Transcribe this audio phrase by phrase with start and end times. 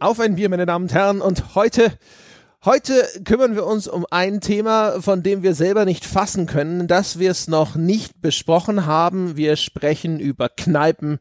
[0.00, 1.20] Auf ein Bier, meine Damen und Herren.
[1.20, 1.92] Und heute,
[2.64, 7.18] heute kümmern wir uns um ein Thema, von dem wir selber nicht fassen können, dass
[7.18, 9.36] wir es noch nicht besprochen haben.
[9.36, 11.18] Wir sprechen über Kneipen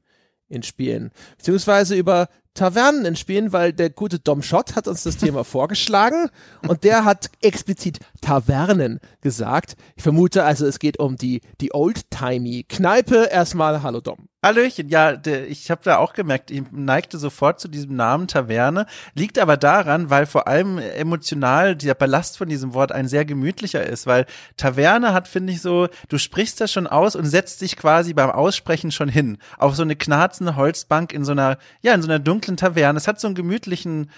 [0.48, 5.18] in Spielen, beziehungsweise über Tavernen in Spielen, weil der gute Dom Schott hat uns das
[5.18, 6.30] Thema vorgeschlagen
[6.68, 9.76] und der hat explizit Tavernen gesagt.
[9.96, 13.30] Ich vermute also, es geht um die, die Old-Timey Kneipe.
[13.32, 14.28] Erstmal, hallo Dom.
[14.48, 19.40] Hallöchen, ja, ich habe da auch gemerkt, ich neigte sofort zu diesem Namen Taverne, liegt
[19.40, 24.08] aber daran, weil vor allem emotional der Ballast von diesem Wort ein sehr gemütlicher ist,
[24.08, 28.14] weil Taverne hat, finde ich so, du sprichst das schon aus und setzt dich quasi
[28.14, 32.08] beim Aussprechen schon hin, auf so eine knarzende Holzbank in so einer, ja, in so
[32.08, 32.98] einer dunklen Taverne.
[32.98, 34.10] Es hat so einen gemütlichen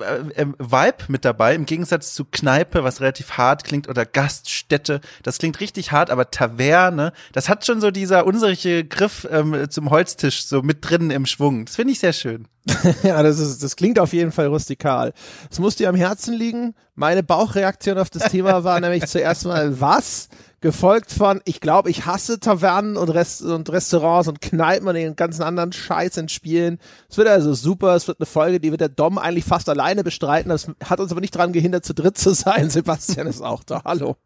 [0.00, 5.00] äh, ähm, Vibe mit dabei, im Gegensatz zu Kneipe, was relativ hart klingt, oder Gaststätte,
[5.22, 8.54] das klingt richtig hart, aber Taverne, das hat schon so dieser unsere
[8.84, 11.64] Griff ähm, zum Holztisch so mit drin im Schwung.
[11.64, 12.48] Das finde ich sehr schön.
[13.02, 15.14] ja, das ist, das klingt auf jeden Fall rustikal.
[15.50, 16.74] Es muss dir am Herzen liegen.
[16.94, 20.28] Meine Bauchreaktion auf das Thema war nämlich zuerst mal, was?
[20.60, 25.16] Gefolgt von, ich glaube, ich hasse Tavernen und, Rest und Restaurants und Kneipen und den
[25.16, 26.78] ganzen anderen Scheiß in Spielen.
[27.08, 30.02] Es wird also super, es wird eine Folge, die wird der Dom eigentlich fast alleine
[30.02, 30.48] bestreiten.
[30.48, 32.70] Das hat uns aber nicht daran gehindert, zu dritt zu sein.
[32.78, 33.82] Sebastian ist auch da.
[33.84, 34.16] Hallo.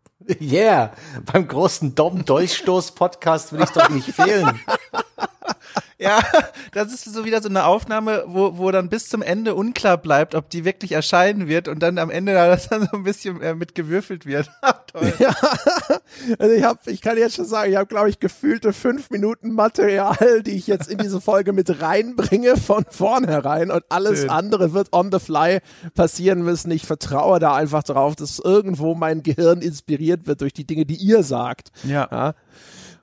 [0.41, 0.93] Yeah,
[1.33, 4.61] beim großen Dom-Dolchstoß-Podcast will ich doch nicht fehlen.
[5.99, 6.21] Ja,
[6.73, 10.35] das ist so wieder so eine Aufnahme, wo, wo dann bis zum Ende unklar bleibt,
[10.35, 13.41] ob die wirklich erscheinen wird und dann am Ende da das dann so ein bisschen
[13.41, 14.51] äh, mit gewürfelt wird.
[14.93, 15.13] Toll.
[15.21, 15.33] Ja,
[16.39, 19.53] also ich habe, ich kann jetzt schon sagen, ich habe, glaube ich, gefühlte fünf Minuten
[19.53, 24.31] Material, die ich jetzt in diese Folge mit reinbringe von vornherein und alles Schön.
[24.31, 25.61] andere wird on the fly
[25.95, 26.71] passieren müssen.
[26.73, 30.97] Ich vertraue da einfach drauf, dass irgendwo mein Gehirn inspiriert wird durch die Dinge, die
[30.97, 31.71] ihr sagt.
[31.85, 32.09] ja.
[32.11, 32.35] ja.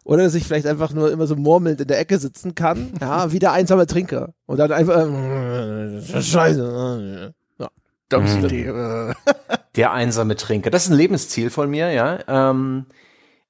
[0.10, 3.32] Oder dass ich vielleicht einfach nur immer so murmelnd in der Ecke sitzen kann, ja,
[3.32, 4.34] wie der einsame Trinker.
[4.48, 7.32] Und dann einfach, äh, scheiße.
[7.60, 7.70] Ja.
[8.18, 9.14] Mhm.
[9.76, 10.72] Der einsame Trinker.
[10.72, 12.18] Das ist ein Lebensziel von mir, ja.
[12.28, 12.88] Ähm,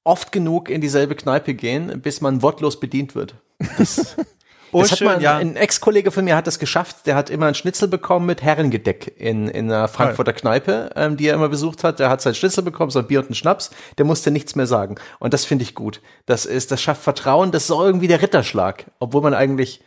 [0.04, 3.36] oft genug in dieselbe Kneipe gehen, bis man wortlos bedient wird.
[3.78, 4.18] Das,
[4.72, 5.38] Oh, das schön, mal, ja.
[5.38, 7.06] Ein Ex-Kollege von mir hat das geschafft.
[7.06, 11.28] Der hat immer einen Schnitzel bekommen mit Herrengedeck in, in einer Frankfurter Kneipe, ähm, die
[11.28, 12.00] er immer besucht hat.
[12.00, 13.72] Der hat seinen Schnitzel bekommen, so ein Bier und einen Schnaps.
[13.98, 14.96] Der musste nichts mehr sagen.
[15.20, 16.02] Und das finde ich gut.
[16.26, 17.52] Das ist, das schafft Vertrauen.
[17.52, 18.86] Das ist auch irgendwie der Ritterschlag.
[19.00, 19.82] Obwohl man eigentlich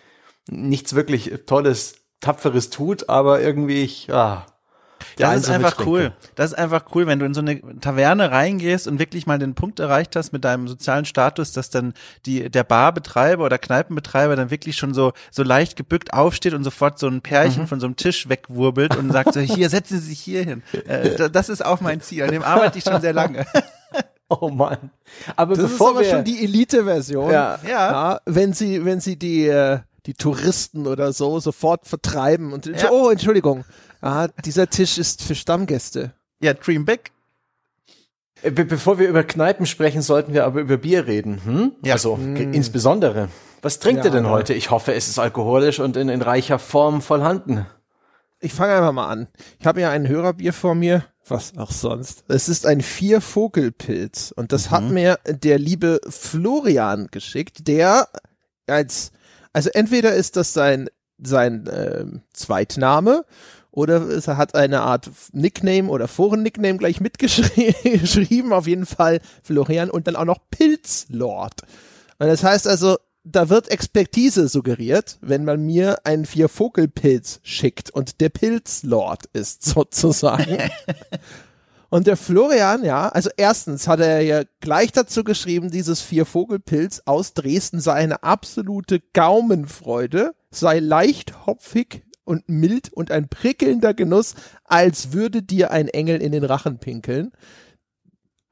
[0.48, 4.46] nichts wirklich Tolles, Tapferes tut, aber irgendwie, ich, ah,
[5.16, 6.12] das ist einfach cool.
[6.34, 9.54] Das ist einfach cool, wenn du in so eine Taverne reingehst und wirklich mal den
[9.54, 11.94] Punkt erreicht hast mit deinem sozialen Status, dass dann
[12.26, 16.98] die, der Barbetreiber oder Kneipenbetreiber dann wirklich schon so, so leicht gebückt aufsteht und sofort
[16.98, 17.68] so ein Pärchen mhm.
[17.68, 20.62] von so einem Tisch wegwurbelt und sagt so, hier, setzen Sie sich hier hin.
[20.86, 22.24] Äh, das ist auch mein Ziel.
[22.24, 23.46] An dem arbeite ich schon sehr lange.
[24.40, 24.90] Oh Mann.
[25.36, 27.30] Aber das bevor ist aber wir schon die Elite-Version.
[27.30, 27.58] Ja.
[27.64, 27.68] ja.
[27.68, 28.20] ja.
[28.24, 32.90] Wenn sie, wenn sie die, äh, die Touristen oder so sofort vertreiben und ja.
[32.90, 33.64] oh, Entschuldigung,
[34.02, 36.12] ah, dieser Tisch ist für Stammgäste.
[36.40, 37.12] Ja, Dream Big.
[38.42, 41.40] Äh, be bevor wir über Kneipen sprechen, sollten wir aber über Bier reden.
[41.44, 41.72] Hm?
[41.84, 41.94] Ja.
[41.94, 42.52] Also hm.
[42.52, 43.28] insbesondere.
[43.62, 44.30] Was trinkt ja, ihr denn ja.
[44.30, 44.54] heute?
[44.54, 47.66] Ich hoffe, es ist alkoholisch und in, in reicher Form vorhanden.
[48.40, 49.28] Ich fange einfach mal an.
[49.60, 51.04] Ich habe ja ein Hörerbier vor mir.
[51.28, 52.24] Was auch sonst.
[52.26, 54.32] Es ist ein Vier-Vogelpilz.
[54.32, 54.70] Und das mhm.
[54.72, 58.08] hat mir der liebe Florian geschickt, der
[58.66, 59.12] als,
[59.52, 60.90] also entweder ist das sein,
[61.22, 63.24] sein äh, Zweitname
[63.72, 70.06] oder es hat eine Art Nickname oder Foren-Nickname gleich mitgeschrieben, auf jeden Fall Florian und
[70.06, 71.62] dann auch noch Pilzlord.
[72.18, 78.20] Und das heißt also, da wird Expertise suggeriert, wenn man mir einen Viervogelpilz schickt und
[78.20, 80.58] der Pilzlord ist sozusagen.
[81.88, 87.32] und der Florian, ja, also erstens hat er ja gleich dazu geschrieben, dieses Viervogelpilz aus
[87.32, 94.34] Dresden sei eine absolute Gaumenfreude, sei leicht hopfig, und mild und ein prickelnder Genuss,
[94.64, 97.32] als würde dir ein Engel in den Rachen pinkeln.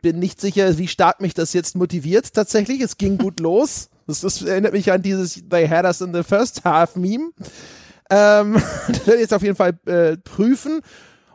[0.03, 2.81] Bin nicht sicher, wie stark mich das jetzt motiviert tatsächlich.
[2.81, 3.91] Es ging gut los.
[4.07, 7.31] Das, das erinnert mich an dieses They had us in the first half Meme.
[8.09, 8.55] Ähm,
[8.89, 10.81] das werde ich jetzt auf jeden Fall äh, prüfen.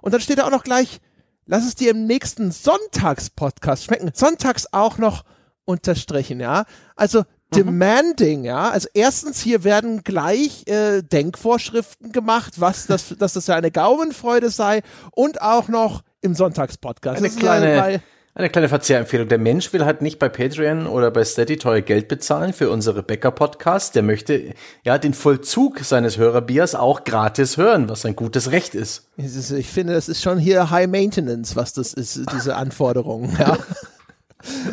[0.02, 1.00] Und dann steht da auch noch gleich,
[1.46, 4.12] lass es dir im nächsten Sonntags-Podcast schmecken.
[4.14, 5.24] Sonntags auch noch
[5.66, 6.66] unterstrichen, ja.
[6.96, 7.24] Also.
[7.56, 8.70] Demanding, ja.
[8.70, 14.50] Also erstens hier werden gleich äh, Denkvorschriften gemacht, was das, dass das ja eine Gaumenfreude
[14.50, 14.82] sei
[15.12, 17.18] und auch noch im Sonntagspodcast.
[17.18, 18.02] Eine kleine,
[18.38, 19.30] eine kleine Verzehrempfehlung.
[19.30, 23.02] Der Mensch will halt nicht bei Patreon oder bei Steady teuer Geld bezahlen für unsere
[23.02, 23.92] Bäcker-Podcasts.
[23.94, 24.54] Der möchte
[24.84, 29.08] ja den Vollzug seines Hörerbiers auch gratis hören, was ein gutes Recht ist.
[29.16, 33.38] Ich finde, das ist schon hier High Maintenance, was das ist, diese Anforderungen.
[33.40, 33.58] Ja.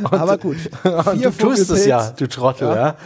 [0.02, 0.56] Und, Aber gut.
[0.84, 2.96] du tust es ja, du Trottel, ja.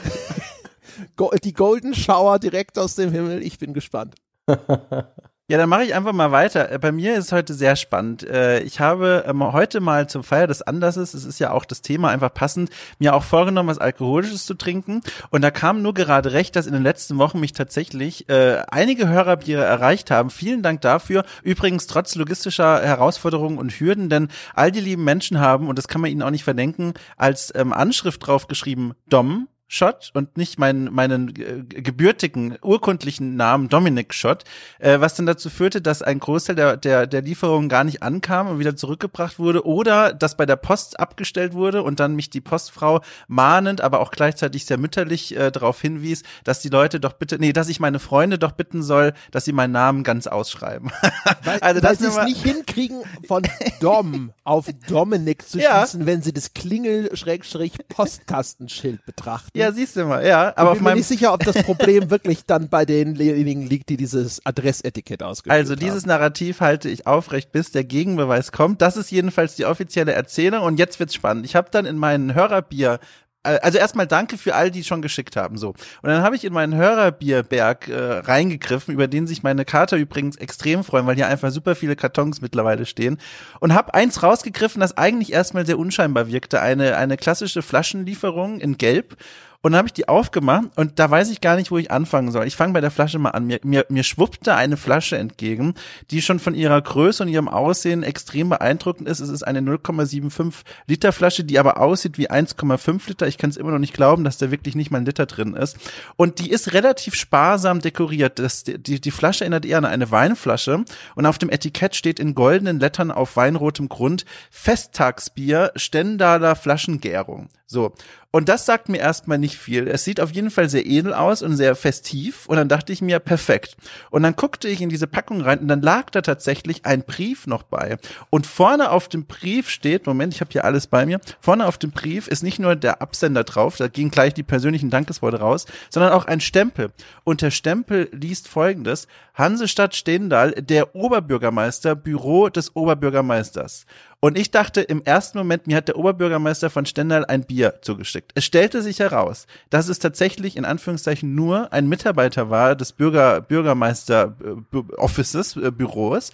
[1.19, 1.31] ja.
[1.43, 3.43] Die Golden Shower direkt aus dem Himmel.
[3.43, 4.15] Ich bin gespannt.
[5.49, 6.73] Ja, dann mache ich einfach mal weiter.
[6.73, 8.25] Äh, bei mir ist es heute sehr spannend.
[8.25, 11.83] Äh, ich habe ähm, heute mal zur Feier des Anlasses, es ist ja auch das
[11.83, 15.03] Thema einfach passend, mir auch vorgenommen, was Alkoholisches zu trinken.
[15.31, 19.07] Und da kam nur gerade recht, dass in den letzten Wochen mich tatsächlich äh, einige
[19.07, 20.31] Hörerbiere erreicht haben.
[20.31, 21.25] Vielen Dank dafür.
[21.45, 26.01] Übrigens trotz logistischer Herausforderungen und Hürden, denn all die lieben Menschen haben, und das kann
[26.01, 31.29] man ihnen auch nicht verdenken, als ähm, Anschrift draufgeschrieben, Dom, Schott und nicht meinen meinen
[31.31, 34.45] äh, gebürtigen urkundlichen Namen Dominik Schott,
[34.79, 38.49] äh, was dann dazu führte, dass ein Großteil der der der Lieferungen gar nicht ankam
[38.49, 42.41] und wieder zurückgebracht wurde oder dass bei der Post abgestellt wurde und dann mich die
[42.41, 47.39] Postfrau mahnend, aber auch gleichzeitig sehr mütterlich äh, darauf hinwies, dass die Leute doch bitte,
[47.39, 50.91] nee, dass ich meine Freunde doch bitten soll, dass sie meinen Namen ganz ausschreiben.
[51.45, 53.43] Weil, also dass sie es nicht hinkriegen, von
[53.81, 55.81] Dom auf Dominik zu ja.
[55.81, 59.56] schließen, wenn sie das Klingel-Postkastenschild betrachten.
[59.57, 60.53] Ja, siehst du mal, ja.
[60.57, 63.97] Aber ich bin mir nicht sicher, ob das Problem wirklich dann bei denjenigen liegt, die
[63.97, 65.61] dieses Adressetikett ausgeführt haben.
[65.61, 68.83] Also dieses Narrativ halte ich aufrecht, bis der Gegenbeweis kommt.
[68.83, 71.47] Das ist jedenfalls die offizielle Erzählung und jetzt wird's spannend.
[71.47, 73.01] Ich habe dann in meinen Hörerbier
[73.47, 75.77] äh, also erstmal danke für all die schon geschickt haben so und
[76.11, 80.85] dann habe ich in meinen Hörerbierberg äh, reingegriffen über den sich meine Kater übrigens extrem
[80.85, 83.19] freuen weil hier einfach super viele Kartons mittlerweile stehen
[83.61, 88.79] und habe eins rausgegriffen das eigentlich erstmal sehr unscheinbar wirkte eine eine klassische Flaschenlieferung in
[88.79, 89.17] Gelb
[89.67, 92.31] und dann habe ich die aufgemacht und da weiß ich gar nicht, wo ich anfangen
[92.31, 92.47] soll.
[92.47, 93.49] Ich fange bei der Flasche mal an.
[93.49, 95.75] Mir, mir, mir schwuppte eine Flasche entgegen,
[96.13, 99.19] die schon von ihrer Größe und ihrem Aussehen extrem beeindruckend ist.
[99.19, 100.53] Es ist eine 0,75
[100.87, 103.27] Liter Flasche, die aber aussieht wie 1,5 Liter.
[103.27, 105.55] Ich kann es immer noch nicht glauben, dass da wirklich nicht mal ein Liter drin
[105.55, 105.77] ist.
[106.15, 108.39] Und die ist relativ sparsam dekoriert.
[108.39, 110.85] Das, die, die Flasche erinnert eher an eine Weinflasche
[111.17, 117.49] und auf dem Etikett steht in goldenen Lettern auf weinrotem Grund Festtagsbier Stendaler Flaschengärung.
[117.67, 117.93] So.
[118.37, 119.89] Und das sagt mir erstmal nicht viel.
[119.89, 122.45] Es sieht auf jeden Fall sehr edel aus und sehr festiv.
[122.45, 123.79] Und dann dachte ich mir, perfekt.
[124.11, 127.47] Und dann guckte ich in diese Packung rein und dann lag da tatsächlich ein Brief
[127.47, 127.97] noch bei.
[128.29, 131.79] Und vorne auf dem Brief steht, Moment, ich habe hier alles bei mir, vorne auf
[131.79, 135.65] dem Brief ist nicht nur der Absender drauf, da gingen gleich die persönlichen Dankesworte raus,
[135.89, 136.91] sondern auch ein Stempel.
[137.25, 143.87] Und der Stempel liest folgendes, Hansestadt Stendal, der Oberbürgermeister, Büro des Oberbürgermeisters.
[144.27, 148.33] Und ich dachte im ersten Moment, mir hat der Oberbürgermeister von Stendal ein Bier zugeschickt.
[148.35, 153.41] Es stellte sich heraus, dass es tatsächlich in Anführungszeichen nur ein Mitarbeiter war des Bürger,
[153.41, 156.33] Bürgermeister äh, äh, Büros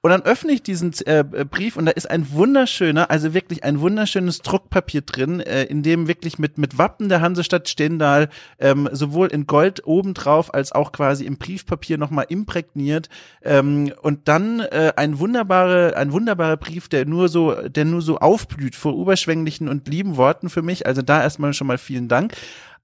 [0.00, 3.80] und dann öffne ich diesen äh, Brief und da ist ein wunderschöner, also wirklich ein
[3.80, 8.28] wunderschönes Druckpapier drin, äh, in dem wirklich mit, mit Wappen der Hansestadt Stendal
[8.60, 13.08] ähm, sowohl in Gold obendrauf als auch quasi im Briefpapier nochmal imprägniert.
[13.42, 18.18] Ähm, und dann äh, ein wunderbare, ein wunderbarer Brief, der nur so, der nur so
[18.18, 20.86] aufblüht vor überschwänglichen und lieben Worten für mich.
[20.86, 22.34] Also da erstmal schon mal vielen Dank.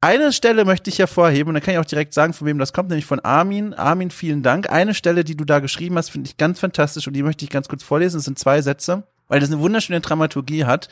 [0.05, 2.75] Eine Stelle möchte ich hervorheben und da kann ich auch direkt sagen, von wem das
[2.75, 3.73] kommt, nämlich von Armin.
[3.73, 4.69] Armin, vielen Dank.
[4.69, 7.51] Eine Stelle, die du da geschrieben hast, finde ich ganz fantastisch und die möchte ich
[7.51, 8.19] ganz kurz vorlesen.
[8.19, 10.91] Das sind zwei Sätze, weil das eine wunderschöne Dramaturgie hat.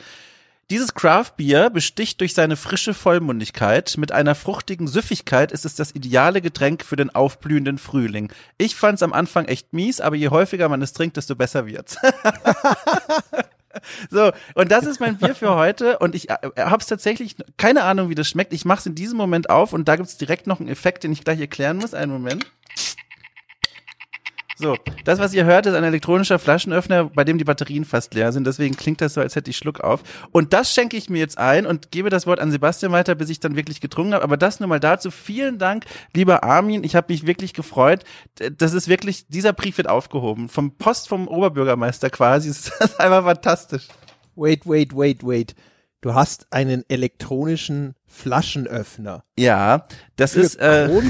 [0.71, 3.97] Dieses Craft Beer besticht durch seine frische Vollmundigkeit.
[3.99, 8.33] Mit einer fruchtigen Süffigkeit ist es das ideale Getränk für den aufblühenden Frühling.
[8.57, 11.97] Ich fand's am Anfang echt mies, aber je häufiger man es trinkt, desto besser wird's.
[14.09, 15.97] So, und das ist mein Bier für heute.
[15.99, 18.53] Und ich äh, habe es tatsächlich keine Ahnung, wie das schmeckt.
[18.53, 21.11] Ich mache es in diesem Moment auf und da gibt's direkt noch einen Effekt, den
[21.11, 21.93] ich gleich erklären muss.
[21.93, 22.45] Einen Moment.
[24.63, 28.31] So, das, was ihr hört, ist ein elektronischer Flaschenöffner, bei dem die Batterien fast leer
[28.31, 28.47] sind.
[28.47, 30.03] Deswegen klingt das so, als hätte ich Schluck auf.
[30.31, 33.29] Und das schenke ich mir jetzt ein und gebe das Wort an Sebastian weiter, bis
[33.29, 34.23] ich dann wirklich getrunken habe.
[34.23, 35.11] Aber das nur mal dazu.
[35.11, 36.85] Vielen Dank, lieber Armin.
[36.85, 38.05] Ich habe mich wirklich gefreut.
[38.57, 40.47] Das ist wirklich, dieser Brief wird aufgehoben.
[40.47, 42.47] Vom Post vom Oberbürgermeister quasi.
[42.53, 43.89] Das ist einfach fantastisch.
[44.35, 45.55] Wait, wait, wait, wait.
[45.99, 49.23] Du hast einen elektronischen Flaschenöffner.
[49.37, 50.87] Ja, das ist äh,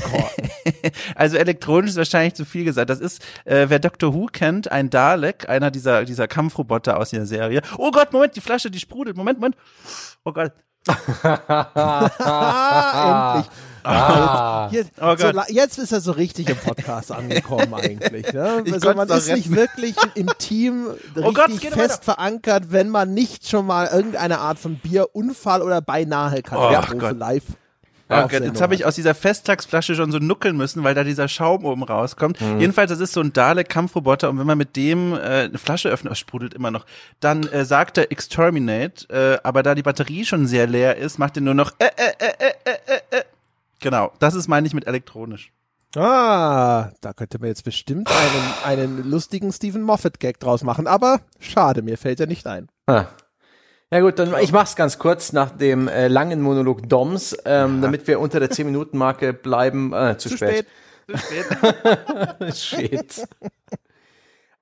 [1.15, 2.89] also elektronisch ist wahrscheinlich zu viel gesagt.
[2.89, 7.25] Das ist, äh, wer Doctor Who kennt, ein Dalek, einer dieser dieser Kampfroboter aus der
[7.25, 7.61] Serie.
[7.77, 9.17] Oh Gott, Moment, die Flasche, die sprudelt.
[9.17, 9.57] Moment, Moment.
[10.23, 10.53] Oh Gott.
[13.43, 13.72] Endlich.
[13.83, 14.69] Ah.
[14.71, 18.31] Jetzt, oh so, jetzt ist er so richtig im Podcast angekommen eigentlich.
[18.33, 18.63] Ne?
[18.73, 23.47] Also man ist nicht wirklich im Team oh richtig Gott, fest verankert, wenn man nicht
[23.47, 27.43] schon mal irgendeine Art von Bierunfall oder beinahe Katastrophe oh, live
[28.09, 31.27] Oh Gott, jetzt habe ich aus dieser Festtagsflasche schon so nuckeln müssen, weil da dieser
[31.27, 32.39] Schaum oben rauskommt.
[32.41, 32.59] Mhm.
[32.59, 36.11] Jedenfalls, das ist so ein Dalek-Kampfroboter und wenn man mit dem äh, eine Flasche öffnet,
[36.11, 36.85] oh, sprudelt immer noch,
[37.19, 41.37] dann äh, sagt er Exterminate, äh, aber da die Batterie schon sehr leer ist, macht
[41.37, 43.23] er nur noch äh, äh, äh, äh, äh, äh.
[43.83, 45.51] Genau, das ist meine ich mit elektronisch.
[45.97, 51.81] Ah, da könnte man jetzt bestimmt einen, einen lustigen Stephen Moffat-Gag draus machen, aber schade,
[51.81, 52.69] mir fällt er nicht ein.
[52.87, 53.07] Ah.
[53.91, 57.81] Ja gut, dann ich mach's ganz kurz nach dem äh, langen Monolog Doms, ähm, ja.
[57.81, 59.91] damit wir unter der 10 Minuten Marke bleiben.
[59.91, 60.65] Äh, zu, zu spät.
[61.13, 62.55] spät.
[62.55, 63.27] Shit.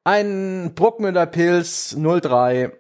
[0.03, 2.73] Ein Bruckmüller Pilz 03,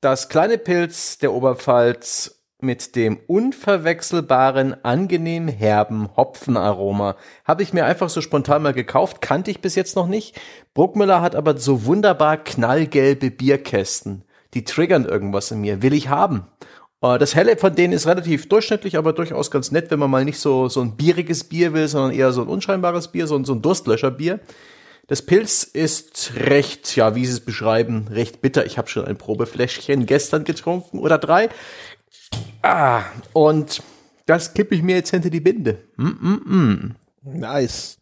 [0.00, 7.16] das kleine Pilz der Oberpfalz mit dem unverwechselbaren, angenehm herben Hopfenaroma.
[7.44, 10.40] Habe ich mir einfach so spontan mal gekauft, kannte ich bis jetzt noch nicht.
[10.74, 14.24] Bruckmüller hat aber so wunderbar knallgelbe Bierkästen.
[14.54, 16.46] Die triggern irgendwas in mir, will ich haben.
[17.02, 20.24] Äh, das Helle von denen ist relativ durchschnittlich, aber durchaus ganz nett, wenn man mal
[20.24, 23.44] nicht so, so ein bieriges Bier will, sondern eher so ein unscheinbares Bier, so ein,
[23.44, 24.40] so ein Durstlöscherbier.
[25.10, 28.64] Das Pilz ist recht, ja, wie sie es beschreiben, recht bitter.
[28.64, 31.48] Ich habe schon ein Probefläschchen gestern getrunken oder drei.
[32.62, 33.82] Ah, und
[34.26, 35.78] das kippe ich mir jetzt hinter die Binde.
[35.96, 36.94] Mm, mm, mm.
[37.22, 37.98] Nice.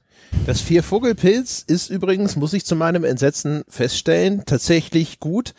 [0.47, 5.55] Das Vier-Vogelpilz ist übrigens, muss ich zu meinem Entsetzen feststellen, tatsächlich gut.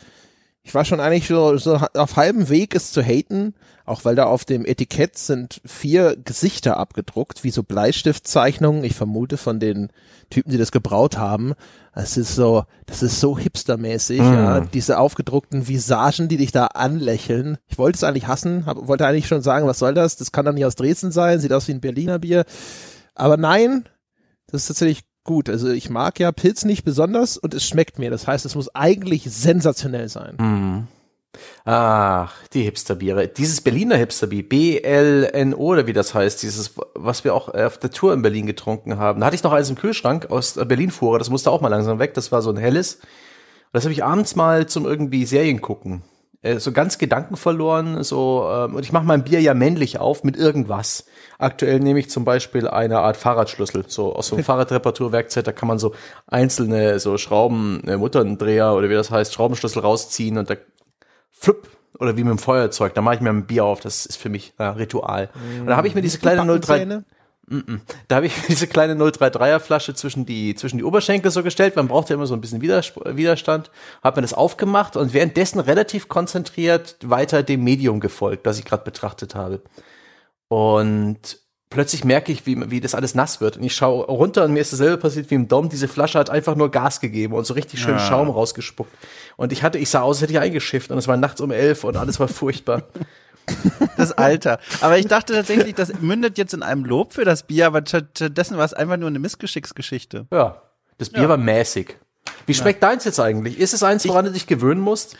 [0.70, 3.56] Ich war schon eigentlich so, so auf halbem Weg, es zu haten,
[3.88, 8.84] auch weil da auf dem Etikett sind vier Gesichter abgedruckt, wie so Bleistiftzeichnungen.
[8.84, 9.90] Ich vermute von den
[10.30, 11.56] Typen, die das gebraut haben.
[11.96, 14.34] Es ist so, das ist so hipstermäßig, mm.
[14.34, 14.60] ja.
[14.60, 17.58] Diese aufgedruckten Visagen, die dich da anlächeln.
[17.66, 20.18] Ich wollte es eigentlich hassen, hab, wollte eigentlich schon sagen, was soll das?
[20.18, 22.46] Das kann doch nicht aus Dresden sein, sieht aus wie ein Berliner Bier.
[23.16, 23.90] Aber nein,
[24.46, 25.48] das ist tatsächlich gut.
[25.48, 28.10] Also ich mag ja Pilz nicht besonders und es schmeckt mir.
[28.10, 30.36] Das heißt, es muss eigentlich sensationell sein.
[30.38, 30.88] Mm.
[31.66, 33.28] Ach, die Hipsterbiere.
[33.28, 38.12] Dieses Berliner Hipsterbier, BLNO oder wie das heißt, dieses, was wir auch auf der Tour
[38.14, 39.20] in Berlin getrunken haben.
[39.20, 42.16] Da hatte ich noch eins im Kühlschrank aus Berlin-Fuhrer, das musste auch mal langsam weg,
[42.16, 43.00] das war so ein helles.
[43.72, 46.02] Das habe ich abends mal zum irgendwie Serien gucken.
[46.42, 50.24] Äh, so ganz Gedanken verloren, so, ähm, und ich mache mein Bier ja männlich auf
[50.24, 51.06] mit irgendwas.
[51.38, 55.68] Aktuell nehme ich zum Beispiel eine Art Fahrradschlüssel, so aus so einem Fahrradreparaturwerkzeug, da kann
[55.68, 55.94] man so
[56.28, 60.56] einzelne so Schrauben, äh, Mutterndreher oder wie das heißt, Schraubenschlüssel rausziehen und da
[61.30, 61.68] flupp,
[62.00, 64.30] oder wie mit dem Feuerzeug, da mache ich mir ein Bier auf, das ist für
[64.30, 65.30] mich äh, Ritual.
[65.60, 67.04] Und da habe ich mir diese kleine 03 mm -mm.
[68.08, 71.76] Da habe ich diese kleine 033er Flasche zwischen die zwischen die Oberschenkel so gestellt.
[71.76, 73.72] Man braucht ja immer so ein bisschen Widerstand.
[74.04, 78.84] Habe mir das aufgemacht und währenddessen relativ konzentriert weiter dem Medium gefolgt, das ich gerade
[78.84, 79.62] betrachtet habe.
[80.48, 81.40] Und
[81.70, 83.58] plötzlich merke ich, wie, wie das alles nass wird.
[83.58, 85.70] Und ich schaue runter und mir ist dasselbe passiert wie im Dom.
[85.70, 88.00] Diese Flasche hat einfach nur Gas gegeben und so richtig schön ja.
[88.00, 88.92] Schaum rausgespuckt.
[89.38, 91.52] Und ich hatte, ich sah aus, als hätte ich eingeschifft und es war nachts um
[91.52, 92.84] elf und alles war furchtbar.
[93.98, 94.60] Das Alter.
[94.82, 98.58] Aber ich dachte tatsächlich, das mündet jetzt in einem Lob für das Bier, aber stattdessen
[98.58, 100.28] war es einfach nur eine Missgeschicksgeschichte.
[100.32, 100.62] Ja.
[100.98, 101.30] Das Bier ja.
[101.30, 101.98] war mäßig.
[102.46, 102.90] Wie schmeckt ja.
[102.90, 103.60] deins jetzt eigentlich?
[103.60, 105.18] Ist es eins, woran ich, du dich gewöhnen musst?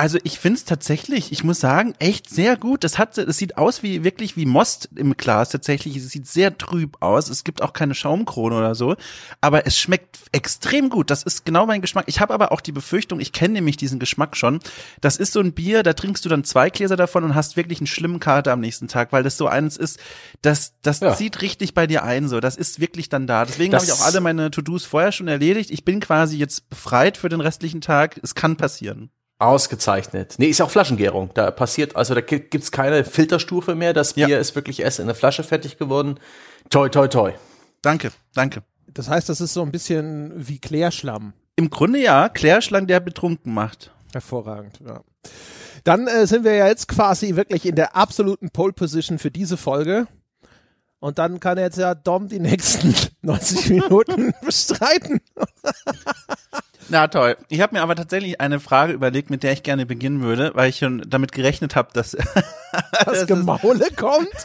[0.00, 2.84] Also ich finde es tatsächlich, ich muss sagen, echt sehr gut.
[2.84, 5.94] Es hat, es sieht aus wie wirklich wie Most im Glas tatsächlich.
[5.94, 7.28] Es sieht sehr trüb aus.
[7.28, 8.96] Es gibt auch keine Schaumkrone oder so,
[9.42, 11.10] aber es schmeckt extrem gut.
[11.10, 12.06] Das ist genau mein Geschmack.
[12.06, 14.60] Ich habe aber auch die Befürchtung, ich kenne nämlich diesen Geschmack schon.
[15.02, 17.80] Das ist so ein Bier, da trinkst du dann zwei Gläser davon und hast wirklich
[17.80, 20.00] einen schlimmen Kater am nächsten Tag, weil das so eins ist,
[20.40, 21.14] das das ja.
[21.14, 22.26] zieht richtig bei dir ein.
[22.26, 23.44] So, das ist wirklich dann da.
[23.44, 25.70] Deswegen habe ich auch alle meine To-Dos vorher schon erledigt.
[25.70, 28.18] Ich bin quasi jetzt befreit für den restlichen Tag.
[28.22, 29.10] Es kann passieren.
[29.40, 30.34] Ausgezeichnet.
[30.38, 31.30] Nee, ist ja auch Flaschengärung.
[31.34, 33.92] Da passiert, also da gibt's keine Filterstufe mehr.
[33.92, 34.38] Das Bier ja.
[34.38, 36.20] ist wirklich erst in der Flasche fertig geworden.
[36.68, 37.32] Toi, toi, toi.
[37.82, 38.62] Danke, danke.
[38.92, 41.32] Das heißt, das ist so ein bisschen wie Klärschlamm.
[41.56, 43.92] Im Grunde ja, Klärschlamm, der betrunken macht.
[44.12, 45.02] Hervorragend, ja.
[45.84, 49.56] Dann äh, sind wir ja jetzt quasi wirklich in der absoluten Pole Position für diese
[49.56, 50.06] Folge.
[50.98, 55.20] Und dann kann jetzt ja Dom die nächsten 90 Minuten bestreiten.
[56.90, 57.36] Na toll.
[57.48, 60.70] Ich habe mir aber tatsächlich eine Frage überlegt, mit der ich gerne beginnen würde, weil
[60.70, 62.16] ich schon damit gerechnet habe, dass
[63.04, 64.28] das Gemaule kommt.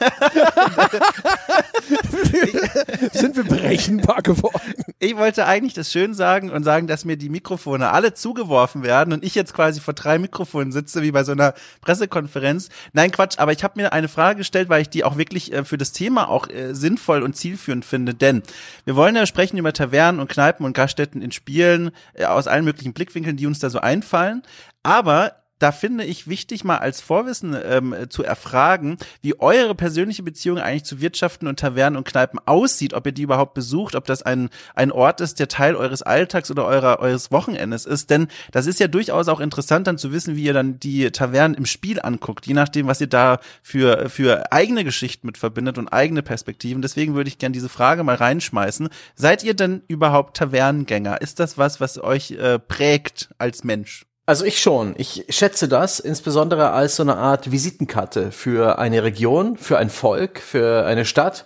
[3.14, 4.76] Sind wir berechenbar geworden?
[5.00, 9.12] Ich wollte eigentlich das schön sagen und sagen, dass mir die Mikrofone alle zugeworfen werden
[9.12, 12.70] und ich jetzt quasi vor drei Mikrofonen sitze, wie bei so einer Pressekonferenz.
[12.94, 15.66] Nein, Quatsch, aber ich habe mir eine Frage gestellt, weil ich die auch wirklich äh,
[15.66, 18.14] für das Thema auch äh, sinnvoll und zielführend finde.
[18.14, 18.44] Denn
[18.86, 22.66] wir wollen ja sprechen über Tavernen und Kneipen und Gaststätten in Spielen äh, aus allen
[22.66, 24.44] möglichen Blickwinkeln, die uns da so einfallen.
[24.84, 30.60] Aber da finde ich wichtig, mal als Vorwissen ähm, zu erfragen, wie eure persönliche Beziehung
[30.60, 34.22] eigentlich zu Wirtschaften und Tavernen und Kneipen aussieht, ob ihr die überhaupt besucht, ob das
[34.22, 38.12] ein, ein Ort ist, der Teil eures Alltags oder eurer, eures Wochenendes ist.
[38.12, 41.58] Denn das ist ja durchaus auch interessant, dann zu wissen, wie ihr dann die Tavernen
[41.58, 45.88] im Spiel anguckt, je nachdem, was ihr da für, für eigene Geschichten mit verbindet und
[45.88, 46.84] eigene Perspektiven.
[46.84, 48.88] Deswegen würde ich gerne diese Frage mal reinschmeißen.
[49.16, 51.22] Seid ihr denn überhaupt Tavernengänger?
[51.22, 54.06] Ist das was, was euch äh, prägt als Mensch?
[54.28, 54.96] Also ich schon.
[54.98, 60.40] Ich schätze das insbesondere als so eine Art Visitenkarte für eine Region, für ein Volk,
[60.40, 61.46] für eine Stadt.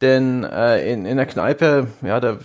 [0.00, 2.38] Denn äh, in, in der Kneipe, ja, da,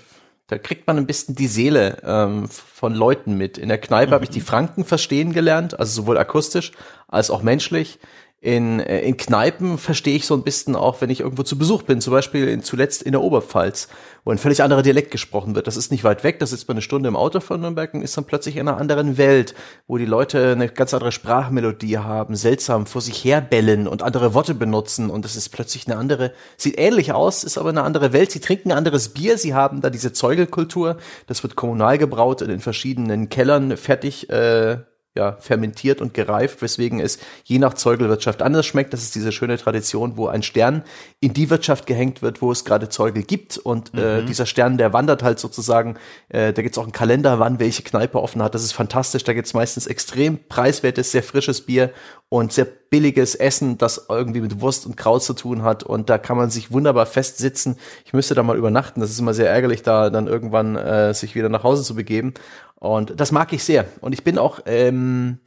[0.48, 3.58] da kriegt man ein bisschen die Seele ähm, von Leuten mit.
[3.58, 4.14] In der Kneipe mhm.
[4.14, 6.72] habe ich die Franken verstehen gelernt, also sowohl akustisch
[7.08, 8.00] als auch menschlich.
[8.42, 11.84] In, äh, in Kneipen verstehe ich so ein bisschen auch, wenn ich irgendwo zu Besuch
[11.84, 13.88] bin, zum Beispiel in, zuletzt in der Oberpfalz,
[14.26, 15.68] wo ein völlig anderer Dialekt gesprochen wird.
[15.68, 18.02] Das ist nicht weit weg, das ist mal eine Stunde im Auto von Nürnberg und
[18.02, 19.54] ist dann plötzlich in einer anderen Welt,
[19.86, 24.56] wo die Leute eine ganz andere Sprachmelodie haben, seltsam vor sich herbellen und andere Worte
[24.56, 28.32] benutzen und das ist plötzlich eine andere, sieht ähnlich aus, ist aber eine andere Welt.
[28.32, 32.60] Sie trinken ein anderes Bier, sie haben da diese Zeugelkultur, das wird kommunal gebraut in
[32.60, 34.80] verschiedenen Kellern fertig äh,
[35.18, 38.94] ja, fermentiert und gereift, weswegen es je nach Zeugelwirtschaft anders schmeckt.
[38.94, 40.84] Das ist diese schöne Tradition, wo ein Stern
[41.20, 43.58] in die Wirtschaft gehängt wird, wo es gerade Zeugel gibt.
[43.58, 44.26] Und äh, mhm.
[44.26, 45.98] dieser Stern, der wandert halt sozusagen,
[46.30, 48.56] äh, da gibt's auch einen Kalender, wann welche Kneipe offen hat.
[48.56, 49.26] Das ist fantastisch.
[49.26, 51.92] Da gibt's meistens extrem preiswertes, sehr frisches Bier
[52.30, 55.84] und sehr billiges Essen, das irgendwie mit Wurst und Kraut zu tun hat.
[55.84, 57.78] Und da kann man sich wunderbar festsitzen.
[58.06, 59.02] Ich müsste da mal übernachten.
[59.02, 62.34] Das ist immer sehr ärgerlich, da dann irgendwann äh, sich wieder nach Hause zu begeben.
[62.82, 63.86] Und das mag ich sehr.
[64.02, 65.38] Und ich bin auch, ähm,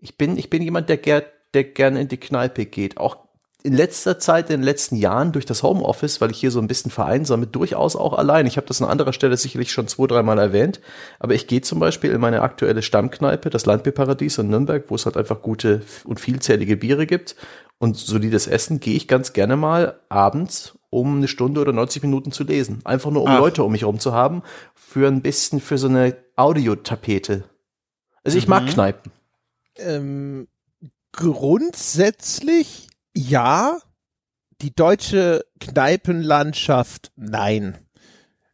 [0.00, 1.22] ich bin, ich bin jemand, der, ger
[1.54, 2.98] der gerne in die Kneipe geht.
[2.98, 3.16] Auch
[3.62, 6.68] in letzter Zeit, in den letzten Jahren durch das Homeoffice, weil ich hier so ein
[6.68, 8.44] bisschen vereinsame, durchaus auch allein.
[8.44, 10.80] Ich habe das an anderer Stelle sicherlich schon zwei, dreimal erwähnt.
[11.18, 15.06] Aber ich gehe zum Beispiel in meine aktuelle Stammkneipe, das Landbierparadies in Nürnberg, wo es
[15.06, 17.34] halt einfach gute und vielzählige Biere gibt
[17.78, 22.32] und solides Essen, gehe ich ganz gerne mal abends um eine Stunde oder 90 Minuten
[22.32, 22.80] zu lesen.
[22.84, 23.38] Einfach nur, um Ach.
[23.38, 24.42] Leute um mich herum zu haben,
[24.74, 27.44] für ein bisschen, für so eine Audiotapete.
[28.24, 28.50] Also ich mhm.
[28.50, 29.12] mag Kneipen.
[29.76, 30.48] Ähm,
[31.12, 33.78] grundsätzlich ja.
[34.60, 37.78] Die deutsche Kneipenlandschaft nein.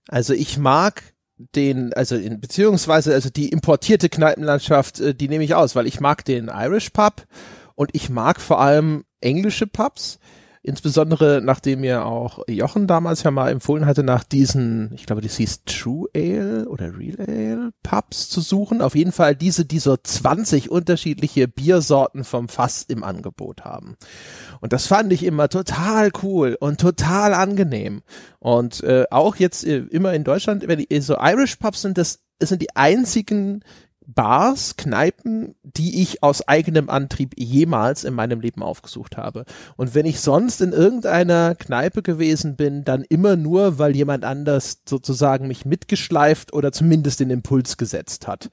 [0.08, 5.54] Also ich mag den, also in, beziehungsweise also die importierte Kneipenlandschaft, äh, die nehme ich
[5.54, 7.26] aus, weil ich mag den Irish Pub
[7.74, 10.18] und ich mag vor allem englische Pubs.
[10.66, 15.36] Insbesondere nachdem mir auch Jochen damals ja mal empfohlen hatte, nach diesen, ich glaube, das
[15.36, 18.80] hieß True Ale oder Real Ale Pubs zu suchen.
[18.80, 23.96] Auf jeden Fall diese, die so 20 unterschiedliche Biersorten vom Fass im Angebot haben.
[24.62, 28.00] Und das fand ich immer total cool und total angenehm.
[28.38, 32.20] Und äh, auch jetzt äh, immer in Deutschland, wenn die, so Irish Pubs sind, das
[32.40, 33.62] sind die einzigen
[34.06, 39.44] Bars, Kneipen, die ich aus eigenem Antrieb jemals in meinem Leben aufgesucht habe.
[39.76, 44.82] Und wenn ich sonst in irgendeiner Kneipe gewesen bin, dann immer nur, weil jemand anders
[44.88, 48.50] sozusagen mich mitgeschleift oder zumindest den Impuls gesetzt hat.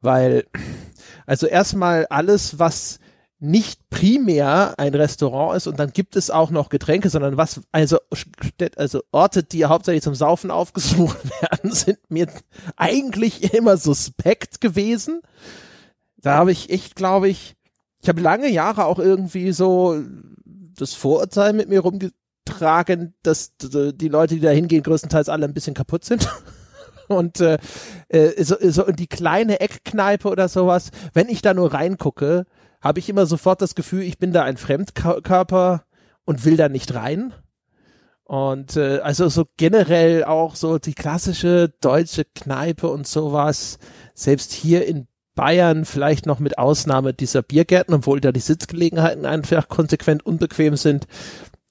[0.00, 0.44] Weil,
[1.26, 3.00] also erstmal alles, was
[3.46, 7.98] nicht primär ein Restaurant ist und dann gibt es auch noch Getränke, sondern was, also,
[8.76, 12.28] also Orte, die hauptsächlich zum Saufen aufgesucht werden, sind mir
[12.76, 15.22] eigentlich immer suspekt gewesen.
[16.16, 17.56] Da habe ich echt, glaube ich,
[18.02, 20.00] ich habe lange Jahre auch irgendwie so
[20.44, 25.74] das Vorurteil mit mir rumgetragen, dass die Leute, die da hingehen, größtenteils alle ein bisschen
[25.74, 26.28] kaputt sind.
[27.08, 27.58] Und äh,
[28.08, 32.46] äh so, so in die kleine Eckkneipe oder sowas, wenn ich da nur reingucke,
[32.86, 35.84] habe ich immer sofort das Gefühl, ich bin da ein Fremdkörper
[36.24, 37.34] und will da nicht rein.
[38.24, 43.78] Und äh, also so generell auch so die klassische deutsche Kneipe und sowas,
[44.14, 49.68] selbst hier in Bayern vielleicht noch mit Ausnahme dieser Biergärten, obwohl da die Sitzgelegenheiten einfach
[49.68, 51.06] konsequent unbequem sind.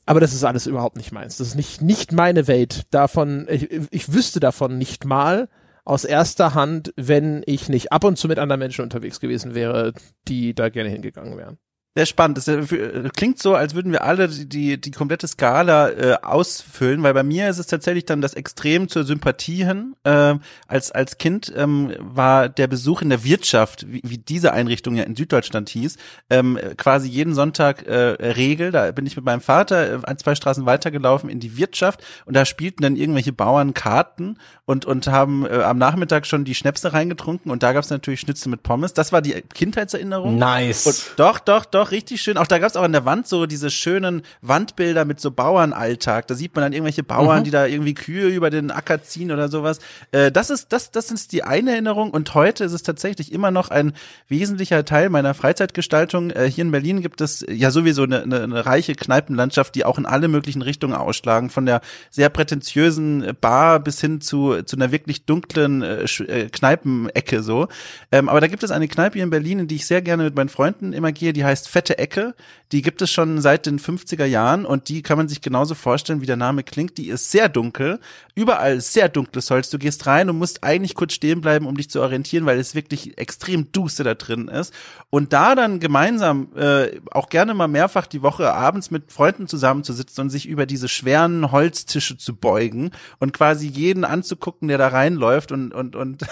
[0.06, 1.38] Aber das ist alles überhaupt nicht meins.
[1.38, 2.84] Das ist nicht, nicht meine Welt.
[2.92, 5.50] Davon, ich, ich wüsste davon nicht mal,
[5.86, 9.94] aus erster Hand, wenn ich nicht ab und zu mit anderen Menschen unterwegs gewesen wäre,
[10.28, 11.58] die da gerne hingegangen wären.
[11.98, 12.38] Sehr spannend.
[12.38, 17.14] Das äh, klingt so, als würden wir alle die, die, komplette Skala äh, ausfüllen, weil
[17.14, 19.96] bei mir ist es tatsächlich dann das Extrem zur Sympathie hin.
[20.04, 20.36] Äh,
[20.68, 25.04] als, als Kind ähm, war der Besuch in der Wirtschaft, wie, wie diese Einrichtung ja
[25.04, 25.96] in Süddeutschland hieß,
[26.30, 28.72] ähm, quasi jeden Sonntag äh, Regel.
[28.72, 32.36] Da bin ich mit meinem Vater äh, ein, zwei Straßen weitergelaufen in die Wirtschaft und
[32.36, 36.92] da spielten dann irgendwelche Bauern Karten und, und haben äh, am Nachmittag schon die Schnäpse
[36.92, 38.94] reingetrunken und da gab es natürlich Schnitzel mit Pommes.
[38.94, 40.38] Das war die Kindheitserinnerung.
[40.38, 40.88] Nice.
[40.88, 42.38] Und doch, doch, doch auch richtig schön.
[42.38, 46.28] Auch da gab's auch an der Wand so diese schönen Wandbilder mit so Bauernalltag.
[46.28, 47.44] Da sieht man dann irgendwelche Bauern, mhm.
[47.44, 49.80] die da irgendwie Kühe über den Acker ziehen oder sowas.
[50.12, 52.12] Äh, das ist, das, das ist die eine Erinnerung.
[52.12, 53.94] Und heute ist es tatsächlich immer noch ein
[54.28, 56.32] wesentlicher Teil meiner Freizeitgestaltung.
[56.32, 59.98] Äh, hier in Berlin gibt es ja sowieso eine, eine, eine reiche Kneipenlandschaft, die auch
[59.98, 61.50] in alle möglichen Richtungen ausschlagen.
[61.50, 67.44] Von der sehr prätentiösen Bar bis hin zu, zu einer wirklich dunklen äh, äh, Kneipenecke
[67.44, 67.68] so.
[68.12, 70.24] Ähm, aber da gibt es eine Kneipe hier in Berlin, in die ich sehr gerne
[70.24, 72.36] mit meinen Freunden immer gehe, die heißt fette Ecke.
[72.72, 76.22] Die gibt es schon seit den 50er Jahren und die kann man sich genauso vorstellen,
[76.22, 76.98] wie der Name klingt.
[76.98, 78.00] Die ist sehr dunkel.
[78.36, 79.70] Überall sehr dunkles Holz.
[79.70, 82.76] Du gehst rein und musst eigentlich kurz stehen bleiben, um dich zu orientieren, weil es
[82.76, 84.74] wirklich extrem duster da drin ist.
[85.10, 90.24] Und da dann gemeinsam, äh, auch gerne mal mehrfach die Woche abends mit Freunden zusammenzusitzen
[90.24, 95.52] und sich über diese schweren Holztische zu beugen und quasi jeden anzugucken, der da reinläuft
[95.52, 96.24] und, und, und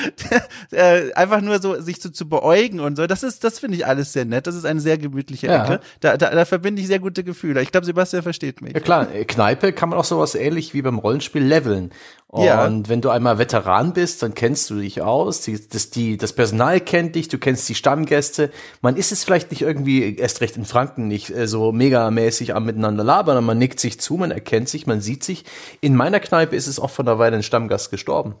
[0.70, 3.06] äh, einfach nur so sich so zu beäugen und so.
[3.06, 4.46] Das ist, das finde ich alles sehr nett.
[4.46, 5.64] Das ist eine eine sehr gemütliche ja.
[5.64, 5.80] Ecke.
[6.00, 7.60] Da, da, da verbinde ich sehr gute Gefühle.
[7.62, 8.72] Ich glaube, Sebastian versteht mich.
[8.72, 11.92] Ja klar, Kneipe kann man auch sowas ähnlich wie beim Rollenspiel leveln.
[12.30, 12.70] Und ja.
[12.88, 16.78] wenn du einmal Veteran bist, dann kennst du dich aus, die, das, die, das Personal
[16.78, 18.50] kennt dich, du kennst die Stammgäste.
[18.82, 22.66] Man ist es vielleicht nicht irgendwie, erst recht in Franken, nicht äh, so megamäßig am
[22.66, 25.46] miteinander labern, aber man nickt sich zu, man erkennt sich, man sieht sich.
[25.80, 28.34] In meiner Kneipe ist es auch von der Weile ein Stammgast gestorben.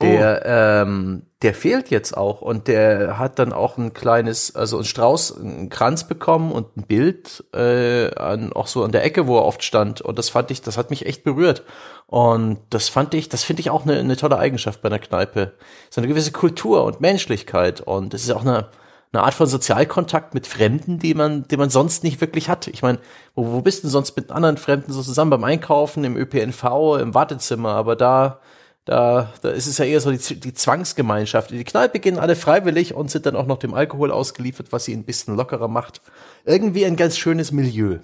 [0.00, 0.48] Der, oh.
[0.48, 5.38] ähm, der fehlt jetzt auch und der hat dann auch ein kleines, also ein Strauß,
[5.38, 9.44] einen Kranz bekommen und ein Bild äh, an, auch so an der Ecke, wo er
[9.44, 10.00] oft stand.
[10.00, 11.64] Und das fand ich, das hat mich echt berührt.
[12.06, 15.52] Und das fand ich, das finde ich auch eine, eine tolle Eigenschaft bei einer Kneipe.
[15.90, 17.80] So eine gewisse Kultur und Menschlichkeit.
[17.80, 18.68] Und es ist auch eine,
[19.12, 22.68] eine Art von Sozialkontakt mit Fremden, die man, die man sonst nicht wirklich hat.
[22.68, 22.98] Ich meine,
[23.34, 27.14] wo, wo bist du sonst mit anderen Fremden so zusammen beim Einkaufen, im ÖPNV, im
[27.14, 27.70] Wartezimmer?
[27.70, 28.40] Aber da
[28.88, 31.50] da, da ist es ja eher so die, die Zwangsgemeinschaft.
[31.50, 34.94] Die Kneipe gehen alle freiwillig und sind dann auch noch dem Alkohol ausgeliefert, was sie
[34.94, 36.00] ein bisschen lockerer macht.
[36.46, 37.98] Irgendwie ein ganz schönes Milieu.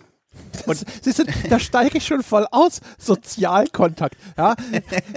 [0.66, 2.82] Und siehst du, da steige ich schon voll aus.
[2.98, 4.18] Sozialkontakt.
[4.36, 4.56] Ja,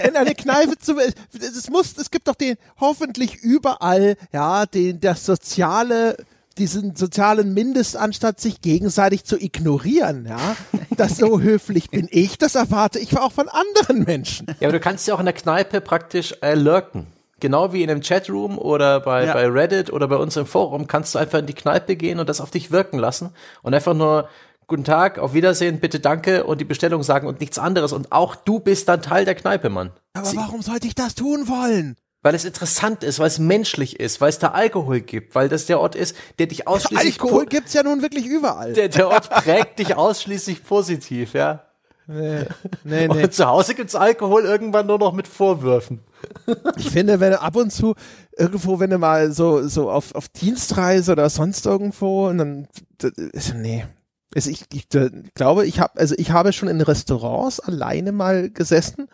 [0.02, 5.26] in eine Kneipe zu, es muss, es gibt doch den, hoffentlich überall, ja, den, das
[5.26, 6.16] soziale
[6.58, 10.56] diesen sozialen Mindestanstatt sich gegenseitig zu ignorieren, ja.
[10.96, 14.46] Das so höflich bin ich, das erwarte ich auch von anderen Menschen.
[14.60, 17.06] Ja, aber du kannst ja auch in der Kneipe praktisch äh, lurken.
[17.40, 19.32] Genau wie in einem Chatroom oder bei, ja.
[19.32, 22.28] bei Reddit oder bei uns im Forum kannst du einfach in die Kneipe gehen und
[22.28, 23.30] das auf dich wirken lassen
[23.62, 24.28] und einfach nur
[24.70, 27.94] Guten Tag, auf Wiedersehen, bitte danke und die Bestellung sagen und nichts anderes.
[27.94, 29.92] Und auch du bist dann Teil der Kneipe, Mann.
[30.12, 31.96] Aber warum sollte ich das tun wollen?
[32.22, 35.66] Weil es interessant ist, weil es menschlich ist, weil es da Alkohol gibt, weil das
[35.66, 38.72] der Ort ist, der dich ausschließlich Alkohol gibt's ja nun wirklich überall.
[38.72, 41.64] Der, der Ort prägt dich ausschließlich positiv, ja.
[42.10, 42.46] Nee,
[42.84, 43.24] nee, nee.
[43.24, 46.00] Und zu Hause gibt's Alkohol irgendwann nur noch mit Vorwürfen.
[46.78, 47.94] Ich finde, wenn du ab und zu
[48.36, 52.68] irgendwo, wenn du mal so so auf auf Dienstreise oder sonst irgendwo und dann
[53.54, 53.84] nee,
[54.34, 58.50] also ich, ich, ich glaube, ich habe also ich habe schon in Restaurants alleine mal
[58.50, 59.08] gesessen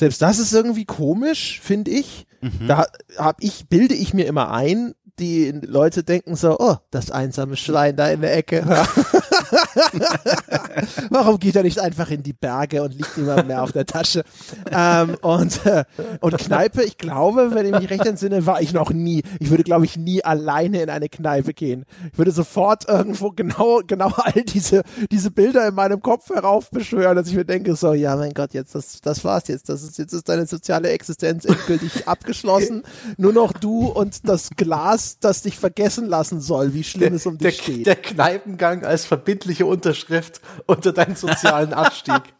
[0.00, 2.26] selbst das ist irgendwie komisch, finde ich.
[2.40, 2.66] Mhm.
[2.66, 2.86] Da
[3.18, 7.96] hab ich, bilde ich mir immer ein, die Leute denken so, oh, das einsame Schwein
[7.96, 8.64] da in der Ecke.
[11.10, 14.24] Warum geht er nicht einfach in die Berge und liegt immer mehr auf der Tasche?
[14.70, 15.84] Ähm, und, äh,
[16.20, 19.22] und Kneipe, ich glaube, wenn ich mich recht entsinne, war ich noch nie.
[19.38, 21.84] Ich würde, glaube ich, nie alleine in eine Kneipe gehen.
[22.12, 27.28] Ich würde sofort irgendwo genau, genau all diese, diese Bilder in meinem Kopf heraufbeschwören, dass
[27.28, 29.68] ich mir denke, so, ja, mein Gott, jetzt, das, das war's jetzt.
[29.68, 32.82] Das ist, jetzt ist deine soziale Existenz endgültig abgeschlossen.
[33.16, 37.26] Nur noch du und das Glas, das dich vergessen lassen soll, wie schlimm der, es
[37.26, 37.86] um dich der, steht.
[37.86, 39.04] Der Kneipengang als
[39.40, 42.22] verbindliche Unterschrift unter deinen sozialen Abstieg.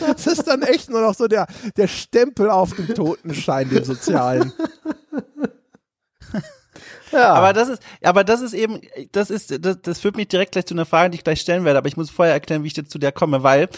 [0.00, 1.46] Das ist dann echt nur noch so der,
[1.76, 4.50] der Stempel auf dem Totenschein, dem sozialen.
[7.12, 7.34] Ja.
[7.34, 8.80] Aber das ist, aber das ist eben,
[9.12, 11.64] das ist, das, das führt mich direkt gleich zu einer Frage, die ich gleich stellen
[11.64, 11.78] werde.
[11.78, 13.68] Aber ich muss vorher erklären, wie ich zu der komme, weil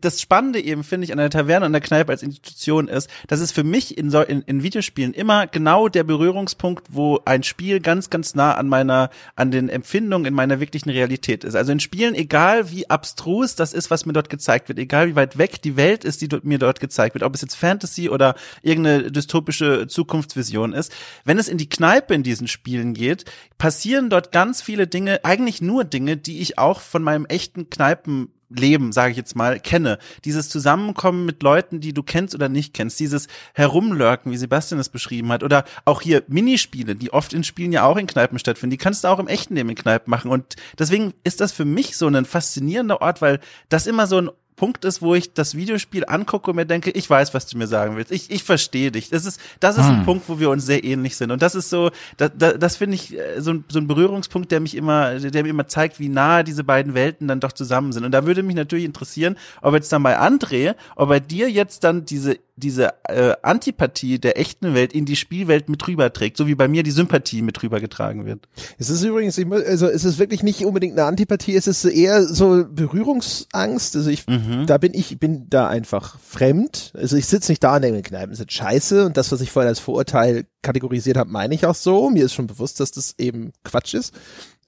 [0.00, 3.40] das Spannende eben finde ich an der Taverne und der Kneipe als Institution ist, dass
[3.40, 7.80] es für mich in, so, in, in Videospielen immer genau der Berührungspunkt, wo ein Spiel
[7.80, 11.54] ganz, ganz nah an meiner, an den Empfindungen in meiner wirklichen Realität ist.
[11.54, 15.16] Also in Spielen, egal wie abstrus das ist, was mir dort gezeigt wird, egal wie
[15.16, 18.34] weit weg die Welt ist, die mir dort gezeigt wird, ob es jetzt Fantasy oder
[18.62, 20.92] irgendeine dystopische Zukunftsvision ist,
[21.24, 23.24] wenn es in die Kneipe in diesen Spielen Spielen geht,
[23.58, 28.32] passieren dort ganz viele Dinge, eigentlich nur Dinge, die ich auch von meinem echten Kneipen
[28.48, 29.98] Leben, sage ich jetzt mal, kenne.
[30.24, 34.88] Dieses Zusammenkommen mit Leuten, die du kennst oder nicht kennst, dieses Herumlurken, wie Sebastian es
[34.88, 38.72] beschrieben hat, oder auch hier Minispiele, die oft in Spielen ja auch in Kneipen stattfinden,
[38.72, 40.30] die kannst du auch im echten Leben in Kneipen machen.
[40.30, 44.30] Und deswegen ist das für mich so ein faszinierender Ort, weil das immer so ein
[44.56, 47.66] Punkt ist, wo ich das Videospiel angucke und mir denke, ich weiß, was du mir
[47.66, 48.10] sagen willst.
[48.10, 49.10] Ich, ich verstehe dich.
[49.10, 49.96] Das ist, das ist hm.
[49.96, 51.30] ein Punkt, wo wir uns sehr ähnlich sind.
[51.30, 54.50] Und das ist so, da, da, das finde ich äh, so ein, so ein Berührungspunkt,
[54.50, 57.92] der mich immer, der mir immer zeigt, wie nahe diese beiden Welten dann doch zusammen
[57.92, 58.04] sind.
[58.04, 61.84] Und da würde mich natürlich interessieren, ob jetzt dann bei André, ob bei dir jetzt
[61.84, 66.54] dann diese diese äh, Antipathie der echten Welt in die Spielwelt mit rüberträgt, so wie
[66.54, 68.48] bei mir die Sympathie mit rübergetragen wird.
[68.78, 72.64] Es ist übrigens, also es ist wirklich nicht unbedingt eine Antipathie, es ist eher so
[72.66, 73.96] Berührungsangst.
[73.96, 74.45] Also ich, mhm.
[74.66, 76.92] Da bin ich, bin da einfach fremd.
[76.94, 79.68] Also ich sitze nicht da und denke, Kneipen sind scheiße und das, was ich vorhin
[79.68, 82.10] als Vorurteil kategorisiert habe, meine ich auch so.
[82.10, 84.14] Mir ist schon bewusst, dass das eben Quatsch ist.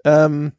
[0.04, 0.52] Ähm,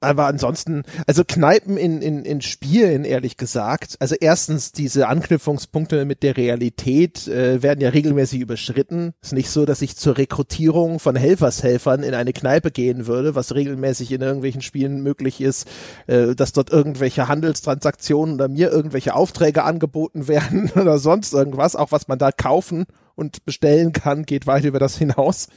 [0.00, 3.96] aber ansonsten, also Kneipen in, in, in Spielen, ehrlich gesagt.
[4.00, 9.12] Also erstens, diese Anknüpfungspunkte mit der Realität äh, werden ja regelmäßig überschritten.
[9.22, 13.54] Ist nicht so, dass ich zur Rekrutierung von Helfershelfern in eine Kneipe gehen würde, was
[13.54, 15.68] regelmäßig in irgendwelchen Spielen möglich ist,
[16.06, 21.92] äh, dass dort irgendwelche Handelstransaktionen oder mir irgendwelche Aufträge angeboten werden oder sonst irgendwas, auch
[21.92, 22.86] was man da kaufen
[23.16, 25.48] und bestellen kann, geht weit über das hinaus,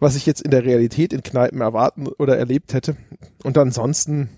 [0.00, 2.96] was ich jetzt in der Realität in Kneipen erwarten oder erlebt hätte.
[3.44, 4.28] Und ansonsten,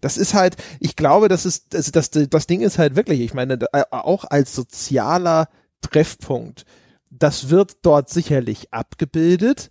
[0.00, 3.32] das ist halt, ich glaube, das ist, das, das, das Ding ist halt wirklich, ich
[3.32, 3.58] meine,
[3.90, 5.48] auch als sozialer
[5.80, 6.66] Treffpunkt,
[7.10, 9.70] das wird dort sicherlich abgebildet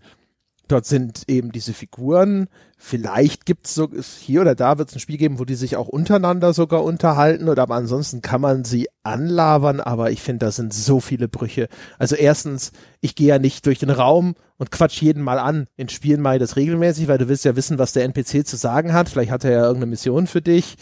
[0.68, 2.48] Dort sind eben diese Figuren.
[2.78, 5.88] Vielleicht gibt's so hier oder da wird es ein Spiel geben, wo die sich auch
[5.88, 7.50] untereinander sogar unterhalten.
[7.50, 9.80] Oder aber ansonsten kann man sie anlabern.
[9.80, 11.68] Aber ich finde, da sind so viele Brüche.
[12.00, 15.68] Also erstens, ich gehe ja nicht durch den Raum und quatsch jeden mal an.
[15.76, 18.56] In Spielen mache ich das regelmäßig, weil du willst ja wissen, was der NPC zu
[18.56, 19.10] sagen hat.
[19.10, 20.76] Vielleicht hat er ja irgendeine Mission für dich.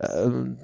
[0.00, 0.58] Ähm,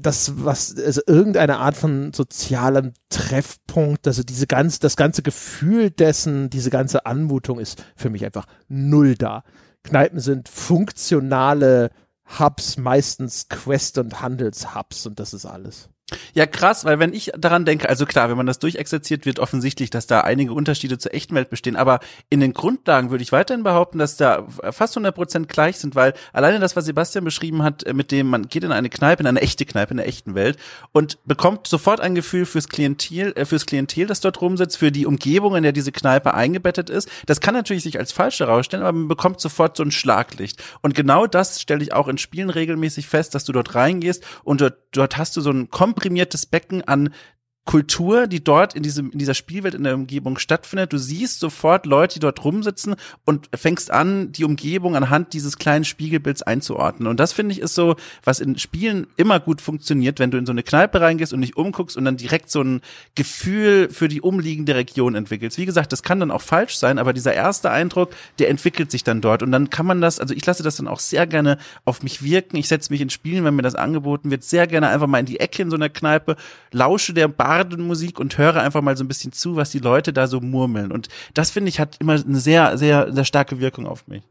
[0.00, 6.48] das was also irgendeine Art von sozialem Treffpunkt, also diese ganz das ganze Gefühl dessen,
[6.48, 9.42] diese ganze Anmutung ist für mich einfach null da.
[9.82, 11.90] Kneipen sind funktionale
[12.38, 15.88] Hubs, meistens Quest- und Handelshubs und das ist alles.
[16.32, 19.90] Ja, krass, weil wenn ich daran denke, also klar, wenn man das durchexerziert, wird offensichtlich,
[19.90, 23.62] dass da einige Unterschiede zur echten Welt bestehen, aber in den Grundlagen würde ich weiterhin
[23.62, 27.84] behaupten, dass da fast 100 Prozent gleich sind, weil alleine das, was Sebastian beschrieben hat,
[27.84, 30.34] äh, mit dem man geht in eine Kneipe, in eine echte Kneipe, in der echten
[30.34, 30.58] Welt
[30.92, 35.04] und bekommt sofort ein Gefühl fürs Klientel, äh, fürs Klientel, das dort rumsitzt, für die
[35.04, 37.10] Umgebung, in der diese Kneipe eingebettet ist.
[37.26, 40.62] Das kann natürlich sich als falsch herausstellen, aber man bekommt sofort so ein Schlaglicht.
[40.80, 44.62] Und genau das stelle ich auch in Spielen regelmäßig fest, dass du dort reingehst und
[44.62, 45.68] dort, dort hast du so ein
[45.98, 47.12] komprimiertes Becken an
[47.68, 50.90] Kultur, die dort in diesem in dieser Spielwelt in der Umgebung stattfindet.
[50.90, 55.84] Du siehst sofort Leute, die dort rumsitzen und fängst an, die Umgebung anhand dieses kleinen
[55.84, 57.06] Spiegelbilds einzuordnen.
[57.06, 60.46] Und das finde ich ist so, was in Spielen immer gut funktioniert, wenn du in
[60.46, 62.80] so eine Kneipe reingehst und dich umguckst und dann direkt so ein
[63.14, 65.58] Gefühl für die umliegende Region entwickelst.
[65.58, 69.04] Wie gesagt, das kann dann auch falsch sein, aber dieser erste Eindruck, der entwickelt sich
[69.04, 71.58] dann dort und dann kann man das, also ich lasse das dann auch sehr gerne
[71.84, 72.56] auf mich wirken.
[72.56, 75.26] Ich setze mich in Spielen, wenn mir das angeboten wird, sehr gerne einfach mal in
[75.26, 76.36] die Ecke in so einer Kneipe,
[76.72, 80.12] lausche der Bar Bardenmusik und höre einfach mal so ein bisschen zu, was die Leute
[80.12, 80.92] da so murmeln.
[80.92, 84.22] Und das finde ich hat immer eine sehr, sehr, sehr starke Wirkung auf mich.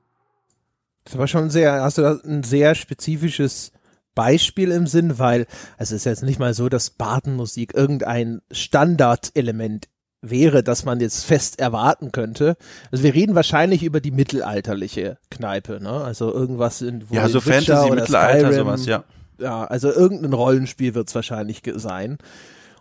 [1.04, 3.72] Das war schon sehr, hast du da ein sehr spezifisches
[4.16, 5.46] Beispiel im Sinn, weil
[5.78, 9.88] also es ist jetzt nicht mal so, dass Bardenmusik irgendein Standardelement
[10.22, 12.58] wäre, das man jetzt fest erwarten könnte.
[12.92, 15.92] Also wir reden wahrscheinlich über die mittelalterliche Kneipe, ne?
[15.92, 19.04] Also irgendwas in wo Ja, so Fantasy, Mittelalter, Skyrim, sowas, ja.
[19.40, 22.18] Ja, also irgendein Rollenspiel wird es wahrscheinlich sein.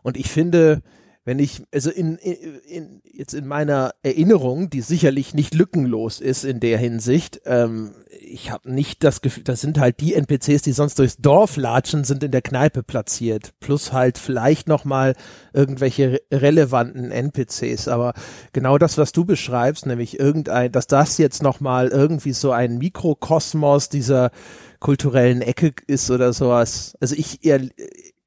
[0.06, 0.82] Und ich finde,
[1.24, 6.44] wenn ich, also in, in, in, jetzt in meiner Erinnerung, die sicherlich nicht lückenlos ist
[6.44, 7.90] in der Hinsicht, ähm,
[8.20, 12.04] ich habe nicht das Gefühl, das sind halt die NPCs, die sonst durchs Dorf latschen,
[12.04, 13.54] sind in der Kneipe platziert.
[13.58, 15.16] Plus halt vielleicht nochmal
[15.52, 17.88] irgendwelche relevanten NPCs.
[17.88, 18.14] Aber
[18.52, 23.88] genau das, was du beschreibst, nämlich irgendein, dass das jetzt nochmal irgendwie so ein Mikrokosmos
[23.88, 24.30] dieser
[24.78, 26.96] kulturellen Ecke ist oder sowas.
[27.00, 27.60] Also ich eher,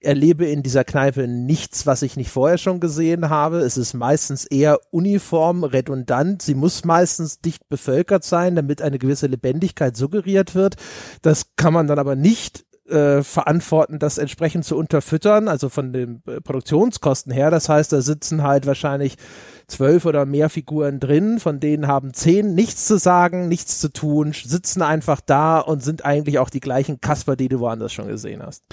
[0.01, 3.59] erlebe in dieser Kneipe nichts, was ich nicht vorher schon gesehen habe.
[3.59, 6.41] Es ist meistens eher uniform, redundant.
[6.41, 10.75] Sie muss meistens dicht bevölkert sein, damit eine gewisse Lebendigkeit suggeriert wird.
[11.21, 16.23] Das kann man dann aber nicht äh, verantworten, das entsprechend zu unterfüttern, also von den
[16.27, 17.51] äh, Produktionskosten her.
[17.51, 19.17] Das heißt, da sitzen halt wahrscheinlich
[19.67, 24.33] zwölf oder mehr Figuren drin, von denen haben zehn nichts zu sagen, nichts zu tun,
[24.33, 28.41] sitzen einfach da und sind eigentlich auch die gleichen Kasper, die du woanders schon gesehen
[28.41, 28.63] hast.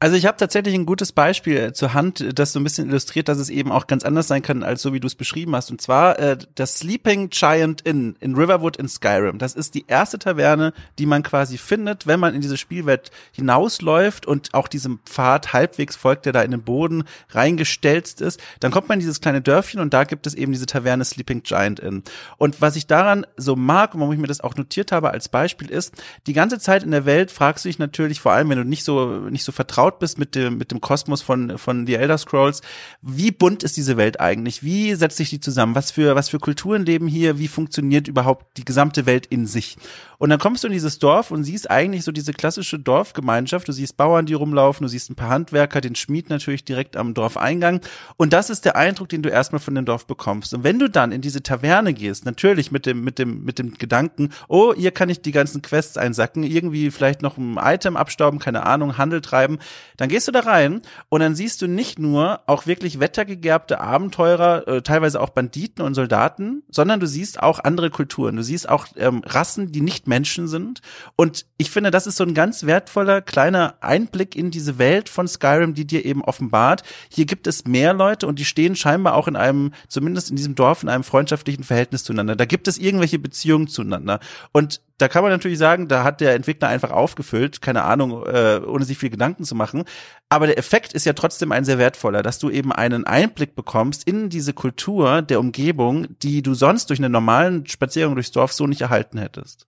[0.00, 3.28] Also ich habe tatsächlich ein gutes Beispiel äh, zur Hand, das so ein bisschen illustriert,
[3.28, 5.70] dass es eben auch ganz anders sein kann, als so wie du es beschrieben hast.
[5.70, 9.38] Und zwar äh, das Sleeping Giant Inn in Riverwood in Skyrim.
[9.38, 14.26] Das ist die erste Taverne, die man quasi findet, wenn man in diese Spielwelt hinausläuft
[14.26, 18.40] und auch diesem Pfad halbwegs folgt, der da in den Boden reingestelzt ist.
[18.60, 21.44] Dann kommt man in dieses kleine Dörfchen und da gibt es eben diese Taverne Sleeping
[21.44, 22.02] Giant Inn.
[22.36, 25.30] Und was ich daran so mag und warum ich mir das auch notiert habe als
[25.30, 25.94] Beispiel ist,
[26.26, 28.84] die ganze Zeit in der Welt fragst du dich natürlich, vor allem wenn du nicht
[28.84, 32.18] so nicht so vertraut vertraut bist mit dem, mit dem Kosmos von, von The Elder
[32.18, 32.60] Scrolls,
[33.02, 34.62] wie bunt ist diese Welt eigentlich?
[34.62, 35.74] Wie setzt sich die zusammen?
[35.74, 37.38] Was für, was für Kulturen leben hier?
[37.38, 39.76] Wie funktioniert überhaupt die gesamte Welt in sich?
[40.18, 43.68] Und dann kommst du in dieses Dorf und siehst eigentlich so diese klassische Dorfgemeinschaft.
[43.68, 47.14] Du siehst Bauern, die rumlaufen, du siehst ein paar Handwerker, den Schmied natürlich direkt am
[47.14, 47.80] Dorfeingang.
[48.16, 50.54] Und das ist der Eindruck, den du erstmal von dem Dorf bekommst.
[50.54, 53.74] Und wenn du dann in diese Taverne gehst, natürlich mit dem, mit dem, mit dem
[53.74, 58.38] Gedanken, oh, hier kann ich die ganzen Quests einsacken, irgendwie vielleicht noch ein Item abstauben,
[58.38, 59.58] keine Ahnung, Handel treiben,
[59.96, 64.66] dann gehst du da rein und dann siehst du nicht nur auch wirklich wettergegerbte Abenteurer,
[64.66, 68.36] äh, teilweise auch Banditen und Soldaten, sondern du siehst auch andere Kulturen.
[68.36, 70.80] Du siehst auch ähm, Rassen, die nicht Menschen sind.
[71.16, 75.28] Und ich finde, das ist so ein ganz wertvoller kleiner Einblick in diese Welt von
[75.28, 76.82] Skyrim, die dir eben offenbart.
[77.08, 80.54] Hier gibt es mehr Leute und die stehen scheinbar auch in einem, zumindest in diesem
[80.54, 82.36] Dorf, in einem freundschaftlichen Verhältnis zueinander.
[82.36, 84.20] Da gibt es irgendwelche Beziehungen zueinander.
[84.52, 88.60] Und da kann man natürlich sagen, da hat der Entwickler einfach aufgefüllt, keine Ahnung, äh,
[88.64, 89.84] ohne sich viel Gedanken zu machen.
[90.28, 94.06] Aber der Effekt ist ja trotzdem ein sehr wertvoller, dass du eben einen Einblick bekommst
[94.06, 98.66] in diese Kultur der Umgebung, die du sonst durch eine normalen Spaziergang durchs Dorf so
[98.66, 99.66] nicht erhalten hättest.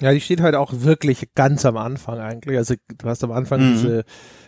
[0.00, 2.56] Ja, die steht halt auch wirklich ganz am Anfang eigentlich.
[2.56, 3.72] Also du hast am Anfang mhm.
[3.72, 4.04] diese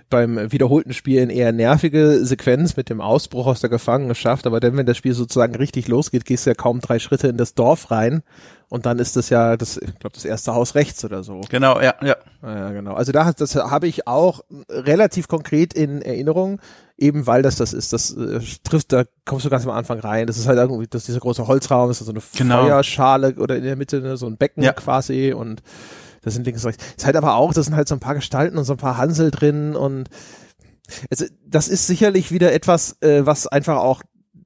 [0.08, 4.84] beim wiederholten Spielen eher nervige Sequenz mit dem Ausbruch aus der Gefangenschaft, aber dann, wenn
[4.84, 8.22] das Spiel sozusagen richtig losgeht, gehst du ja kaum drei Schritte in das Dorf rein
[8.72, 11.42] und dann ist das ja das, ich glaube, das erste Haus rechts oder so.
[11.50, 12.16] Genau, ja, ja.
[12.42, 12.94] Ja, genau.
[12.94, 16.58] Also da das habe ich auch relativ konkret in Erinnerung,
[16.96, 17.92] eben weil das das ist.
[17.92, 20.26] Das äh, trifft, da kommst du ganz am Anfang rein.
[20.26, 22.62] Das ist halt irgendwie, das ist dieser große Holzraum, das ist so eine genau.
[22.62, 24.72] Feuerschale oder in der Mitte ne, so ein Becken ja.
[24.72, 25.62] quasi und
[26.22, 26.94] das sind links und rechts.
[26.96, 28.96] Ist halt aber auch, das sind halt so ein paar Gestalten und so ein paar
[28.96, 30.08] Hansel drin und
[31.10, 34.00] also das ist sicherlich wieder etwas, äh, was einfach auch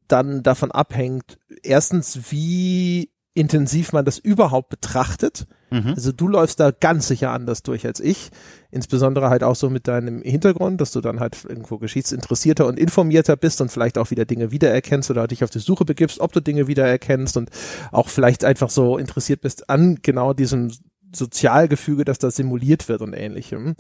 [0.09, 5.47] dann davon abhängt, erstens, wie intensiv man das überhaupt betrachtet.
[5.71, 5.89] Mhm.
[5.95, 8.31] Also du läufst da ganz sicher anders durch als ich.
[8.71, 13.37] Insbesondere halt auch so mit deinem Hintergrund, dass du dann halt irgendwo geschichtsinteressierter und informierter
[13.37, 16.41] bist und vielleicht auch wieder Dinge wiedererkennst oder dich auf die Suche begibst, ob du
[16.41, 17.51] Dinge wiedererkennst und
[17.93, 20.73] auch vielleicht einfach so interessiert bist an genau diesem
[21.15, 23.77] Sozialgefüge, dass da simuliert wird und ähnlichem.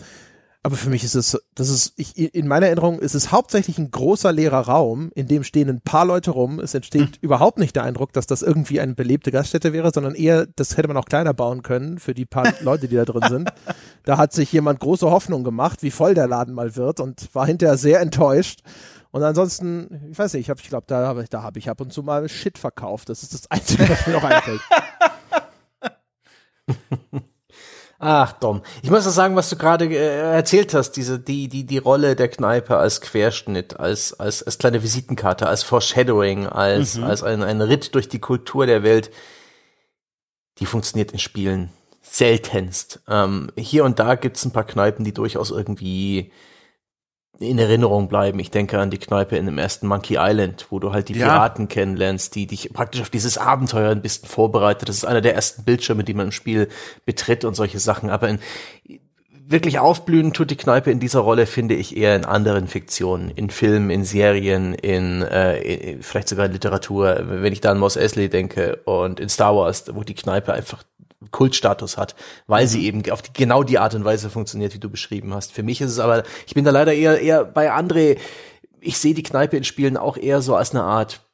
[0.67, 3.93] Aber für mich ist es, das ist, ich, in meiner Erinnerung ist es hauptsächlich ein
[3.93, 6.59] großer leerer Raum, in dem stehen ein paar Leute rum.
[6.59, 7.19] Es entsteht hm.
[7.21, 10.89] überhaupt nicht der Eindruck, dass das irgendwie eine belebte Gaststätte wäre, sondern eher, das hätte
[10.89, 13.53] man auch kleiner bauen können für die paar Leute, die da drin sind.
[14.03, 17.47] Da hat sich jemand große Hoffnung gemacht, wie voll der Laden mal wird und war
[17.47, 18.63] hinterher sehr enttäuscht.
[19.13, 21.71] Und ansonsten, ich weiß nicht, ich habe, ich glaube, da habe ich, da habe ich
[21.71, 23.09] ab und zu mal Shit verkauft.
[23.09, 24.61] Das ist das Einzige, was mir noch einfällt.
[27.99, 28.63] Ach, Dom.
[28.83, 32.15] Ich muss auch sagen, was du gerade äh, erzählt hast, diese, die, die, die Rolle
[32.15, 37.05] der Kneipe als Querschnitt, als, als, als kleine Visitenkarte, als Foreshadowing, als, mhm.
[37.05, 39.11] als ein, ein Ritt durch die Kultur der Welt,
[40.59, 41.71] die funktioniert in Spielen
[42.03, 43.01] seltenst.
[43.09, 46.33] Ähm, hier und da gibt's ein paar Kneipen, die durchaus irgendwie
[47.39, 48.39] in Erinnerung bleiben.
[48.39, 51.27] Ich denke an die Kneipe in dem ersten Monkey Island, wo du halt die ja.
[51.27, 54.89] Piraten kennenlernst, die dich praktisch auf dieses Abenteuer ein bisschen vorbereitet.
[54.89, 56.69] Das ist einer der ersten Bildschirme, die man im Spiel
[57.05, 58.11] betritt und solche Sachen.
[58.11, 58.39] Aber in,
[59.49, 63.51] wirklich aufblühen tut die Kneipe in dieser Rolle, finde ich, eher in anderen Fiktionen, in
[63.51, 67.23] Filmen, in Serien, in, äh, in vielleicht sogar in Literatur.
[67.27, 70.83] Wenn ich da an Moss Eisley denke und in Star Wars, wo die Kneipe einfach
[71.31, 72.15] Kultstatus hat,
[72.47, 72.85] weil sie mhm.
[72.85, 75.53] eben auf die, genau die Art und Weise funktioniert, wie du beschrieben hast.
[75.53, 78.19] Für mich ist es aber, ich bin da leider eher, eher bei André,
[78.81, 81.26] ich sehe die Kneipe in Spielen auch eher so als eine Art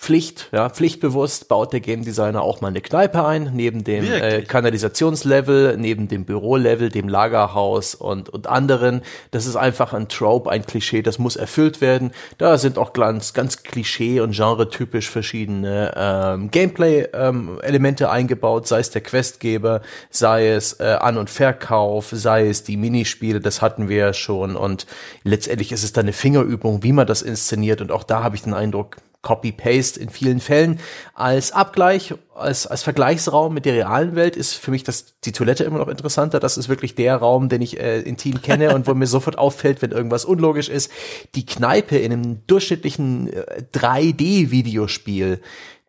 [0.00, 4.42] Pflicht, ja, pflichtbewusst baut der Game Designer auch mal eine Kneipe ein, neben dem äh,
[4.42, 9.02] Kanalisationslevel, neben dem Bürolevel, dem Lagerhaus und, und anderen.
[9.32, 12.12] Das ist einfach ein Trope, ein Klischee, das muss erfüllt werden.
[12.38, 18.90] Da sind auch ganz, ganz Klischee- und genre-typisch verschiedene ähm, Gameplay-Elemente ähm, eingebaut, sei es
[18.90, 23.96] der Questgeber, sei es äh, An- und Verkauf, sei es die Minispiele, das hatten wir
[23.96, 24.54] ja schon.
[24.54, 24.86] Und
[25.24, 27.80] letztendlich ist es dann eine Fingerübung, wie man das inszeniert.
[27.80, 30.78] Und auch da habe ich den Eindruck, Copy-Paste in vielen Fällen.
[31.12, 35.64] Als Abgleich, als, als Vergleichsraum mit der realen Welt ist für mich das, die Toilette
[35.64, 36.38] immer noch interessanter.
[36.38, 39.82] Das ist wirklich der Raum, den ich äh, intim kenne und wo mir sofort auffällt,
[39.82, 40.90] wenn irgendwas unlogisch ist.
[41.34, 45.40] Die Kneipe in einem durchschnittlichen äh, 3D-Videospiel,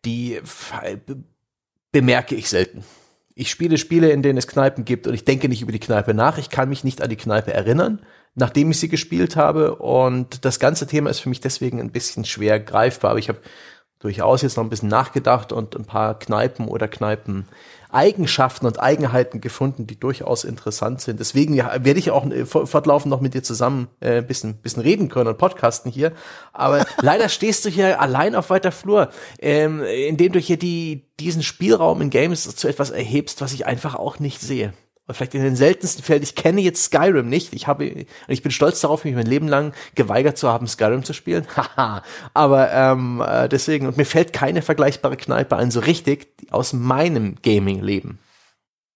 [0.04, 0.96] die äh,
[1.92, 2.84] bemerke ich selten.
[3.36, 6.14] Ich spiele Spiele, in denen es Kneipen gibt und ich denke nicht über die Kneipe
[6.14, 6.36] nach.
[6.36, 8.00] Ich kann mich nicht an die Kneipe erinnern
[8.34, 9.76] nachdem ich sie gespielt habe.
[9.76, 13.12] Und das ganze Thema ist für mich deswegen ein bisschen schwer greifbar.
[13.12, 13.40] Aber ich habe
[14.00, 17.46] durchaus jetzt noch ein bisschen nachgedacht und ein paar Kneipen oder Kneipen
[17.92, 21.20] Eigenschaften und Eigenheiten gefunden, die durchaus interessant sind.
[21.20, 25.08] Deswegen werde ich auch äh, fortlaufend noch mit dir zusammen äh, ein bisschen, bisschen reden
[25.08, 26.12] können und podcasten hier.
[26.52, 31.42] Aber leider stehst du hier allein auf weiter Flur, ähm, indem du hier die, diesen
[31.42, 34.72] Spielraum in Games zu etwas erhebst, was ich einfach auch nicht sehe
[35.12, 37.52] vielleicht in den seltensten Fällen, ich kenne jetzt Skyrim nicht.
[37.54, 41.12] Ich habe, ich bin stolz darauf, mich mein Leben lang geweigert zu haben, Skyrim zu
[41.12, 41.46] spielen.
[41.56, 42.02] Haha.
[42.34, 47.36] Aber ähm, äh, deswegen, und mir fällt keine vergleichbare Kneipe ein, so richtig aus meinem
[47.42, 48.18] Gaming-Leben.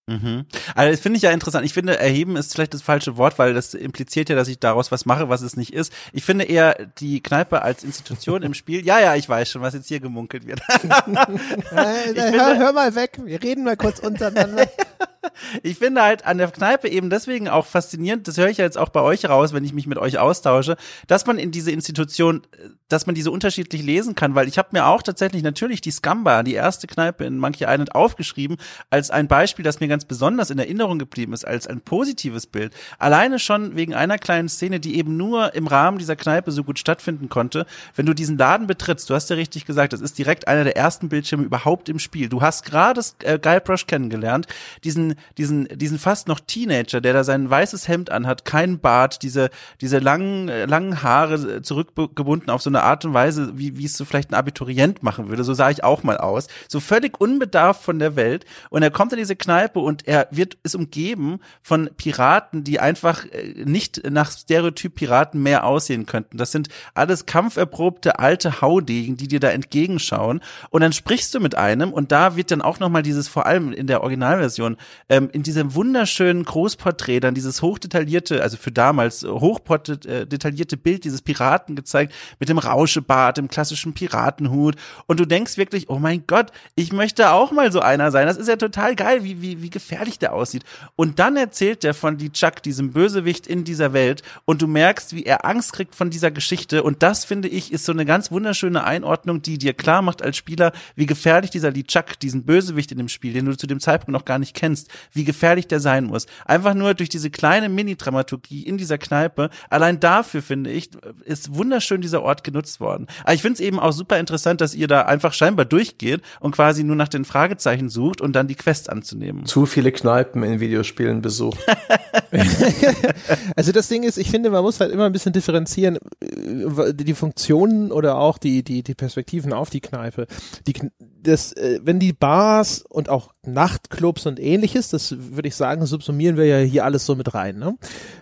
[0.07, 0.45] Mhm.
[0.75, 1.64] Also das finde ich ja interessant.
[1.64, 4.93] Ich finde, erheben ist vielleicht das falsche Wort, weil das impliziert ja, dass ich daraus
[4.93, 5.93] was mache, was es nicht ist.
[6.12, 8.85] Ich finde eher die Kneipe als Institution im Spiel.
[8.85, 10.61] Ja, ja, ich weiß schon, was jetzt hier gemunkelt wird.
[10.69, 13.19] äh, hör, hör, mal weg.
[13.25, 14.69] Wir reden mal kurz untereinander.
[15.63, 18.79] ich finde halt an der Kneipe eben deswegen auch faszinierend, das höre ich ja jetzt
[18.79, 20.77] auch bei euch raus, wenn ich mich mit euch austausche,
[21.07, 22.42] dass man in diese Institution,
[22.88, 26.42] dass man diese unterschiedlich lesen kann, weil ich habe mir auch tatsächlich natürlich die Scamba,
[26.42, 28.57] die erste Kneipe in Monkey Island aufgeschrieben,
[28.90, 32.73] als ein Beispiel, das mir ganz besonders in Erinnerung geblieben ist, als ein positives Bild.
[32.99, 36.81] Alleine schon wegen einer kleinen Szene, die eben nur im Rahmen dieser Kneipe so gut
[36.81, 37.65] stattfinden konnte.
[37.95, 40.77] Wenn du diesen Laden betrittst, du hast ja richtig gesagt, das ist direkt einer der
[40.77, 42.29] ersten Bildschirme überhaupt im Spiel.
[42.29, 44.49] Du hast gerade äh, Guybrush kennengelernt,
[44.83, 49.49] diesen, diesen, diesen fast noch Teenager, der da sein weißes Hemd anhat, kein Bart, diese,
[49.81, 53.97] diese langen, äh, langen Haare zurückgebunden auf so eine Art und Weise, wie, wie es
[53.97, 55.45] so vielleicht ein Abiturient machen würde.
[55.45, 56.49] So sah ich auch mal aus.
[56.67, 58.45] So völlig unbedarft von der Welt.
[58.71, 63.24] Und er kommt in diese Kneipe und er wird, ist umgeben von Piraten, die einfach
[63.26, 66.37] äh, nicht nach Stereotyp Piraten mehr aussehen könnten.
[66.38, 70.40] Das sind alles kampferprobte alte Haudegen, die dir da entgegenschauen.
[70.70, 73.72] Und dann sprichst du mit einem und da wird dann auch nochmal dieses, vor allem
[73.72, 74.76] in der Originalversion,
[75.08, 81.76] ähm, in diesem wunderschönen Großporträt dann dieses hochdetaillierte, also für damals hochdetaillierte Bild dieses Piraten
[81.76, 84.76] gezeigt, mit dem Rauschebart, dem klassischen Piratenhut.
[85.06, 88.26] Und du denkst wirklich, oh mein Gott, ich möchte auch mal so einer sein.
[88.26, 90.64] Das ist ja total geil, wie, wie, wie gefährlich der aussieht.
[90.96, 94.22] Und dann erzählt der von die Chuck, diesem Bösewicht in dieser Welt.
[94.46, 96.83] Und du merkst, wie er Angst kriegt von dieser Geschichte.
[96.83, 100.38] Und das, finde ich, ist so eine ganz wunderschöne Einordnung, die dir klar macht als
[100.38, 103.81] Spieler, wie gefährlich dieser Lee Chuck, diesen Bösewicht in dem Spiel, den du zu dem
[103.81, 106.27] Zeitpunkt noch gar nicht kennst, wie gefährlich der sein muss.
[106.46, 109.50] Einfach nur durch diese kleine Mini-Dramaturgie in dieser Kneipe.
[109.68, 110.90] Allein dafür, finde ich,
[111.25, 113.08] ist wunderschön dieser Ort genutzt worden.
[113.25, 116.52] Aber ich finde es eben auch super interessant, dass ihr da einfach scheinbar durchgeht und
[116.52, 119.44] quasi nur nach den Fragezeichen sucht und dann die Quest anzunehmen.
[119.46, 121.58] Zu viele Kneipen in Videospielen besucht.
[123.56, 127.15] also das Ding ist, ich finde, man muss halt immer ein bisschen differenzieren, äh, die
[127.15, 130.27] Funktionen oder auch die, die, die Perspektiven auf die Kneipe.
[130.67, 135.87] Die, das, äh, wenn die Bars und auch Nachtclubs und ähnliches, das würde ich sagen,
[135.87, 137.58] subsumieren wir ja hier alles so mit rein.
[137.58, 137.77] Ne?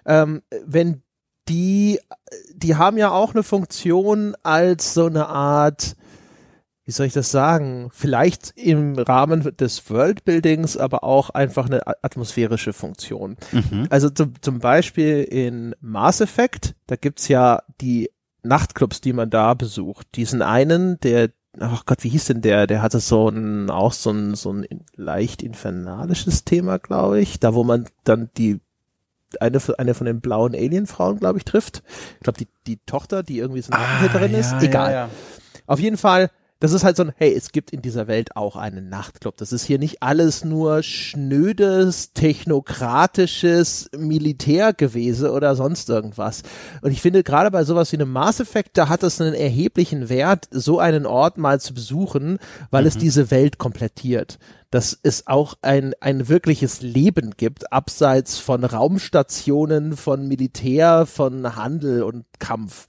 [0.06, 1.02] Ähm, wenn
[1.48, 1.98] die,
[2.54, 5.96] die haben ja auch eine Funktion als so eine Art,
[6.84, 12.72] wie soll ich das sagen, vielleicht im Rahmen des Worldbuildings, aber auch einfach eine atmosphärische
[12.72, 13.36] Funktion.
[13.52, 13.86] Mhm.
[13.88, 18.10] Also zum, zum Beispiel in Mass Effect, da gibt's ja die
[18.42, 20.08] Nachtclubs, die man da besucht.
[20.16, 21.30] Diesen einen, der,
[21.60, 22.66] ach Gott, wie hieß denn der?
[22.66, 24.66] Der hatte so ein, auch so ein, so ein
[24.96, 27.38] leicht infernalisches Thema, glaube ich.
[27.38, 28.60] Da, wo man dann die
[29.40, 31.84] eine, eine von den blauen Alien-Frauen, glaube ich, trifft.
[32.16, 34.52] Ich glaube, die, die Tochter, die irgendwie so eine ah, ja, ist.
[34.60, 34.90] Egal.
[34.90, 35.08] Ja, ja.
[35.66, 36.30] Auf jeden Fall
[36.62, 39.36] das ist halt so ein, hey, es gibt in dieser Welt auch einen Nachtclub.
[39.36, 46.44] Das ist hier nicht alles nur schnödes, technokratisches Militärgewese oder sonst irgendwas.
[46.80, 50.08] Und ich finde, gerade bei sowas wie einem Mass Effect, da hat es einen erheblichen
[50.08, 52.38] Wert, so einen Ort mal zu besuchen,
[52.70, 52.88] weil mhm.
[52.88, 54.38] es diese Welt komplettiert
[54.70, 62.04] dass es auch ein, ein wirkliches Leben gibt, abseits von Raumstationen, von Militär, von Handel
[62.04, 62.86] und Kampf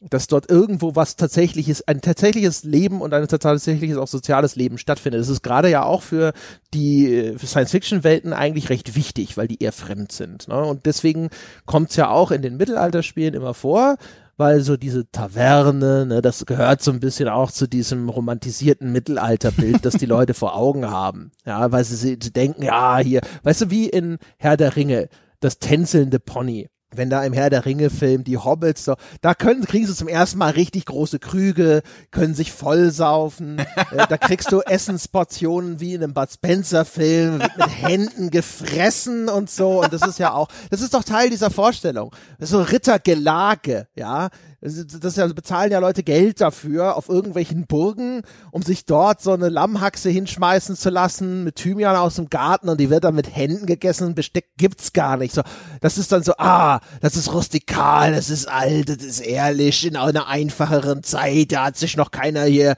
[0.00, 5.20] dass dort irgendwo was tatsächliches, ein tatsächliches Leben und ein tatsächliches auch soziales Leben stattfindet.
[5.20, 6.32] Das ist gerade ja auch für
[6.72, 10.46] die Science-Fiction-Welten eigentlich recht wichtig, weil die eher fremd sind.
[10.46, 10.62] Ne?
[10.62, 11.30] Und deswegen
[11.66, 13.96] kommt es ja auch in den Mittelalterspielen immer vor,
[14.36, 19.84] weil so diese Taverne, ne, das gehört so ein bisschen auch zu diesem romantisierten Mittelalterbild,
[19.84, 21.32] das die Leute vor Augen haben.
[21.44, 25.08] Ja, weil sie, sie denken, ja, hier, weißt du, wie in Herr der Ringe,
[25.40, 29.64] das tänzelnde Pony wenn da im Herr der Ringe Film die Hobbits so, da können,
[29.64, 33.58] kriegen sie zum ersten Mal richtig große Krüge, können sich vollsaufen,
[33.90, 39.50] äh, da kriegst du Essensportionen wie in einem Bud Spencer Film, mit Händen gefressen und
[39.50, 39.82] so.
[39.82, 42.10] Und das ist ja auch, das ist doch Teil dieser Vorstellung.
[42.38, 44.28] Das ist so Rittergelage, ja,
[44.60, 49.32] das, das ja, bezahlen ja Leute Geld dafür auf irgendwelchen Burgen, um sich dort so
[49.32, 53.34] eine Lammhaxe hinschmeißen zu lassen mit Thymian aus dem Garten und die wird dann mit
[53.34, 54.16] Händen gegessen.
[54.16, 55.32] Besteck gibt's gar nicht.
[55.32, 55.42] So,
[55.80, 59.94] das ist dann so, ah, das ist rustikal, das ist alt, das ist ehrlich, in
[59.94, 62.74] einer einfacheren Zeit, da hat sich noch keiner hier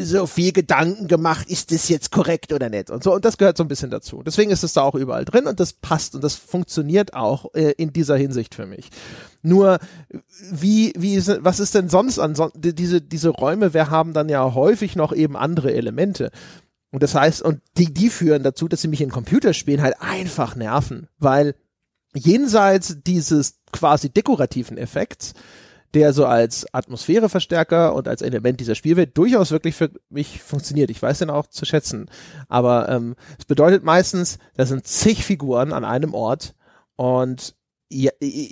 [0.00, 3.14] so viel Gedanken gemacht, ist das jetzt korrekt oder nicht und so.
[3.14, 4.22] Und das gehört so ein bisschen dazu.
[4.22, 7.72] Deswegen ist es da auch überall drin und das passt und das funktioniert auch äh,
[7.78, 8.90] in dieser Hinsicht für mich.
[9.42, 9.78] Nur
[10.50, 13.74] wie wie ist, was ist denn sonst an diese diese Räume?
[13.74, 16.30] Wir haben dann ja häufig noch eben andere Elemente.
[16.92, 20.56] Und das heißt, und die, die führen dazu, dass sie mich in Computerspielen halt einfach
[20.56, 21.54] nerven, weil
[22.14, 25.32] jenseits dieses quasi dekorativen Effekts,
[25.94, 30.90] der so als Atmosphäreverstärker und als Element dieser Spielwelt durchaus wirklich für mich funktioniert.
[30.90, 32.08] Ich weiß den auch zu schätzen.
[32.48, 36.54] Aber ähm, es bedeutet meistens, da sind zig Figuren an einem Ort
[36.96, 37.54] und
[37.92, 38.10] ja,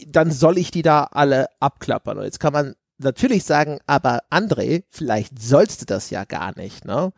[0.09, 2.19] dann soll ich die da alle abklappern.
[2.19, 6.85] Und jetzt kann man natürlich sagen, aber André, vielleicht sollst du das ja gar nicht,
[6.85, 7.13] ne?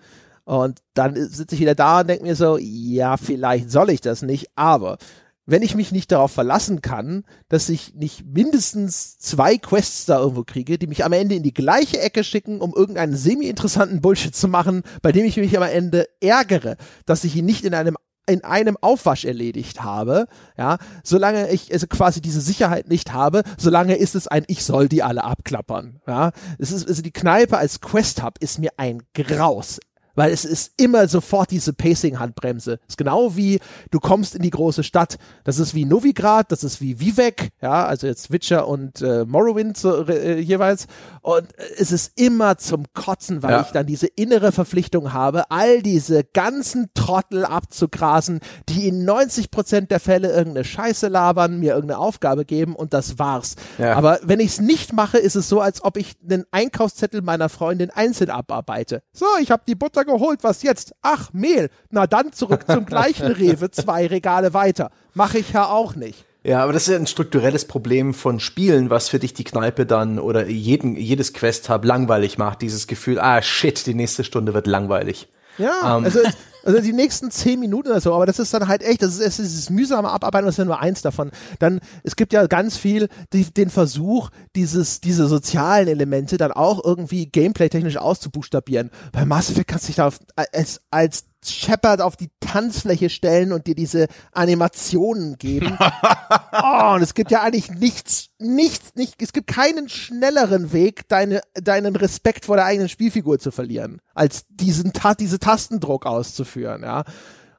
[0.45, 4.23] Und dann sitze ich wieder da und denke mir so, ja, vielleicht soll ich das
[4.23, 4.99] nicht, aber
[5.45, 10.45] wenn ich mich nicht darauf verlassen kann, dass ich nicht mindestens zwei Quests da irgendwo
[10.45, 14.47] kriege, die mich am Ende in die gleiche Ecke schicken, um irgendeinen semi-interessanten Bullshit zu
[14.47, 17.97] machen, bei dem ich mich am Ende ärgere, dass ich ihn nicht in einem
[18.27, 23.97] in einem Aufwasch erledigt habe, ja, solange ich also quasi diese Sicherheit nicht habe, solange
[23.97, 26.33] ist es ein, ich soll die alle abklappern, ja.
[26.59, 29.81] Es ist, also die Kneipe als Quest Hub ist mir ein Graus
[30.15, 32.79] weil es ist immer sofort diese Pacing-Handbremse.
[32.89, 33.61] Ist genau wie
[33.91, 35.19] du kommst in die große Stadt.
[35.45, 39.77] Das ist wie Novigrad, das ist wie Vivek, ja, also jetzt Witcher und äh, Morrowind
[39.77, 40.87] so, äh, jeweils.
[41.21, 41.49] Und
[41.79, 43.63] es ist immer zum Kotzen, weil ja.
[43.63, 49.91] ich dann diese innere Verpflichtung habe, all diese ganzen Trottel abzugrasen, die in 90 Prozent
[49.91, 53.57] der Fälle irgendeine Scheiße labern, mir irgendeine Aufgabe geben und das war's.
[53.79, 53.95] Ja.
[53.95, 57.49] Aber wenn ich es nicht mache, ist es so, als ob ich einen Einkaufszettel meiner
[57.49, 59.03] Freundin einzeln abarbeite.
[59.13, 60.95] So, ich habe die Butter Butter geholt, was jetzt?
[61.03, 61.71] Ach, Mehl.
[61.91, 64.91] Na dann zurück zum gleichen Rewe, zwei Regale weiter.
[65.15, 66.25] Mache ich ja auch nicht.
[66.45, 69.87] Ja, aber das ist ja ein strukturelles Problem von Spielen, was für dich die Kneipe
[69.87, 72.63] dann oder jeden, jedes Quest-Hub langweilig macht.
[72.63, 75.29] Dieses Gefühl, ah shit, die nächste Stunde wird langweilig.
[75.59, 76.05] Ja, um.
[76.05, 76.05] Ähm.
[76.07, 76.21] also,
[76.65, 79.39] also die nächsten zehn Minuten oder so, aber das ist dann halt echt, das ist,
[79.39, 81.31] es ist mühsame Abarbeiten, das ist ja nur eins davon.
[81.59, 86.85] Dann, es gibt ja ganz viel die, den Versuch, dieses, diese sozialen Elemente dann auch
[86.85, 88.91] irgendwie gameplay-technisch auszubuchstabieren.
[89.13, 90.19] Bei Mass Effect kannst du dich da auf,
[90.53, 95.77] als, als Shepard auf die Tanzfläche stellen und dir diese Animationen geben.
[96.53, 101.41] oh, und es gibt ja eigentlich nichts, nichts, nicht, es gibt keinen schnelleren Weg, deine,
[101.55, 107.05] deinen Respekt vor der eigenen Spielfigur zu verlieren, als diesen, diese Tastendruck auszuführen, ja.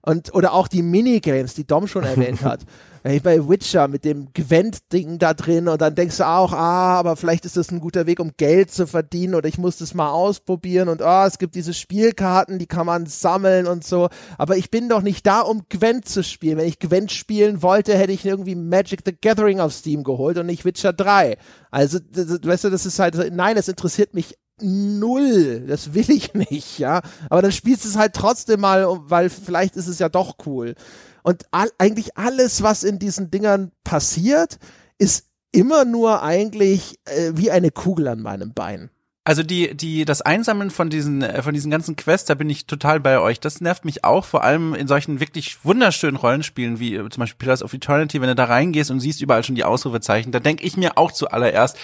[0.06, 2.62] Und, oder auch die Minigames, die Dom schon erwähnt hat.
[3.04, 7.44] Bei Witcher mit dem Gwent-Ding da drin und dann denkst du auch, ah, aber vielleicht
[7.44, 10.88] ist das ein guter Weg, um Geld zu verdienen oder ich muss das mal ausprobieren
[10.88, 14.08] und ah, es gibt diese Spielkarten, die kann man sammeln und so.
[14.38, 16.58] Aber ich bin doch nicht da, um Gwent zu spielen.
[16.58, 20.46] Wenn ich Gwent spielen wollte, hätte ich irgendwie Magic the Gathering auf Steam geholt und
[20.46, 21.38] nicht Witcher 3.
[21.72, 25.66] Also, weißt du, das ist halt, nein, das interessiert mich null.
[25.68, 27.02] Das will ich nicht, ja.
[27.30, 30.76] Aber dann spielst du es halt trotzdem mal, weil vielleicht ist es ja doch cool.
[31.24, 34.60] Und all, eigentlich alles, was in diesen Dingern passiert,
[34.98, 38.90] ist immer nur eigentlich äh, wie eine Kugel an meinem Bein.
[39.26, 42.66] Also die, die, das Einsammeln von diesen, äh, von diesen ganzen Quests, da bin ich
[42.66, 43.40] total bei euch.
[43.40, 47.38] Das nervt mich auch, vor allem in solchen wirklich wunderschönen Rollenspielen wie äh, zum Beispiel
[47.38, 50.66] Pillars of Eternity, wenn du da reingehst und siehst überall schon die Ausrufezeichen, da denke
[50.66, 51.78] ich mir auch zuallererst,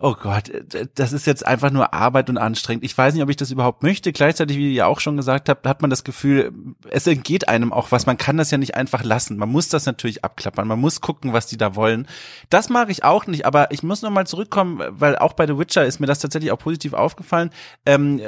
[0.00, 0.50] oh Gott,
[0.94, 2.84] das ist jetzt einfach nur Arbeit und anstrengend.
[2.84, 4.12] Ich weiß nicht, ob ich das überhaupt möchte.
[4.12, 6.52] Gleichzeitig, wie ihr auch schon gesagt habt, hat man das Gefühl,
[6.88, 8.06] es entgeht einem auch was.
[8.06, 9.36] Man kann das ja nicht einfach lassen.
[9.38, 10.68] Man muss das natürlich abklappern.
[10.68, 12.06] Man muss gucken, was die da wollen.
[12.48, 15.84] Das mag ich auch nicht, aber ich muss nochmal zurückkommen, weil auch bei The Witcher
[15.84, 17.50] ist mir das tatsächlich auch positiv aufgefallen,
[17.84, 18.20] ähm,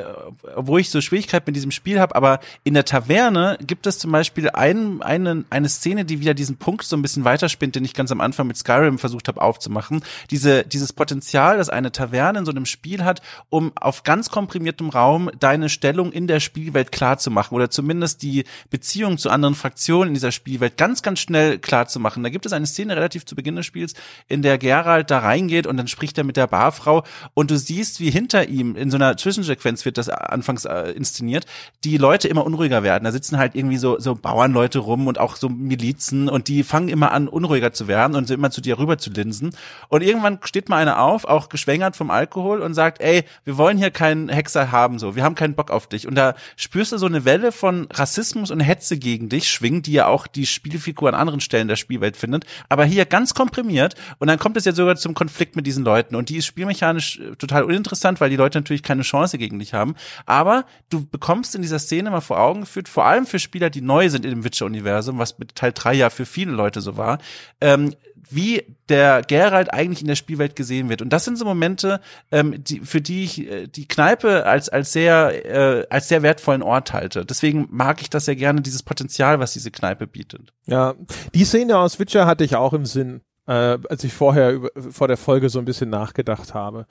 [0.56, 2.16] wo ich so Schwierigkeit mit diesem Spiel habe.
[2.16, 6.56] Aber in der Taverne gibt es zum Beispiel ein, eine, eine Szene, die wieder diesen
[6.56, 10.02] Punkt so ein bisschen weiterspinnt, den ich ganz am Anfang mit Skyrim versucht habe aufzumachen.
[10.30, 14.88] Diese, dieses Potenzial, das eine Taverne in so einem Spiel hat, um auf ganz komprimiertem
[14.88, 17.18] Raum deine Stellung in der Spielwelt klar
[17.50, 21.86] oder zumindest die Beziehung zu anderen Fraktionen in dieser Spielwelt ganz, ganz schnell klar.
[21.90, 23.94] Da gibt es eine Szene relativ zu Beginn des Spiels,
[24.28, 27.04] in der Geralt da reingeht und dann spricht er mit der Barfrau
[27.34, 31.46] und du siehst, wie hinter ihm in so einer Zwischensequenz wird das anfangs äh, inszeniert,
[31.84, 33.04] die Leute immer unruhiger werden.
[33.04, 36.88] Da sitzen halt irgendwie so, so Bauernleute rum und auch so Milizen und die fangen
[36.88, 39.56] immer an, unruhiger zu werden und so immer zu dir rüber zu linsen.
[39.88, 43.78] Und irgendwann steht mal einer auf, auch geschwängert vom Alkohol und sagt, ey, wir wollen
[43.78, 46.06] hier keinen Hexer haben, so, wir haben keinen Bock auf dich.
[46.06, 49.92] Und da spürst du so eine Welle von Rassismus und Hetze gegen dich schwingen, die
[49.92, 53.94] ja auch die Spielfigur an anderen Stellen der Spielwelt findet, aber hier ganz komprimiert.
[54.18, 56.14] Und dann kommt es ja sogar zum Konflikt mit diesen Leuten.
[56.14, 59.74] Und die ist spielmechanisch äh, total uninteressant, weil die Leute natürlich keine Chance gegen dich
[59.74, 59.94] haben,
[60.26, 63.80] aber du bekommst in dieser Szene mal vor Augen geführt, vor allem für Spieler, die
[63.80, 67.18] neu sind in dem Witcher-Universum, was mit Teil 3 ja für viele Leute so war,
[67.60, 67.94] ähm,
[68.28, 71.02] wie der Geralt eigentlich in der Spielwelt gesehen wird.
[71.02, 72.00] Und das sind so Momente,
[72.30, 76.62] ähm, die, für die ich äh, die Kneipe als, als sehr, äh, als sehr wertvollen
[76.62, 77.24] Ort halte.
[77.24, 80.52] Deswegen mag ich das sehr gerne, dieses Potenzial, was diese Kneipe bietet.
[80.66, 80.94] Ja,
[81.34, 85.08] die Szene aus Witcher hatte ich auch im Sinn, äh, als ich vorher über, vor
[85.08, 86.86] der Folge so ein bisschen nachgedacht habe.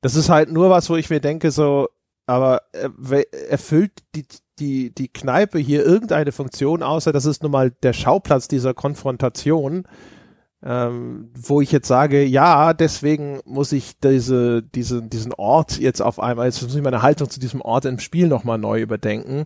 [0.00, 1.88] Das ist halt nur was, wo ich mir denke, so,
[2.26, 4.26] aber äh, erfüllt die,
[4.58, 9.86] die, die Kneipe hier irgendeine Funktion, außer das ist nun mal der Schauplatz dieser Konfrontation
[10.64, 16.18] ähm, wo ich jetzt sage, ja, deswegen muss ich diese, diese, diesen Ort jetzt auf
[16.18, 19.44] einmal, jetzt muss ich meine Haltung zu diesem Ort im Spiel nochmal neu überdenken.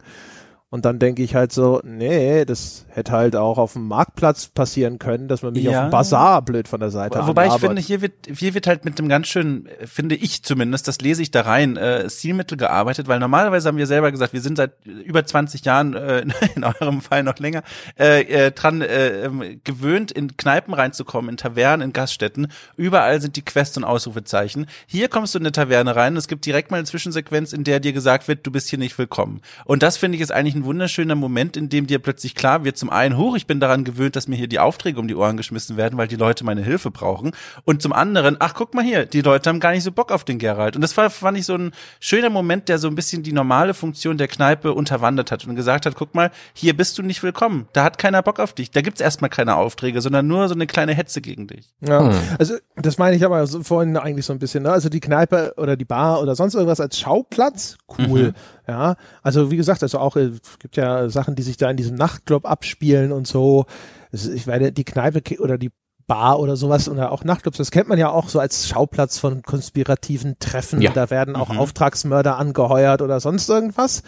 [0.71, 4.99] Und dann denke ich halt so, nee, das hätte halt auch auf dem Marktplatz passieren
[4.99, 5.85] können, dass man mich ja.
[5.85, 8.85] auf dem Bazar blöd von der Seite Wobei ich finde, hier wird, hier wird halt
[8.85, 13.09] mit dem ganz schön, finde ich zumindest, das lese ich da rein, äh, Stilmittel gearbeitet,
[13.09, 17.01] weil normalerweise haben wir selber gesagt, wir sind seit über 20 Jahren, äh, in eurem
[17.01, 17.63] Fall noch länger,
[17.99, 22.49] äh, äh, dran äh, ähm, gewöhnt, in Kneipen reinzukommen, in Tavernen, in Gaststätten.
[22.77, 24.67] Überall sind die Quests und Ausrufezeichen.
[24.87, 27.81] Hier kommst du in eine Taverne rein, es gibt direkt mal eine Zwischensequenz, in der
[27.81, 29.41] dir gesagt wird, du bist hier nicht willkommen.
[29.65, 32.77] Und das finde ich ist eigentlich ein wunderschöner Moment, in dem dir plötzlich klar wird,
[32.77, 35.37] zum einen, hoch, ich bin daran gewöhnt, dass mir hier die Aufträge um die Ohren
[35.37, 37.33] geschmissen werden, weil die Leute meine Hilfe brauchen.
[37.65, 40.25] Und zum anderen, ach, guck mal hier, die Leute haben gar nicht so Bock auf
[40.25, 40.77] den Geralt.
[40.77, 43.75] Und das war, fand ich so ein schöner Moment, der so ein bisschen die normale
[43.75, 47.69] Funktion der Kneipe unterwandert hat und gesagt hat, guck mal, hier bist du nicht willkommen.
[47.73, 48.71] Da hat keiner Bock auf dich.
[48.71, 51.67] Da gibt's erstmal keine Aufträge, sondern nur so eine kleine Hetze gegen dich.
[51.81, 52.19] Ja, hm.
[52.39, 54.73] also das meine ich aber so vorhin eigentlich so ein bisschen, ne?
[54.73, 58.29] Also die Kneipe oder die Bar oder sonst irgendwas als Schauplatz, cool.
[58.29, 58.35] Mhm.
[58.69, 61.97] Ja, also wie gesagt, also auch es gibt ja Sachen, die sich da in diesem
[61.97, 63.65] Nachtclub abspielen und so.
[64.13, 65.71] Ich meine, die Kneipe oder die
[66.07, 69.43] Bar oder sowas oder auch Nachtclubs, das kennt man ja auch so als Schauplatz von
[69.43, 70.83] konspirativen Treffen.
[70.83, 70.93] Ja.
[70.93, 71.59] Da werden auch mhm.
[71.59, 74.03] Auftragsmörder angeheuert oder sonst irgendwas.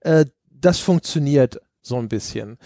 [0.00, 2.58] Äh, das funktioniert so ein bisschen.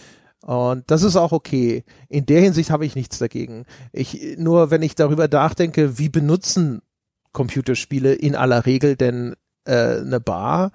[0.42, 1.84] Und das ist auch okay.
[2.08, 3.64] In der Hinsicht habe ich nichts dagegen.
[3.92, 6.82] Ich, nur wenn ich darüber nachdenke, wie benutzen
[7.32, 9.34] Computerspiele in aller Regel denn
[9.64, 10.72] äh, eine Bar,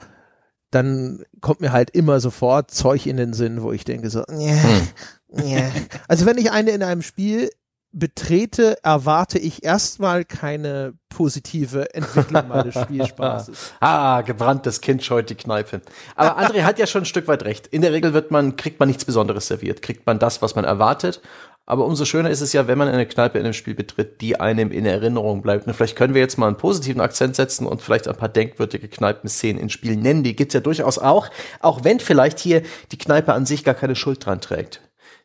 [0.74, 4.64] dann kommt mir halt immer sofort Zeug in den Sinn, wo ich denke so, yeah,
[4.64, 5.46] hm.
[5.46, 5.72] yeah.
[6.08, 7.50] also wenn ich eine in einem Spiel
[7.94, 13.74] betrete, erwarte ich erstmal keine positive Entwicklung meines Spielspaßes.
[13.80, 15.82] ah, gebranntes Kind scheut die Kneipe.
[16.16, 17.68] Aber André hat ja schon ein Stück weit recht.
[17.68, 19.84] In der Regel wird man, kriegt man nichts Besonderes serviert.
[19.84, 21.22] Kriegt man das, was man erwartet.
[21.66, 24.40] Aber umso schöner ist es ja, wenn man eine Kneipe in einem Spiel betritt, die
[24.40, 25.66] einem in Erinnerung bleibt.
[25.66, 28.90] Und vielleicht können wir jetzt mal einen positiven Akzent setzen und vielleicht ein paar denkwürdige
[28.90, 30.24] Kneipenszenen in Spielen nennen.
[30.24, 31.30] Die gibt's ja durchaus auch.
[31.62, 34.82] Auch wenn vielleicht hier die Kneipe an sich gar keine Schuld dran trägt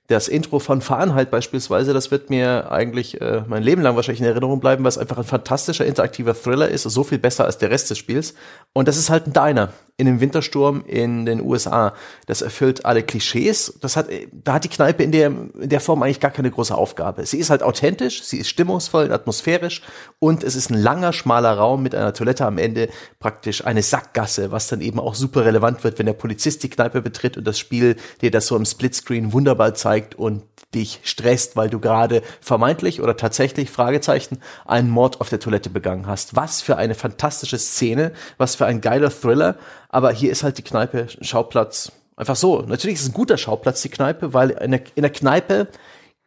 [0.09, 4.26] das Intro von Fahrenheit beispielsweise, das wird mir eigentlich äh, mein Leben lang wahrscheinlich in
[4.26, 7.70] Erinnerung bleiben, weil es einfach ein fantastischer interaktiver Thriller ist, so viel besser als der
[7.70, 8.34] Rest des Spiels.
[8.72, 11.92] Und das ist halt ein Diner in dem Wintersturm in den USA.
[12.26, 13.74] Das erfüllt alle Klischees.
[13.80, 16.74] Das hat, da hat die Kneipe in der, in der Form eigentlich gar keine große
[16.74, 17.26] Aufgabe.
[17.26, 19.82] Sie ist halt authentisch, sie ist stimmungsvoll, atmosphärisch
[20.20, 22.88] und es ist ein langer, schmaler Raum mit einer Toilette am Ende,
[23.18, 27.03] praktisch eine Sackgasse, was dann eben auch super relevant wird, wenn der Polizist die Kneipe
[27.03, 30.44] betritt und das Spiel dir das so im Splitscreen wunderbar zeigt und
[30.75, 36.07] dich stresst, weil du gerade vermeintlich oder tatsächlich Fragezeichen einen Mord auf der Toilette begangen
[36.07, 36.37] hast.
[36.37, 39.57] Was für eine fantastische Szene, was für ein geiler Thriller.
[39.89, 41.93] Aber hier ist halt die Kneipe Schauplatz.
[42.16, 42.62] Einfach so.
[42.62, 45.69] Natürlich ist es ein guter Schauplatz, die Kneipe, weil in der, in der Kneipe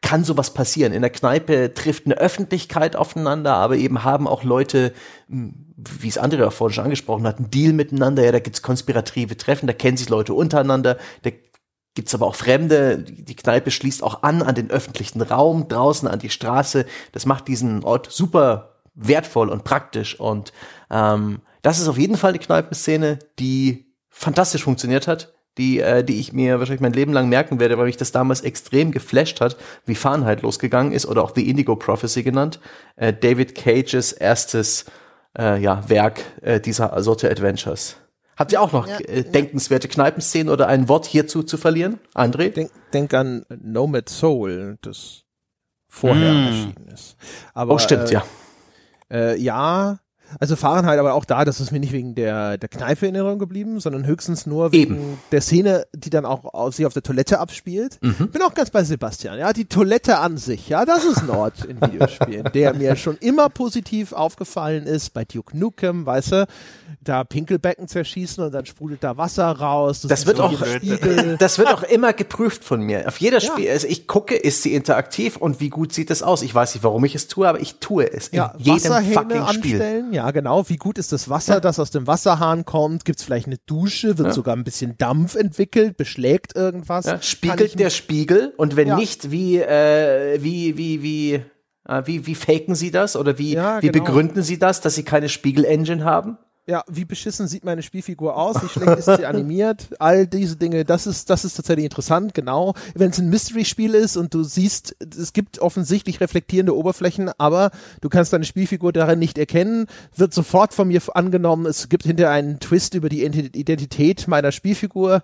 [0.01, 0.93] kann sowas passieren.
[0.93, 4.93] In der Kneipe trifft eine Öffentlichkeit aufeinander, aber eben haben auch Leute,
[5.29, 8.23] hm, wie es Andrea vorhin schon angesprochen hat, einen Deal miteinander.
[8.23, 11.29] Ja, da gibt's konspirative Treffen, da kennen sich Leute untereinander, da
[11.93, 12.99] gibt's aber auch Fremde.
[12.99, 16.85] Die Kneipe schließt auch an an den öffentlichen Raum, draußen an die Straße.
[17.11, 20.19] Das macht diesen Ort super wertvoll und praktisch.
[20.19, 20.53] Und
[20.89, 26.19] ähm, das ist auf jeden Fall eine Kneipenszene, die fantastisch funktioniert hat, die, äh, die
[26.19, 29.57] ich mir wahrscheinlich mein Leben lang merken werde, weil mich das damals extrem geflasht hat,
[29.85, 32.59] wie Fahrenheit losgegangen ist oder auch The Indigo Prophecy genannt.
[32.95, 34.85] Äh, David Cages erstes
[35.37, 38.00] äh, ja, Werk äh, dieser Sorte Adventures.
[38.41, 41.99] Habt ihr auch noch ja, äh, denkenswerte Kneipenszenen oder ein Wort hierzu zu verlieren?
[42.15, 42.49] André?
[42.49, 45.25] Denk, denk an Nomad Soul, das
[45.87, 46.47] vorher mm.
[46.47, 47.17] erschienen ist.
[47.53, 48.23] Aber, oh, stimmt, äh, ja.
[49.11, 49.99] Äh, ja,
[50.39, 53.39] also Fahrenheit, aber auch da, das ist mir nicht wegen der, der Kneipe in Erinnerung
[53.39, 55.19] geblieben, sondern höchstens nur wegen Eben.
[55.31, 57.97] der Szene, die dann auch auf, sich auf der Toilette abspielt.
[58.01, 58.29] Mhm.
[58.29, 59.53] Bin auch ganz bei Sebastian, ja.
[59.53, 63.49] Die Toilette an sich, ja, das ist ein Ort in Videospielen, der mir schon immer
[63.49, 65.11] positiv aufgefallen ist.
[65.11, 66.47] Bei Duke Nukem, weißt du,
[67.03, 70.01] da Pinkelbecken zerschießen und dann sprudelt da Wasser raus.
[70.01, 70.53] Das, das wird auch,
[71.39, 73.07] das wird auch immer geprüft von mir.
[73.07, 73.51] Auf jeder ja.
[73.51, 76.41] Spiel, also ich gucke, ist sie interaktiv und wie gut sieht es aus?
[76.41, 79.47] Ich weiß nicht, warum ich es tue, aber ich tue es in ja, jedem fucking
[79.47, 80.05] Spiel.
[80.11, 80.69] Ja, genau.
[80.69, 81.59] Wie gut ist das Wasser, ja.
[81.59, 83.03] das aus dem Wasserhahn kommt?
[83.05, 84.19] Gibt es vielleicht eine Dusche?
[84.19, 84.33] Wird ja.
[84.33, 85.97] sogar ein bisschen Dampf entwickelt?
[85.97, 87.05] Beschlägt irgendwas?
[87.07, 87.19] Ja.
[87.21, 88.53] Spiegelt der Spiegel?
[88.57, 91.33] Und wenn nicht, wie, äh, wie, wie, wie,
[91.87, 93.15] äh, wie, wie faken sie das?
[93.15, 93.91] Oder wie, wie genau.
[93.91, 96.37] begründen sie das, dass sie keine Spiegel-Engine haben?
[96.67, 100.85] Ja, wie beschissen sieht meine Spielfigur aus, wie schlecht ist sie animiert, all diese Dinge,
[100.85, 102.75] das ist, das ist tatsächlich interessant, genau.
[102.93, 108.09] Wenn es ein Mystery-Spiel ist und du siehst, es gibt offensichtlich reflektierende Oberflächen, aber du
[108.09, 112.59] kannst deine Spielfigur darin nicht erkennen, wird sofort von mir angenommen, es gibt hinterher einen
[112.59, 115.23] Twist über die Identität meiner Spielfigur.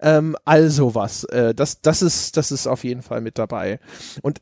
[0.00, 1.24] Ähm, all sowas.
[1.24, 3.80] Äh, das, das ist, das ist auf jeden Fall mit dabei.
[4.22, 4.40] Und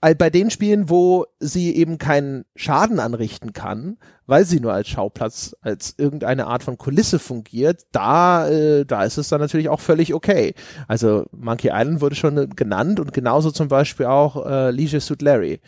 [0.00, 3.96] bei, bei den Spielen, wo sie eben keinen Schaden anrichten kann,
[4.26, 9.16] weil sie nur als Schauplatz, als irgendeine Art von Kulisse fungiert, da, äh, da ist
[9.16, 10.54] es dann natürlich auch völlig okay.
[10.86, 15.60] Also Monkey Island wurde schon genannt und genauso zum Beispiel auch äh, Leisure Suit Larry,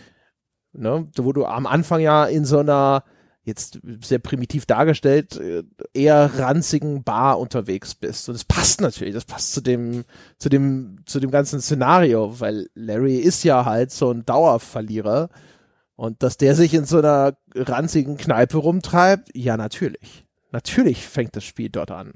[0.72, 1.08] ne?
[1.16, 3.02] wo du am Anfang ja in so einer
[3.46, 5.62] jetzt sehr primitiv dargestellt, äh,
[5.94, 8.28] eher ranzigen Bar unterwegs bist.
[8.28, 10.04] Und es passt natürlich, das passt zu dem,
[10.38, 15.30] zu dem, zu dem ganzen Szenario, weil Larry ist ja halt so ein Dauerverlierer.
[15.94, 20.26] Und dass der sich in so einer ranzigen Kneipe rumtreibt, ja, natürlich.
[20.50, 22.14] Natürlich fängt das Spiel dort an.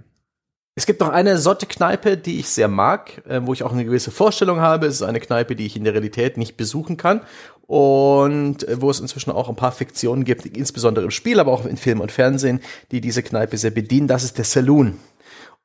[0.80, 3.84] Es gibt noch eine Sorte Kneipe, die ich sehr mag, äh, wo ich auch eine
[3.84, 4.86] gewisse Vorstellung habe.
[4.86, 7.20] Es ist eine Kneipe, die ich in der Realität nicht besuchen kann
[7.66, 11.66] und äh, wo es inzwischen auch ein paar Fiktionen gibt, insbesondere im Spiel, aber auch
[11.66, 12.60] in Film und Fernsehen,
[12.92, 14.08] die diese Kneipe sehr bedienen.
[14.08, 14.96] Das ist der Saloon.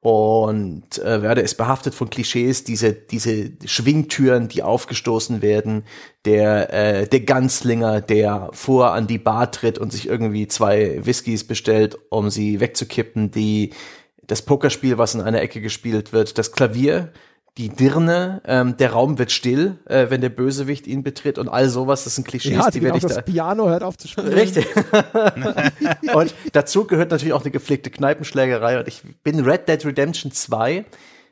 [0.01, 5.85] Und äh, werde es behaftet von Klischees, diese, diese Schwingtüren, die aufgestoßen werden,
[6.25, 11.47] der, äh, der Ganzlinger, der vor an die Bar tritt und sich irgendwie zwei Whiskys
[11.47, 13.71] bestellt, um sie wegzukippen, die,
[14.27, 17.11] das Pokerspiel, was in einer Ecke gespielt wird, das Klavier,
[17.57, 21.69] die Dirne, ähm, der Raum wird still, äh, wenn der Bösewicht ihn betritt und all
[21.69, 23.21] sowas, das sind Klischees, ja, die genau, werde ich das da.
[23.21, 24.27] Piano hört auf zu spielen.
[24.27, 24.67] Richtig.
[26.13, 30.85] und dazu gehört natürlich auch eine gepflegte Kneipenschlägerei und ich bin Red Dead Redemption 2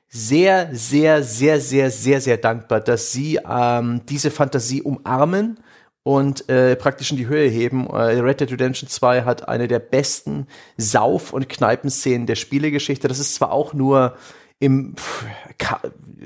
[0.07, 5.59] sehr, sehr, sehr, sehr, sehr, sehr dankbar, dass sie ähm, diese Fantasie umarmen
[6.03, 7.87] und äh, praktisch in die Höhe heben.
[7.87, 10.47] Äh, Red Dead Redemption 2 hat eine der besten
[10.77, 13.07] Sauf- und Kneipenszenen der Spielegeschichte.
[13.07, 14.17] Das ist zwar auch nur
[14.59, 15.25] im pff,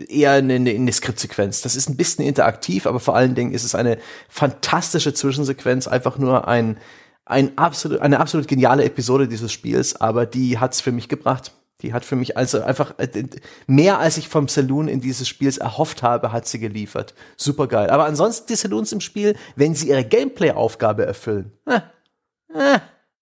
[0.09, 1.61] eher eine, eine Skriptsequenz.
[1.61, 3.97] Das ist ein bisschen interaktiv, aber vor allen Dingen ist es eine
[4.30, 6.78] fantastische Zwischensequenz, einfach nur ein,
[7.25, 11.51] ein absolut, eine absolut geniale Episode dieses Spiels, aber die hat's für mich gebracht.
[11.82, 13.07] Die hat für mich also einfach äh,
[13.67, 17.13] mehr als ich vom Saloon in dieses Spiels erhofft habe, hat sie geliefert.
[17.36, 17.89] Super geil.
[17.91, 21.82] Aber ansonsten die Saloons im Spiel, wenn sie ihre Gameplay-Aufgabe erfüllen, äh,
[22.53, 22.80] äh,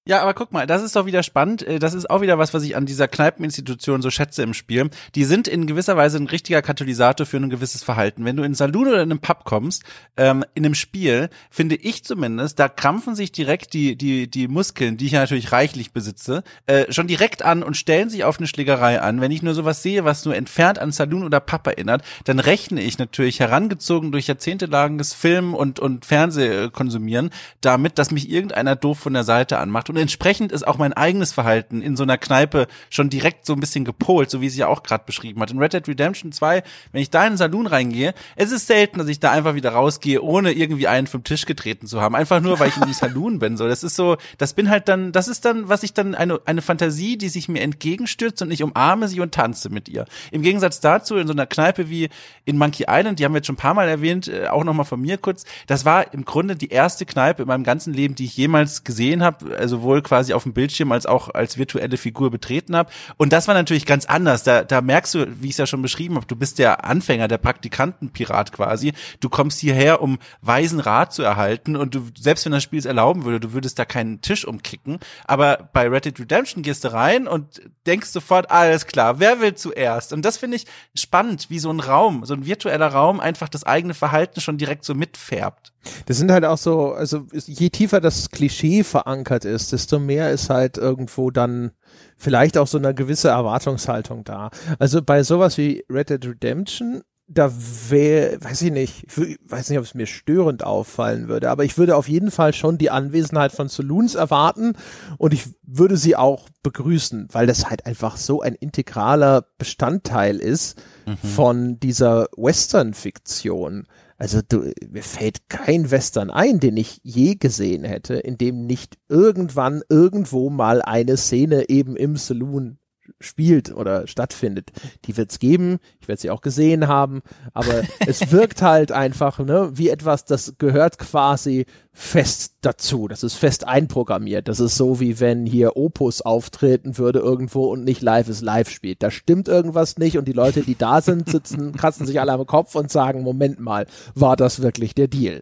[0.07, 1.63] ja, aber guck mal, das ist doch wieder spannend.
[1.63, 4.91] Äh, das ist auch wieder was, was ich an dieser Kneipeninstitution so schätze im Spiel.
[5.15, 8.23] Die sind in gewisser Weise ein richtiger Katalysator für ein gewisses Verhalten.
[8.23, 9.83] Wenn du in einen Saloon oder in einen Pub kommst,
[10.15, 14.97] ähm, in einem Spiel, finde ich zumindest, da krampfen sich direkt die, die, die Muskeln,
[14.97, 18.45] die ich ja natürlich reichlich besitze, äh, schon direkt an und stellen sich auf eine
[18.45, 19.21] Schlägerei an.
[19.21, 22.83] Wenn ich nur sowas sehe, was nur entfernt an Saloon oder Pub erinnert, dann rechne
[22.83, 27.31] ich natürlich herangezogen durch jahrzehntelanges Film und, und Fernsehkonsumieren
[27.61, 31.31] damit, dass mich irgendeiner doof von der Seite anmacht und entsprechend ist auch mein eigenes
[31.31, 34.67] Verhalten in so einer Kneipe schon direkt so ein bisschen gepolt, so wie sie ja
[34.67, 35.51] auch gerade beschrieben hat.
[35.51, 38.99] In Red Dead Redemption 2, wenn ich da in den Saloon reingehe, es ist selten,
[38.99, 42.13] dass ich da einfach wieder rausgehe, ohne irgendwie einen vom Tisch getreten zu haben.
[42.13, 43.55] Einfach nur, weil ich in diesem Saloon bin.
[43.55, 46.41] So, das ist so, das bin halt dann, das ist dann, was ich dann, eine,
[46.43, 50.03] eine Fantasie, die sich mir entgegenstürzt und ich umarme sie und tanze mit ihr.
[50.31, 52.09] Im Gegensatz dazu, in so einer Kneipe wie
[52.43, 54.85] in Monkey Island, die haben wir jetzt schon ein paar Mal erwähnt, äh, auch nochmal
[54.85, 58.25] von mir kurz, das war im Grunde die erste Kneipe in meinem ganzen Leben, die
[58.25, 62.31] ich jemals gesehen habe, also sowohl quasi auf dem Bildschirm als auch als virtuelle Figur
[62.31, 62.91] betreten habe.
[63.17, 64.43] Und das war natürlich ganz anders.
[64.43, 67.27] Da, da merkst du, wie ich es ja schon beschrieben habe, du bist der Anfänger,
[67.27, 68.93] der Praktikantenpirat quasi.
[69.19, 72.85] Du kommst hierher, um weisen Rat zu erhalten und du, selbst wenn das Spiel es
[72.85, 74.99] erlauben würde, du würdest da keinen Tisch umkicken.
[75.25, 79.53] Aber bei Red Dead Redemption gehst du rein und denkst sofort, alles klar, wer will
[79.53, 80.13] zuerst?
[80.13, 80.65] Und das finde ich
[80.95, 84.83] spannend, wie so ein Raum, so ein virtueller Raum einfach das eigene Verhalten schon direkt
[84.83, 85.71] so mitfärbt.
[86.05, 90.49] Das sind halt auch so, also je tiefer das Klischee verankert ist, desto mehr ist
[90.49, 91.71] halt irgendwo dann
[92.15, 94.49] vielleicht auch so eine gewisse Erwartungshaltung da.
[94.79, 97.51] Also bei sowas wie Red Dead Redemption, da
[97.89, 101.77] wäre, weiß ich nicht, ich weiß nicht, ob es mir störend auffallen würde, aber ich
[101.77, 104.77] würde auf jeden Fall schon die Anwesenheit von Saloons erwarten
[105.17, 110.81] und ich würde sie auch begrüßen, weil das halt einfach so ein integraler Bestandteil ist
[111.05, 111.17] mhm.
[111.17, 113.87] von dieser Western-Fiktion.
[114.17, 118.97] Also du, mir fällt kein Western ein, den ich je gesehen hätte, in dem nicht
[119.09, 122.77] irgendwann irgendwo mal eine Szene eben im Saloon
[123.19, 124.71] spielt oder stattfindet.
[125.05, 127.21] Die wird's geben, ich werde sie auch gesehen haben,
[127.53, 133.07] aber es wirkt halt einfach ne, wie etwas, das gehört quasi fest dazu.
[133.07, 134.47] Das ist fest einprogrammiert.
[134.47, 138.69] Das ist so wie wenn hier Opus auftreten würde irgendwo und nicht live ist live
[138.69, 139.01] spielt.
[139.01, 142.45] Da stimmt irgendwas nicht und die Leute, die da sind, sitzen, kratzen sich alle am
[142.45, 145.41] Kopf und sagen, Moment mal, war das wirklich der Deal?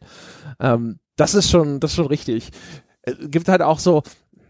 [0.59, 2.51] Ähm, das ist schon, das ist schon richtig.
[3.01, 4.03] Es gibt halt auch so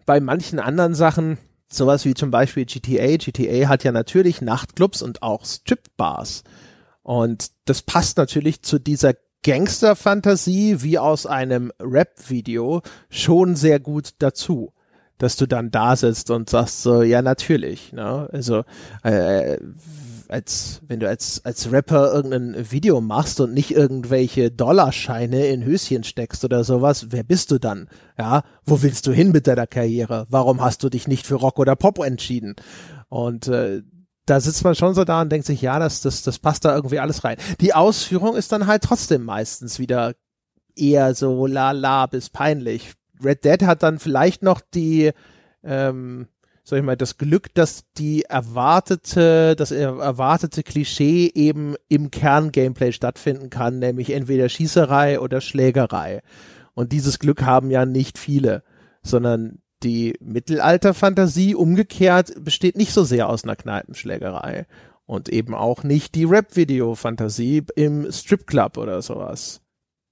[0.05, 1.38] bei manchen anderen Sachen,
[1.74, 3.17] sowas wie zum Beispiel GTA.
[3.17, 6.43] GTA hat ja natürlich Nachtclubs und auch Stripbars.
[7.01, 9.13] Und das passt natürlich zu dieser
[9.43, 14.74] Gangster-Fantasie wie aus einem Rap-Video schon sehr gut dazu.
[15.17, 18.28] Dass du dann da sitzt und sagst so, ja, natürlich, ne?
[18.32, 18.63] Also,
[19.03, 19.57] äh,
[20.34, 26.03] als, wenn du als, als Rapper irgendein Video machst und nicht irgendwelche Dollarscheine in Höschen
[26.03, 27.88] steckst oder sowas, wer bist du dann?
[28.17, 30.25] Ja, wo willst du hin mit deiner Karriere?
[30.29, 32.55] Warum hast du dich nicht für Rock oder Pop entschieden?
[33.09, 33.84] Und äh,
[34.25, 36.75] da sitzt man schon so da und denkt sich, ja, das, das, das passt da
[36.75, 37.38] irgendwie alles rein.
[37.61, 40.15] Die Ausführung ist dann halt trotzdem meistens wieder
[40.75, 42.93] eher so la la bis peinlich.
[43.23, 45.11] Red Dead hat dann vielleicht noch die,
[45.63, 46.27] ähm,
[46.64, 53.49] sag ich mal, das Glück, dass die erwartete, das erwartete Klischee eben im Kern-Gameplay stattfinden
[53.49, 56.22] kann, nämlich entweder Schießerei oder Schlägerei.
[56.74, 58.64] Und dieses Glück haben ja nicht viele,
[59.01, 64.66] sondern die Mittelalter-Fantasie umgekehrt besteht nicht so sehr aus einer Kneipenschlägerei.
[65.05, 69.62] Und eben auch nicht die Rap-Video-Fantasie im Stripclub oder sowas.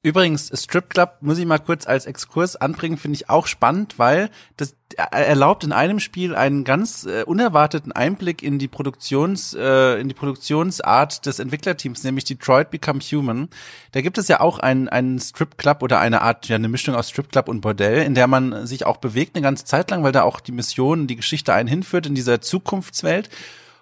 [0.03, 4.31] Übrigens, Strip Club muss ich mal kurz als Exkurs anbringen, finde ich auch spannend, weil
[4.57, 4.75] das
[5.11, 10.15] erlaubt in einem Spiel einen ganz äh, unerwarteten Einblick in die Produktions, äh, in die
[10.15, 13.49] Produktionsart des Entwicklerteams, nämlich Detroit Become Human.
[13.91, 16.95] Da gibt es ja auch einen, einen Strip Club oder eine Art, ja, eine Mischung
[16.95, 20.03] aus Strip Club und Bordell, in der man sich auch bewegt eine ganze Zeit lang,
[20.03, 23.29] weil da auch die Mission, die Geschichte einen hinführt in dieser Zukunftswelt.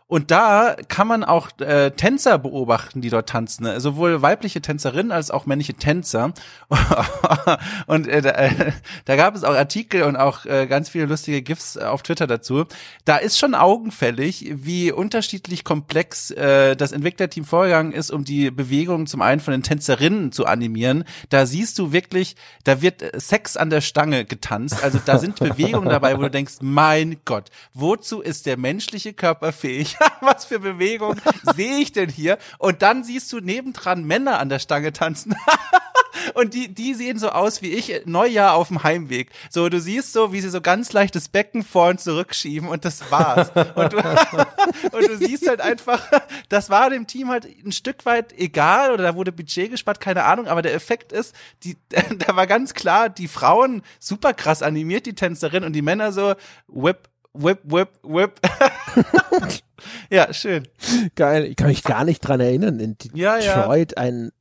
[0.09, 3.65] Und da kann man auch äh, Tänzer beobachten, die dort tanzen.
[3.65, 3.79] Ne?
[3.79, 6.33] Sowohl weibliche Tänzerinnen als auch männliche Tänzer.
[7.85, 8.71] und äh, da, äh,
[9.05, 12.65] da gab es auch Artikel und auch äh, ganz viele lustige GIFs auf Twitter dazu.
[13.05, 19.05] Da ist schon augenfällig, wie unterschiedlich komplex äh, das Entwicklerteam vorgegangen ist, um die Bewegung
[19.05, 21.03] zum einen von den Tänzerinnen zu animieren.
[21.29, 24.83] Da siehst du wirklich, da wird Sex an der Stange getanzt.
[24.83, 29.51] Also da sind Bewegungen dabei, wo du denkst, mein Gott, wozu ist der menschliche Körper
[29.51, 29.98] fähig?
[30.21, 31.15] was für Bewegung
[31.55, 32.37] sehe ich denn hier?
[32.57, 35.35] Und dann siehst du nebendran Männer an der Stange tanzen.
[36.33, 39.31] und die, die sehen so aus wie ich, Neujahr auf dem Heimweg.
[39.49, 42.85] So, du siehst so, wie sie so ganz leicht das Becken vor und zurückschieben und
[42.85, 43.51] das war's.
[43.75, 43.97] Und du,
[44.91, 46.05] und du siehst halt einfach,
[46.49, 50.25] das war dem Team halt ein Stück weit egal oder da wurde Budget gespart, keine
[50.25, 55.05] Ahnung, aber der Effekt ist, die, da war ganz klar, die Frauen super krass animiert,
[55.05, 56.35] die Tänzerin und die Männer so,
[56.67, 58.39] whip, whip, whip, whip.
[60.09, 60.67] ja, schön.
[61.15, 61.45] Geil.
[61.45, 62.79] Ich kann mich gar nicht dran erinnern.
[62.79, 63.67] In Detroit ja, ja.
[63.95, 64.31] ein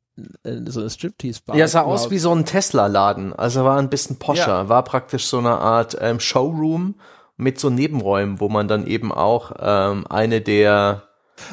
[0.67, 1.57] so eine Striptease-Bar.
[1.57, 3.33] Ja, sah aus wie so ein Tesla-Laden.
[3.35, 4.49] Also war ein bisschen poscher.
[4.49, 4.69] Ja.
[4.69, 6.97] War praktisch so eine Art ähm, Showroom
[7.37, 11.05] mit so Nebenräumen, wo man dann eben auch ähm, eine der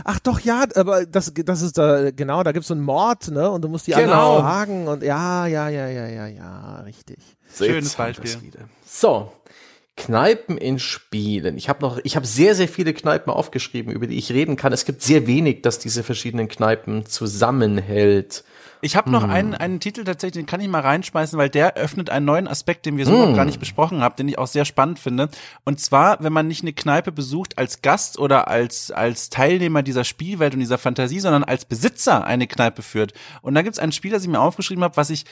[0.03, 3.49] Ach doch, ja, aber das, das ist da, genau, da gibt's so einen Mord, ne?
[3.51, 4.38] Und du musst die genau.
[4.38, 7.19] anderen fragen und ja, ja, ja, ja, ja, ja, richtig.
[7.55, 8.31] Schönes Beispiel.
[8.86, 9.31] So,
[9.97, 11.57] Kneipen in Spielen.
[11.57, 14.73] Ich habe noch, ich habe sehr, sehr viele Kneipen aufgeschrieben, über die ich reden kann.
[14.73, 18.43] Es gibt sehr wenig, das diese verschiedenen Kneipen zusammenhält.
[18.81, 19.29] Ich habe noch hm.
[19.29, 22.85] einen, einen Titel tatsächlich, den kann ich mal reinschmeißen, weil der öffnet einen neuen Aspekt,
[22.85, 23.29] den wir so hm.
[23.29, 25.29] noch gar nicht besprochen haben, den ich auch sehr spannend finde.
[25.63, 30.03] Und zwar, wenn man nicht eine Kneipe besucht als Gast oder als, als Teilnehmer dieser
[30.03, 33.13] Spielwelt und dieser Fantasie, sondern als Besitzer eine Kneipe führt.
[33.41, 35.25] Und da gibt's ein Spiel, das ich mir aufgeschrieben habe, was ich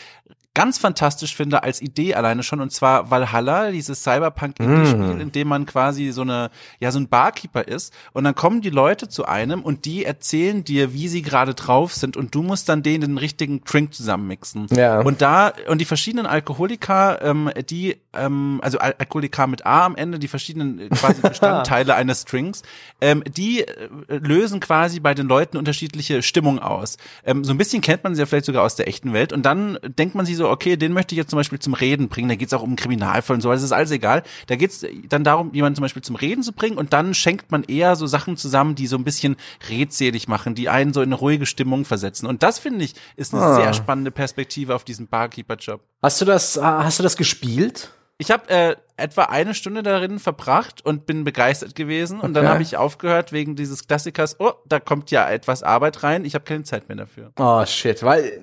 [0.53, 5.21] ganz fantastisch finde als Idee alleine schon und zwar Valhalla, dieses Cyberpunk Indie Spiel, mm.
[5.21, 8.69] in dem man quasi so eine ja so ein Barkeeper ist und dann kommen die
[8.69, 12.69] Leute zu einem und die erzählen dir, wie sie gerade drauf sind und du musst
[12.69, 14.67] dann denen den richtigen Drink zusammenmixen.
[14.71, 15.01] Ja.
[15.01, 19.95] Und da und die verschiedenen Alkoholiker, ähm, die ähm, also Al Alkoholiker mit A am
[19.95, 22.61] Ende, die verschiedenen äh, quasi Bestandteile eines Drinks,
[23.01, 26.97] ähm, die äh, lösen quasi bei den Leuten unterschiedliche Stimmung aus.
[27.25, 29.43] Ähm, so ein bisschen kennt man sie ja vielleicht sogar aus der echten Welt und
[29.43, 32.09] dann denkt man sich so so, okay, den möchte ich jetzt zum Beispiel zum Reden
[32.09, 34.23] bringen, da geht's auch um Kriminalfall und so, das ist alles egal.
[34.47, 37.63] Da geht's dann darum, jemanden zum Beispiel zum Reden zu bringen und dann schenkt man
[37.63, 39.37] eher so Sachen zusammen, die so ein bisschen
[39.69, 42.27] redselig machen, die einen so in eine ruhige Stimmung versetzen.
[42.27, 43.55] Und das, finde ich, ist eine ah.
[43.55, 45.81] sehr spannende Perspektive auf diesen Barkeeper-Job.
[46.01, 47.91] Hast du das, hast du das gespielt?
[48.17, 52.19] Ich habe äh, etwa eine Stunde darin verbracht und bin begeistert gewesen.
[52.19, 56.25] Und dann habe ich aufgehört wegen dieses Klassikers, oh, da kommt ja etwas Arbeit rein,
[56.25, 57.31] ich habe keine Zeit mehr dafür.
[57.37, 58.41] Oh shit, weil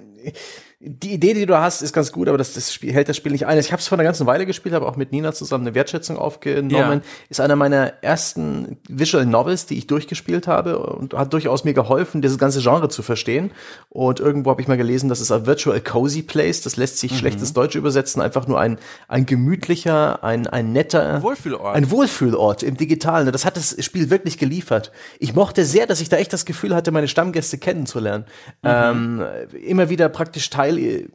[0.82, 3.32] die Idee, die du hast, ist ganz gut, aber das, das Spiel, hält das Spiel
[3.32, 3.58] nicht ein.
[3.58, 6.16] Ich habe es vor einer ganzen Weile gespielt, habe auch mit Nina zusammen eine Wertschätzung
[6.16, 7.02] aufgenommen.
[7.04, 7.26] Ja.
[7.28, 12.22] Ist einer meiner ersten Visual Novels, die ich durchgespielt habe und hat durchaus mir geholfen,
[12.22, 13.50] dieses ganze Genre zu verstehen.
[13.90, 16.62] Und irgendwo habe ich mal gelesen, das ist ein Virtual Cozy Place.
[16.62, 17.16] Das lässt sich mhm.
[17.16, 18.22] schlechtes Deutsch übersetzen.
[18.22, 21.76] Einfach nur ein, ein gemütlicher, ein, ein netter Wohlfühlort.
[21.76, 23.30] Ein Wohlfühlort im Digitalen.
[23.30, 24.92] Das hat das Spiel wirklich geliefert.
[25.18, 28.24] Ich mochte sehr, dass ich da echt das Gefühl hatte, meine Stammgäste kennenzulernen.
[28.62, 28.70] Mhm.
[28.70, 29.24] Ähm,
[29.62, 31.10] immer wieder praktisch Teil Teil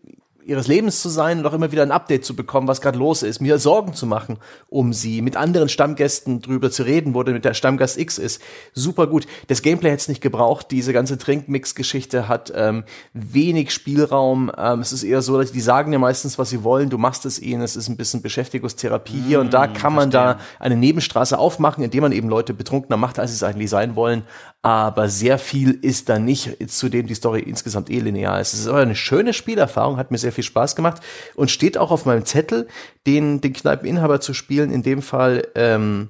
[0.46, 3.24] ihres Lebens zu sein und auch immer wieder ein Update zu bekommen, was gerade los
[3.24, 4.38] ist, mir Sorgen zu machen
[4.76, 8.41] um sie, mit anderen Stammgästen drüber zu reden, wo denn mit der Stammgast X ist.
[8.74, 9.26] Super gut.
[9.48, 10.68] Das Gameplay hätte es nicht gebraucht.
[10.72, 12.84] Diese ganze Trinkmix-Geschichte hat ähm,
[13.14, 14.52] wenig Spielraum.
[14.58, 16.89] Ähm, es ist eher so, dass die sagen ja meistens, was sie wollen.
[16.89, 17.62] Du machst es ihnen.
[17.62, 20.36] Es ist ein bisschen Beschäftigungstherapie hier und da mm, kann man verstehe.
[20.36, 23.96] da eine Nebenstraße aufmachen, indem man eben Leute betrunkener macht, als sie es eigentlich sein
[23.96, 24.24] wollen.
[24.62, 28.54] Aber sehr viel ist da nicht, zudem die Story insgesamt eh linear ist.
[28.54, 31.02] Es ist aber eine schöne Spielerfahrung, hat mir sehr viel Spaß gemacht
[31.36, 32.68] und steht auch auf meinem Zettel,
[33.08, 36.10] den, den Kneipeninhaber zu spielen, in dem Fall ähm,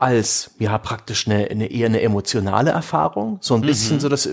[0.00, 4.00] als ja praktisch eine, eine eher eine emotionale Erfahrung, so ein bisschen mhm.
[4.00, 4.28] so das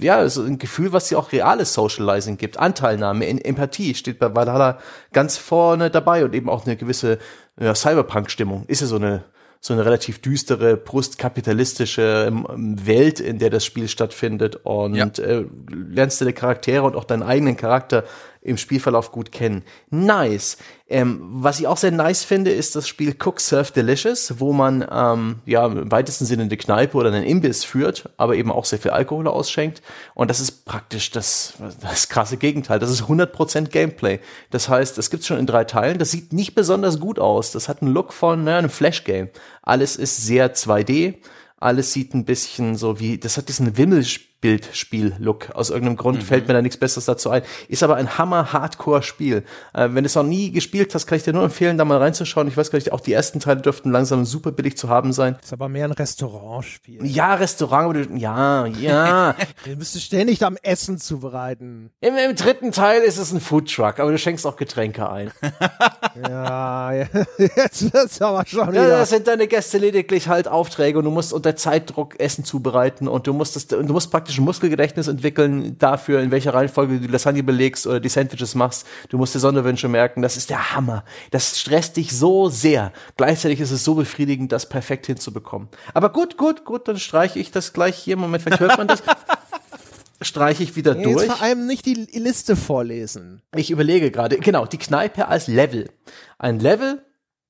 [0.00, 4.78] ja so ein Gefühl, was dir auch reales Socializing gibt, Anteilnahme, Empathie steht bei Valhalla
[5.12, 7.18] ganz vorne dabei und eben auch eine gewisse
[7.60, 8.64] ja, Cyberpunk-Stimmung.
[8.66, 9.24] Ist ja so eine
[9.60, 12.46] so eine relativ düstere, postkapitalistische ähm,
[12.84, 15.06] Welt, in der das Spiel stattfindet und ja.
[15.06, 18.04] äh, lernst die Charaktere und auch deinen eigenen Charakter
[18.44, 19.64] im Spielverlauf gut kennen.
[19.90, 20.58] Nice.
[20.86, 24.86] Ähm, was ich auch sehr nice finde, ist das Spiel Cook Surf Delicious, wo man
[24.92, 28.78] ähm, ja im weitesten Sinne eine Kneipe oder einen Imbiss führt, aber eben auch sehr
[28.78, 29.82] viel Alkohol ausschenkt.
[30.14, 32.78] Und das ist praktisch das, das krasse Gegenteil.
[32.78, 34.20] Das ist 100% Gameplay.
[34.50, 35.98] Das heißt, das gibt's schon in drei Teilen.
[35.98, 37.50] Das sieht nicht besonders gut aus.
[37.50, 39.30] Das hat einen Look von naja, einem Flash-Game.
[39.62, 41.14] Alles ist sehr 2D.
[41.56, 45.52] Alles sieht ein bisschen so wie, das hat diesen Wimmelspiel Bildspiel-Look.
[45.54, 46.22] Aus irgendeinem Grund mhm.
[46.22, 47.40] fällt mir da nichts Besseres dazu ein.
[47.68, 49.42] Ist aber ein Hammer-Hardcore-Spiel.
[49.72, 51.96] Äh, wenn du es noch nie gespielt hast, kann ich dir nur empfehlen, da mal
[51.96, 52.46] reinzuschauen.
[52.48, 55.38] Ich weiß gar nicht, auch die ersten Teile dürften langsam super billig zu haben sein.
[55.42, 57.06] Ist aber mehr ein Restaurantspiel.
[57.06, 59.34] Ja, Restaurant, aber du, ja, ja.
[59.64, 61.90] du müsstest ständig am Essen zubereiten.
[62.02, 65.32] Im, Im dritten Teil ist es ein Foodtruck, aber du schenkst auch Getränke ein.
[66.22, 66.92] ja,
[67.38, 68.88] jetzt wird's aber schon wieder.
[68.88, 73.08] Ja, das sind deine Gäste lediglich halt Aufträge und du musst unter Zeitdruck Essen zubereiten
[73.08, 76.94] und du musst das, du musst praktisch praktisch ein Muskelgedächtnis entwickeln dafür, in welcher Reihenfolge
[76.94, 78.86] du die Lasagne belegst oder die Sandwiches machst.
[79.08, 80.22] Du musst dir Sonderwünsche merken.
[80.22, 81.04] Das ist der Hammer.
[81.30, 82.92] Das stresst dich so sehr.
[83.16, 85.68] Gleichzeitig ist es so befriedigend, das perfekt hinzubekommen.
[85.92, 88.16] Aber gut, gut, gut, dann streiche ich das gleich hier.
[88.16, 89.02] Moment, vielleicht hört man das.
[90.20, 91.26] streiche ich wieder Jetzt durch.
[91.26, 93.42] vor allem nicht die Liste vorlesen.
[93.54, 95.90] Ich überlege gerade, genau, die Kneipe als Level.
[96.38, 97.02] Ein Level,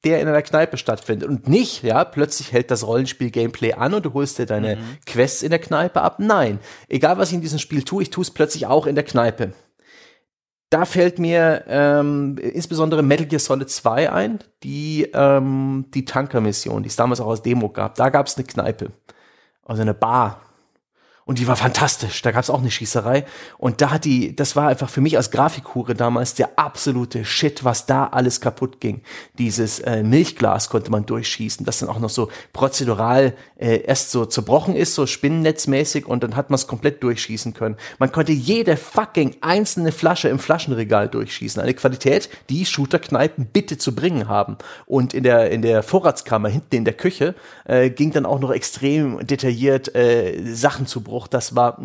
[0.05, 4.13] der in einer Kneipe stattfindet und nicht, ja, plötzlich hält das Rollenspiel-Gameplay an und du
[4.13, 4.99] holst dir deine mhm.
[5.07, 6.17] Quests in der Kneipe ab.
[6.19, 9.05] Nein, egal was ich in diesem Spiel tue, ich tue es plötzlich auch in der
[9.05, 9.53] Kneipe.
[10.71, 16.89] Da fällt mir ähm, insbesondere Metal Gear Solid 2 ein, die, ähm, die Tanker-Mission, die
[16.89, 17.95] es damals auch als Demo gab.
[17.95, 18.91] Da gab es eine Kneipe,
[19.65, 20.44] also eine Bar,
[21.27, 22.21] und die war fantastisch.
[22.21, 23.25] Da gab es auch eine Schießerei.
[23.57, 27.65] Und da hat die, das war einfach für mich als Grafikhure damals der absolute Shit,
[27.65, 29.01] was da alles kaputt ging.
[29.39, 34.27] Dieses äh, Milchglas konnte man durchschießen, das dann auch noch so prozedural äh, erst so
[34.27, 37.77] zerbrochen ist, so spinnennetzmäßig, und dann hat man es komplett durchschießen können.
[37.99, 41.63] Man konnte jede fucking einzelne Flasche im Flaschenregal durchschießen.
[41.63, 44.59] Eine Qualität, die Shooterkneipen bitte zu bringen haben.
[44.85, 48.51] Und in der, in der Vorratskammer hinten in der Küche äh, ging dann auch noch
[48.51, 51.79] extrem detailliert äh, Sachen zu Aufbruch, das war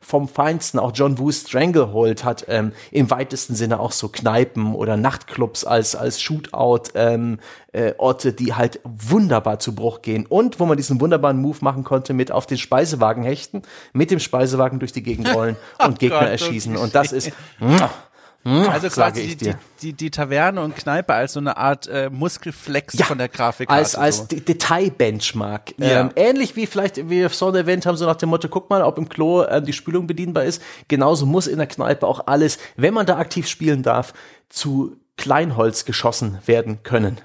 [0.00, 0.78] vom Feinsten.
[0.78, 5.96] Auch John Woo Stranglehold hat ähm, im weitesten Sinne auch so Kneipen oder Nachtclubs als,
[5.96, 7.38] als Shootout ähm,
[7.72, 10.26] äh, Orte, die halt wunderbar zu Bruch gehen.
[10.26, 13.62] Und wo man diesen wunderbaren Move machen konnte mit auf den Speisewagen hechten,
[13.92, 16.76] mit dem Speisewagen durch die Gegend rollen und oh Gegner Gott, erschießen.
[16.76, 17.32] Und das ist...
[17.58, 17.78] Hm,
[18.46, 22.94] also quasi die, die, die, die, Taverne und Kneipe als so eine Art äh, Muskelflex
[22.94, 23.68] ja, von der Grafik.
[23.68, 24.24] Als, als so.
[24.26, 25.74] Detail-Benchmark.
[25.78, 26.02] Ja.
[26.02, 28.82] Ähm, ähnlich wie vielleicht, wie wir so erwähnt haben, so nach dem Motto, guck mal,
[28.82, 30.62] ob im Klo äh, die Spülung bedienbar ist.
[30.88, 34.14] Genauso muss in der Kneipe auch alles, wenn man da aktiv spielen darf,
[34.48, 37.18] zu Kleinholz geschossen werden können.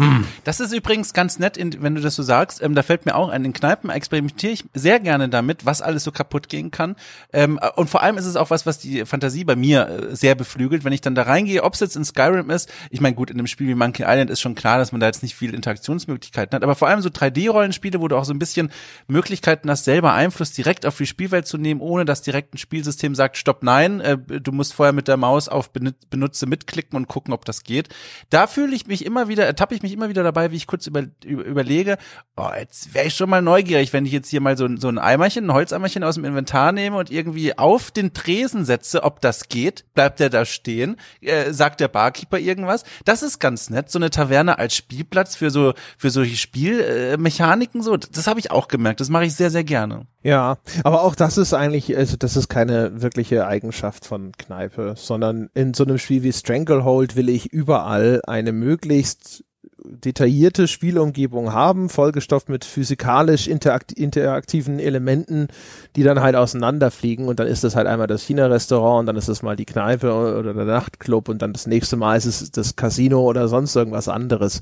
[0.00, 0.24] Hm.
[0.44, 2.62] Das ist übrigens ganz nett, wenn du das so sagst.
[2.62, 6.04] Ähm, da fällt mir auch ein, in Kneipen experimentiere ich sehr gerne damit, was alles
[6.04, 6.94] so kaputt gehen kann.
[7.32, 10.36] Ähm, und vor allem ist es auch was, was die Fantasie bei mir äh, sehr
[10.36, 12.70] beflügelt, wenn ich dann da reingehe, ob es jetzt in Skyrim ist.
[12.90, 15.08] Ich meine, gut, in einem Spiel wie Monkey Island ist schon klar, dass man da
[15.08, 18.38] jetzt nicht viel Interaktionsmöglichkeiten hat, aber vor allem so 3D-Rollenspiele, wo du auch so ein
[18.38, 18.70] bisschen
[19.08, 23.16] Möglichkeiten hast, selber Einfluss direkt auf die Spielwelt zu nehmen, ohne dass direkt ein Spielsystem
[23.16, 27.34] sagt, stopp, nein, äh, du musst vorher mit der Maus auf Benutze mitklicken und gucken,
[27.34, 27.88] ob das geht.
[28.30, 30.66] Da fühle ich mich immer wieder, ertappe ich mich mich immer wieder dabei, wie ich
[30.66, 31.96] kurz über, über, überlege,
[32.36, 34.98] oh, jetzt wäre ich schon mal neugierig, wenn ich jetzt hier mal so, so ein
[34.98, 39.48] Eimerchen, ein Holzeimerchen aus dem Inventar nehme und irgendwie auf den Tresen setze, ob das
[39.48, 39.84] geht.
[39.94, 40.96] Bleibt der da stehen?
[41.20, 42.84] Äh, sagt der Barkeeper irgendwas?
[43.04, 43.90] Das ist ganz nett.
[43.90, 48.68] So eine Taverne als Spielplatz für so, für solche Spielmechaniken, so, das habe ich auch
[48.68, 49.00] gemerkt.
[49.00, 50.06] Das mache ich sehr, sehr gerne.
[50.22, 55.48] Ja, aber auch das ist eigentlich, also das ist keine wirkliche Eigenschaft von Kneipe, sondern
[55.54, 59.44] in so einem Spiel wie Stranglehold will ich überall eine möglichst
[59.84, 65.48] detaillierte Spielumgebung haben, vollgestopft mit physikalisch interakt interaktiven Elementen,
[65.96, 69.28] die dann halt auseinanderfliegen und dann ist das halt einmal das China-Restaurant und dann ist
[69.28, 72.76] es mal die Kneipe oder der Nachtclub und dann das nächste Mal ist es das
[72.76, 74.60] Casino oder sonst irgendwas anderes.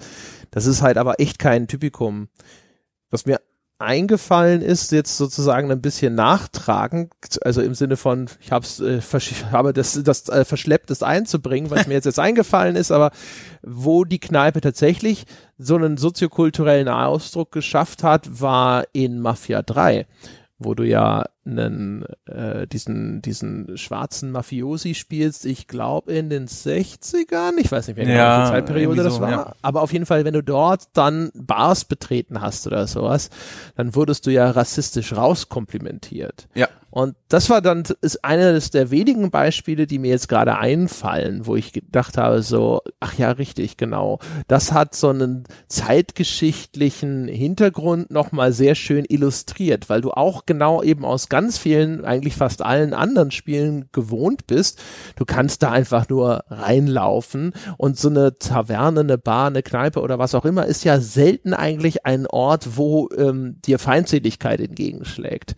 [0.50, 2.28] Das ist halt aber echt kein Typikum.
[3.10, 3.40] Was mir
[3.78, 7.12] eingefallen ist, jetzt sozusagen ein bisschen nachtragend,
[7.42, 9.00] also im Sinne von, ich hab's, äh,
[9.52, 13.10] habe das, das äh, verschleppt, das einzubringen, was mir jetzt jetzt eingefallen ist, aber
[13.62, 15.24] wo die Kneipe tatsächlich
[15.58, 20.06] so einen soziokulturellen Ausdruck geschafft hat, war in Mafia 3
[20.58, 27.58] wo du ja einen, äh, diesen, diesen schwarzen Mafiosi spielst, ich glaube in den 60ern,
[27.58, 29.54] ich weiß nicht mehr genau, ja, welche Zeitperiode das so, war, ja.
[29.62, 33.30] aber auf jeden Fall, wenn du dort dann Bars betreten hast oder sowas,
[33.76, 36.48] dann wurdest du ja rassistisch rauskomplimentiert.
[36.54, 36.68] Ja.
[36.96, 41.54] Und das war dann, ist eines der wenigen Beispiele, die mir jetzt gerade einfallen, wo
[41.54, 44.18] ich gedacht habe, so, ach ja, richtig, genau.
[44.48, 51.04] Das hat so einen zeitgeschichtlichen Hintergrund nochmal sehr schön illustriert, weil du auch genau eben
[51.04, 54.82] aus ganz vielen, eigentlich fast allen anderen Spielen gewohnt bist.
[55.16, 60.18] Du kannst da einfach nur reinlaufen und so eine Taverne, eine Bar, eine Kneipe oder
[60.18, 65.56] was auch immer ist ja selten eigentlich ein Ort, wo ähm, dir Feindseligkeit entgegenschlägt.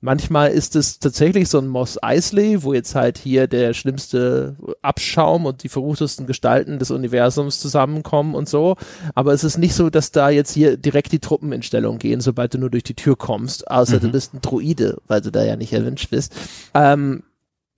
[0.00, 5.44] Manchmal ist es tatsächlich so ein Moss Eisley, wo jetzt halt hier der schlimmste Abschaum
[5.44, 8.76] und die verruchtesten Gestalten des Universums zusammenkommen und so.
[9.16, 12.20] Aber es ist nicht so, dass da jetzt hier direkt die Truppen in Stellung gehen,
[12.20, 13.68] sobald du nur durch die Tür kommst.
[13.68, 14.00] Außer mhm.
[14.00, 16.32] du bist ein Druide, weil du da ja nicht erwünscht bist.
[16.74, 17.24] Ähm,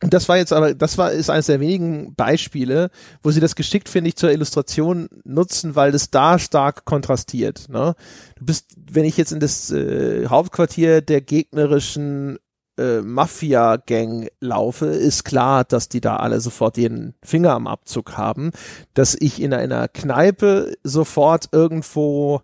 [0.01, 2.91] das war jetzt aber, das war, ist eines der wenigen Beispiele,
[3.23, 7.69] wo sie das geschickt, finde ich, zur Illustration nutzen, weil das da stark kontrastiert.
[7.69, 7.95] Ne?
[8.37, 12.39] Du bist, wenn ich jetzt in das äh, Hauptquartier der gegnerischen
[12.79, 18.53] äh, Mafia-Gang laufe, ist klar, dass die da alle sofort ihren Finger am Abzug haben.
[18.95, 22.41] Dass ich in einer Kneipe sofort irgendwo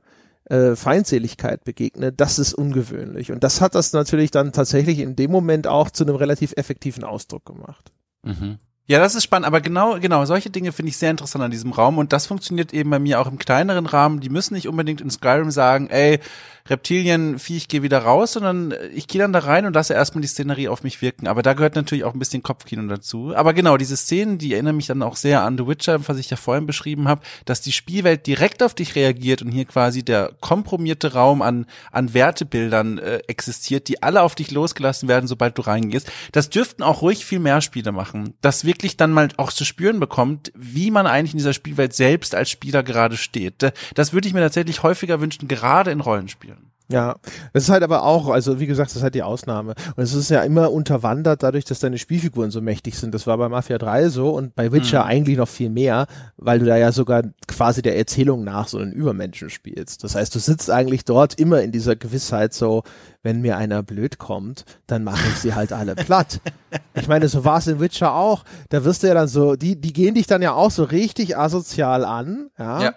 [0.47, 3.33] äh, Feindseligkeit begegne, das ist ungewöhnlich.
[3.33, 7.05] Und das hat das natürlich dann tatsächlich in dem Moment auch zu einem relativ effektiven
[7.05, 7.93] Ausdruck gemacht.
[8.23, 8.59] Mhm.
[8.89, 11.73] Ja, das ist spannend, aber genau, genau, solche Dinge finde ich sehr interessant an diesem
[11.73, 14.21] Raum und das funktioniert eben bei mir auch im kleineren Rahmen.
[14.21, 16.21] Die müssen nicht unbedingt in Skyrim sagen, ey,
[16.69, 20.29] Reptilienvieh, ich gehe wieder raus, sondern ich gehe dann da rein und lasse erstmal die
[20.29, 21.27] Szenerie auf mich wirken.
[21.27, 23.35] Aber da gehört natürlich auch ein bisschen Kopfkino dazu.
[23.35, 26.31] Aber genau, diese Szenen, die erinnern mich dann auch sehr an The Witcher, was ich
[26.31, 30.33] ja vorhin beschrieben habe, dass die Spielwelt direkt auf dich reagiert und hier quasi der
[30.41, 35.63] kompromierte Raum an, an Wertebildern äh, existiert, die alle auf dich losgelassen werden, sobald du
[35.63, 36.11] reingehst.
[36.33, 38.35] Das dürften auch ruhig viel mehr Spiele machen.
[38.41, 42.35] Das wirklich dann mal auch zu spüren bekommt, wie man eigentlich in dieser Spielwelt selbst
[42.35, 43.73] als Spieler gerade steht.
[43.95, 46.66] Das würde ich mir tatsächlich häufiger wünschen, gerade in Rollenspielen.
[46.89, 47.17] Ja,
[47.53, 49.75] das ist halt aber auch, also wie gesagt, das ist halt die Ausnahme.
[49.97, 53.13] Und es ist ja immer unterwandert dadurch, dass deine Spielfiguren so mächtig sind.
[53.13, 55.11] Das war bei Mafia 3 so und bei Witcher mhm.
[55.11, 56.07] eigentlich noch viel mehr,
[56.37, 60.05] weil du da ja sogar quasi der Erzählung nach so einen Übermenschen spielst.
[60.05, 62.85] Das heißt, du sitzt eigentlich dort immer in dieser Gewissheit so,
[63.23, 66.41] wenn mir einer blöd kommt, dann mache ich sie halt alle platt.
[66.95, 68.45] Ich meine, so war es in Witcher auch.
[68.69, 71.39] Da wirst du ja dann so, die, die gehen dich dann ja auch so richtig
[71.39, 72.83] asozial an, ja.
[72.83, 72.95] ja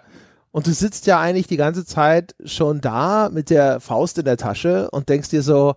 [0.52, 4.36] und du sitzt ja eigentlich die ganze Zeit schon da mit der Faust in der
[4.36, 5.76] Tasche und denkst dir so,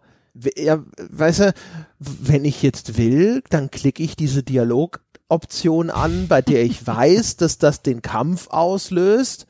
[0.58, 1.54] ja, weißt du,
[2.00, 7.60] wenn ich jetzt will, dann klicke ich diese Dialogoption an, bei der ich weiß, dass
[7.60, 9.46] das den Kampf auslöst.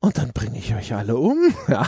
[0.00, 1.38] Und dann bringe ich euch alle um.
[1.68, 1.86] Ja.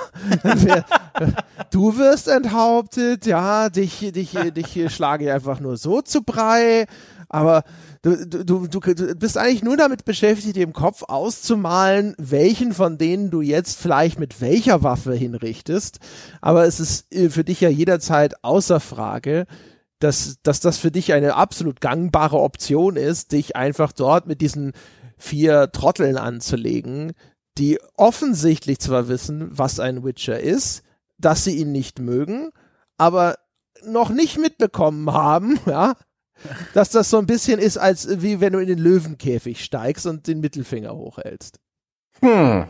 [1.70, 6.87] du wirst enthauptet, ja, dich, dich, dich schlage ich einfach nur so zu Brei.
[7.29, 7.64] Aber
[8.03, 13.31] du, du, du, du bist eigentlich nur damit beschäftigt, im Kopf auszumalen, welchen von denen
[13.31, 15.99] du jetzt vielleicht mit welcher Waffe hinrichtest.
[16.41, 19.47] Aber es ist äh, für dich ja jederzeit außer Frage,
[19.99, 24.72] dass, dass das für dich eine absolut gangbare Option ist, dich einfach dort mit diesen
[25.16, 27.12] vier Trotteln anzulegen,
[27.57, 30.83] die offensichtlich zwar wissen, was ein Witcher ist,
[31.18, 32.51] dass sie ihn nicht mögen,
[32.99, 33.37] aber
[33.85, 35.95] noch nicht mitbekommen haben, ja,
[36.74, 40.26] dass das so ein bisschen ist, als wie wenn du in den Löwenkäfig steigst und
[40.26, 41.59] den Mittelfinger hochhältst.
[42.20, 42.66] Hm.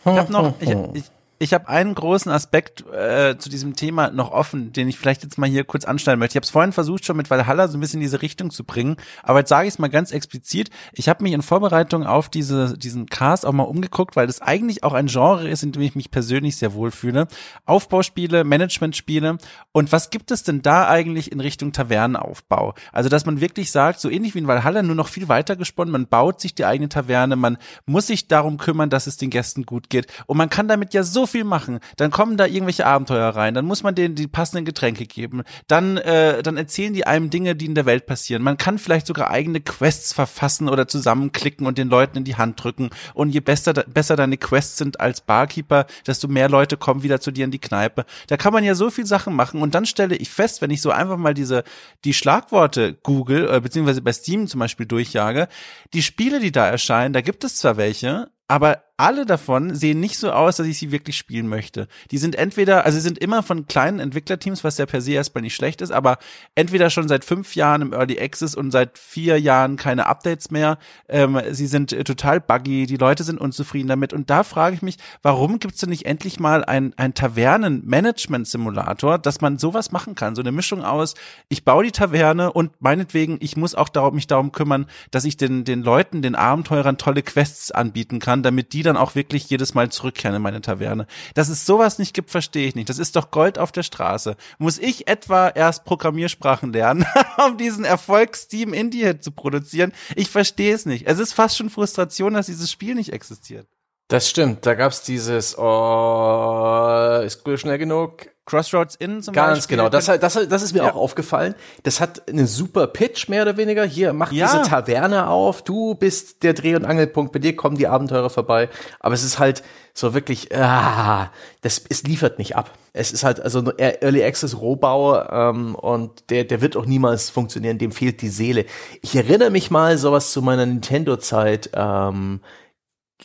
[0.00, 1.04] Ich habe noch, ich, ich,
[1.44, 5.36] ich habe einen großen Aspekt äh, zu diesem Thema noch offen, den ich vielleicht jetzt
[5.36, 6.32] mal hier kurz anstellen möchte.
[6.32, 8.64] Ich habe es vorhin versucht, schon mit Valhalla so ein bisschen in diese Richtung zu
[8.64, 10.70] bringen, aber jetzt sage ich es mal ganz explizit.
[10.92, 14.84] Ich habe mich in Vorbereitung auf diese, diesen Cast auch mal umgeguckt, weil das eigentlich
[14.84, 17.28] auch ein Genre ist, in dem ich mich persönlich sehr wohl fühle.
[17.66, 19.36] Aufbauspiele, Managementspiele.
[19.72, 22.74] Und was gibt es denn da eigentlich in Richtung Tavernenaufbau?
[22.90, 25.92] Also, dass man wirklich sagt, so ähnlich wie in Valhalla, nur noch viel weiter gesponnen,
[25.92, 29.66] man baut sich die eigene Taverne, man muss sich darum kümmern, dass es den Gästen
[29.66, 30.06] gut geht.
[30.24, 31.80] Und man kann damit ja so viel machen.
[31.96, 35.42] Dann kommen da irgendwelche Abenteuer rein, dann muss man denen die passenden Getränke geben.
[35.66, 38.40] Dann, äh, dann erzählen die einem Dinge, die in der Welt passieren.
[38.40, 42.62] Man kann vielleicht sogar eigene Quests verfassen oder zusammenklicken und den Leuten in die Hand
[42.62, 42.90] drücken.
[43.14, 47.32] Und je besser, besser deine Quests sind als Barkeeper, desto mehr Leute kommen wieder zu
[47.32, 48.04] dir in die Kneipe.
[48.28, 49.60] Da kann man ja so viel Sachen machen.
[49.60, 51.64] Und dann stelle ich fest, wenn ich so einfach mal diese,
[52.04, 55.48] die Schlagworte Google, äh, beziehungsweise bei Steam zum Beispiel durchjage,
[55.94, 60.18] die Spiele, die da erscheinen, da gibt es zwar welche, aber alle davon sehen nicht
[60.18, 61.88] so aus, dass ich sie wirklich spielen möchte.
[62.12, 65.42] Die sind entweder, also sie sind immer von kleinen Entwicklerteams, was ja per se erstmal
[65.42, 66.18] nicht schlecht ist, aber
[66.54, 70.78] entweder schon seit fünf Jahren im Early Access und seit vier Jahren keine Updates mehr.
[71.08, 74.12] Ähm, sie sind äh, total buggy, die Leute sind unzufrieden damit.
[74.12, 79.18] Und da frage ich mich, warum gibt es denn nicht endlich mal ein, ein Tavernen-Management-Simulator,
[79.18, 80.36] dass man sowas machen kann?
[80.36, 81.14] So eine Mischung aus,
[81.48, 85.36] ich baue die Taverne und meinetwegen, ich muss auch darum, mich darum kümmern, dass ich
[85.36, 89.74] den, den Leuten, den Abenteurern tolle Quests anbieten kann, damit die dann auch wirklich jedes
[89.74, 91.06] Mal zurückkehren in meine Taverne.
[91.34, 92.88] Dass es sowas nicht gibt, verstehe ich nicht.
[92.88, 94.36] Das ist doch Gold auf der Straße.
[94.58, 97.06] Muss ich etwa erst Programmiersprachen lernen,
[97.46, 99.92] um diesen Erfolgs-Steam Indie-Hit zu produzieren?
[100.16, 101.06] Ich verstehe es nicht.
[101.06, 103.66] Es ist fast schon Frustration, dass dieses Spiel nicht existiert.
[104.08, 108.28] Das stimmt, da gab's dieses, oh, ist Google schnell genug?
[108.46, 109.78] Crossroads Inn zum Ganz Beispiel.
[109.78, 110.92] genau, das, das, das ist mir ja.
[110.92, 111.54] auch aufgefallen.
[111.82, 113.84] Das hat einen super Pitch, mehr oder weniger.
[113.86, 114.46] Hier, mach ja.
[114.46, 118.68] diese Taverne auf, du bist der Dreh- und Angelpunkt, bei dir kommen die Abenteurer vorbei.
[119.00, 119.62] Aber es ist halt
[119.94, 121.30] so wirklich, ah,
[121.62, 122.70] das, es liefert nicht ab.
[122.92, 127.78] Es ist halt also Early Access Rohbau ähm, und der, der wird auch niemals funktionieren,
[127.78, 128.66] dem fehlt die Seele.
[129.00, 132.40] Ich erinnere mich mal sowas zu meiner Nintendo-Zeit, ähm,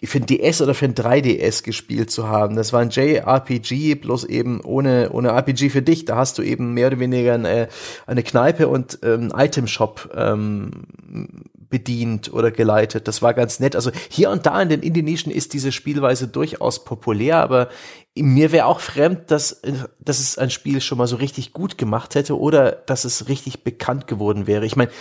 [0.04, 2.56] für ein DS oder für ein 3DS gespielt zu haben.
[2.56, 6.06] Das war ein JRPG, bloß eben ohne, ohne RPG für dich.
[6.06, 7.68] Da hast du eben mehr oder weniger eine,
[8.08, 10.72] eine Kneipe und ähm, Item-Shop ähm,
[11.70, 13.08] bedient oder geleitet.
[13.08, 13.76] Das war ganz nett.
[13.76, 17.70] Also hier und da in den Indonesian ist diese Spielweise durchaus populär, aber
[18.18, 19.62] mir wäre auch fremd, dass,
[20.00, 23.64] dass es ein Spiel schon mal so richtig gut gemacht hätte oder dass es richtig
[23.64, 24.66] bekannt geworden wäre.
[24.66, 24.92] Ich meine,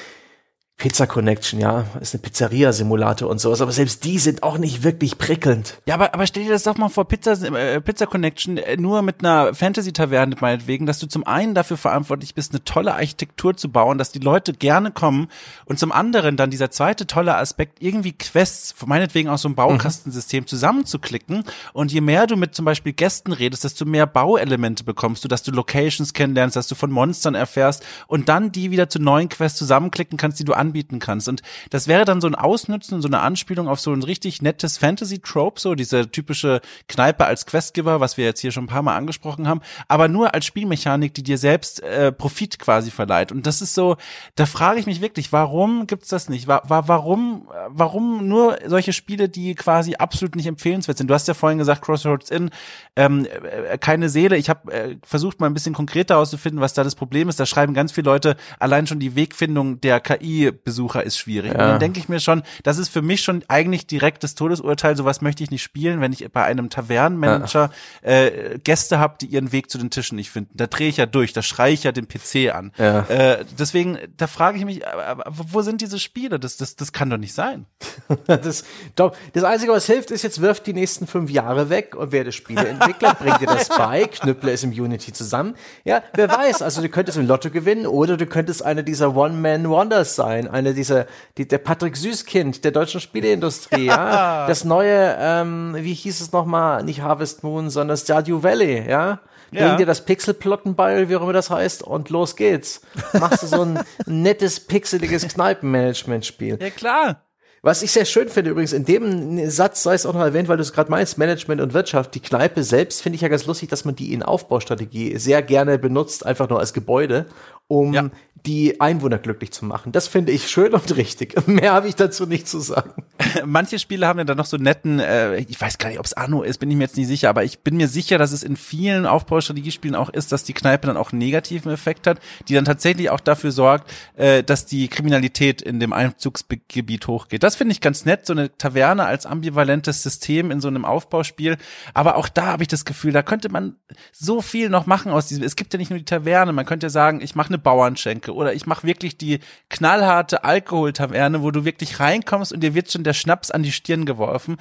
[0.79, 5.19] Pizza Connection, ja, ist eine Pizzeria-Simulator und sowas, aber selbst die sind auch nicht wirklich
[5.19, 5.77] prickelnd.
[5.87, 9.03] Ja, aber, aber stell dir das doch mal vor, Pizza, äh, Pizza Connection äh, nur
[9.03, 13.73] mit einer Fantasy-Taverne meinetwegen, dass du zum einen dafür verantwortlich bist, eine tolle Architektur zu
[13.73, 15.27] bauen, dass die Leute gerne kommen
[15.65, 20.45] und zum anderen dann dieser zweite tolle Aspekt, irgendwie Quests, meinetwegen aus so einem Baukastensystem
[20.45, 20.47] mhm.
[20.47, 21.43] zusammenzuklicken
[21.73, 25.43] und je mehr du mit zum Beispiel Gästen redest, desto mehr Bauelemente bekommst du, dass
[25.43, 29.59] du Locations kennenlernst, dass du von Monstern erfährst und dann die wieder zu neuen Quests
[29.59, 31.28] zusammenklicken kannst, die du an anbieten kannst.
[31.28, 34.43] Und das wäre dann so ein Ausnutzen und so eine Anspielung auf so ein richtig
[34.43, 38.82] nettes Fantasy-Trope, so diese typische Kneipe als Questgiver, was wir jetzt hier schon ein paar
[38.82, 43.32] Mal angesprochen haben, aber nur als Spielmechanik, die dir selbst äh, Profit quasi verleiht.
[43.32, 43.97] Und das ist so,
[44.36, 46.47] da frage ich mich wirklich, warum gibt's das nicht?
[46.47, 51.09] War, war, warum, warum nur solche Spiele, die quasi absolut nicht empfehlenswert sind?
[51.09, 52.51] Du hast ja vorhin gesagt, Crossroads Inn,
[52.97, 54.36] ähm, äh, keine Seele.
[54.36, 57.40] Ich habe äh, versucht mal ein bisschen konkreter herauszufinden, was da das Problem ist.
[57.40, 61.52] Da schreiben ganz viele Leute allein schon die Wegfindung der KI Besucher ist schwierig.
[61.52, 61.60] Ja.
[61.60, 64.97] Und dann denke ich mir schon, das ist für mich schon eigentlich direkt das Todesurteil.
[64.97, 67.70] Sowas möchte ich nicht spielen, wenn ich bei einem Tavernenmanager
[68.02, 68.10] ja.
[68.10, 70.51] äh, Gäste habe, die ihren Weg zu den Tischen nicht finden.
[70.55, 72.72] Da drehe ich ja durch, da schreie ich ja den PC an.
[72.78, 73.01] Ja.
[73.09, 74.82] Äh, deswegen, da frage ich mich,
[75.26, 76.39] wo sind diese Spiele?
[76.39, 77.66] Das, das, das kann doch nicht sein.
[78.26, 78.64] das,
[78.97, 82.32] doch, das Einzige, was hilft, ist jetzt wirft die nächsten fünf Jahre weg und werde
[82.32, 85.55] Spieleentwickler, bringt dir das bei, knüpple es im Unity zusammen.
[85.85, 90.14] Ja, wer weiß, also du könntest im Lotto gewinnen oder du könntest einer dieser One-Man-Wonders
[90.14, 91.07] sein, eine dieser,
[91.37, 94.47] die, der Patrick Süßkind der deutschen Spieleindustrie, ja.
[94.47, 99.20] Das neue, ähm, wie hieß es nochmal, nicht Harvest Moon, sondern Stardew Valley, ja.
[99.51, 99.77] Bring ja.
[99.77, 102.83] dir das Pixelplotten bei, wie auch immer das heißt, und los geht's.
[103.15, 106.59] Machst du so ein nettes, pixeliges Kneipenmanagement-Spiel.
[106.61, 107.23] Ja, klar.
[107.61, 110.59] Was ich sehr schön finde übrigens, in dem Satz sei es auch noch erwähnt, weil
[110.59, 113.69] du es gerade meinst, Management und Wirtschaft, die Kneipe selbst finde ich ja ganz lustig,
[113.69, 117.27] dass man die in Aufbaustrategie sehr gerne benutzt, einfach nur als Gebäude,
[117.69, 118.11] um ja
[118.47, 119.93] die Einwohner glücklich zu machen.
[119.93, 121.35] Das finde ich schön und richtig.
[121.47, 123.05] Mehr habe ich dazu nicht zu sagen.
[123.45, 126.15] Manche Spiele haben ja dann noch so netten, äh, ich weiß gar nicht, ob es
[126.15, 128.43] Anno ist, bin ich mir jetzt nicht sicher, aber ich bin mir sicher, dass es
[128.43, 132.55] in vielen Aufbaustrategiespielen auch ist, dass die Kneipe dann auch einen negativen Effekt hat, die
[132.55, 137.43] dann tatsächlich auch dafür sorgt, äh, dass die Kriminalität in dem Einzugsgebiet hochgeht.
[137.43, 141.57] Das finde ich ganz nett, so eine Taverne als ambivalentes System in so einem Aufbauspiel.
[141.93, 143.77] Aber auch da habe ich das Gefühl, da könnte man
[144.12, 145.43] so viel noch machen aus diesem.
[145.43, 148.35] Es gibt ja nicht nur die Taverne, man könnte ja sagen, ich mache eine Bauernschenke
[148.35, 153.05] oder ich mache wirklich die knallharte Alkoholtaverne, wo du wirklich reinkommst und dir wird schon
[153.05, 154.56] der Schnaps an die Stirn geworfen.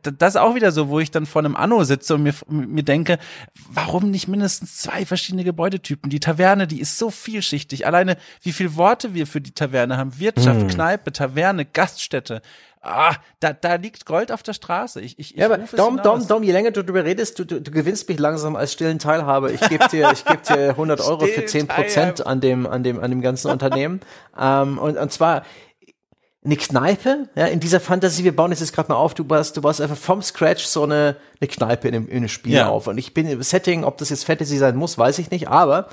[0.00, 2.82] Das ist auch wieder so, wo ich dann vor einem Anno sitze und mir, mir
[2.82, 3.18] denke,
[3.68, 6.10] warum nicht mindestens zwei verschiedene Gebäudetypen?
[6.10, 7.86] Die Taverne, die ist so vielschichtig.
[7.86, 10.18] Alleine, wie viele Worte wir für die Taverne haben.
[10.18, 10.68] Wirtschaft, hm.
[10.68, 12.42] Kneipe, Taverne, Gaststätte
[12.86, 15.00] ah, da, da liegt Gold auf der Straße.
[15.00, 17.60] Ich, ich, ich ja, aber Dom, Dom, Dom, je länger du darüber redest, du, du,
[17.60, 19.50] du gewinnst mich langsam als stillen Teilhaber.
[19.50, 23.00] Ich gebe dir, ich gebe dir 100 Euro für 10 Prozent an dem, an dem,
[23.00, 24.00] an dem ganzen Unternehmen.
[24.38, 25.42] ähm, und, und zwar,
[26.46, 29.56] eine Kneipe, ja, in dieser Fantasie, wir bauen das jetzt gerade mal auf, du baust,
[29.56, 32.68] du baust einfach vom Scratch so eine, eine Kneipe in einem, in einem Spiel ja.
[32.68, 32.86] auf.
[32.86, 35.88] Und ich bin im Setting, ob das jetzt Fantasy sein muss, weiß ich nicht, aber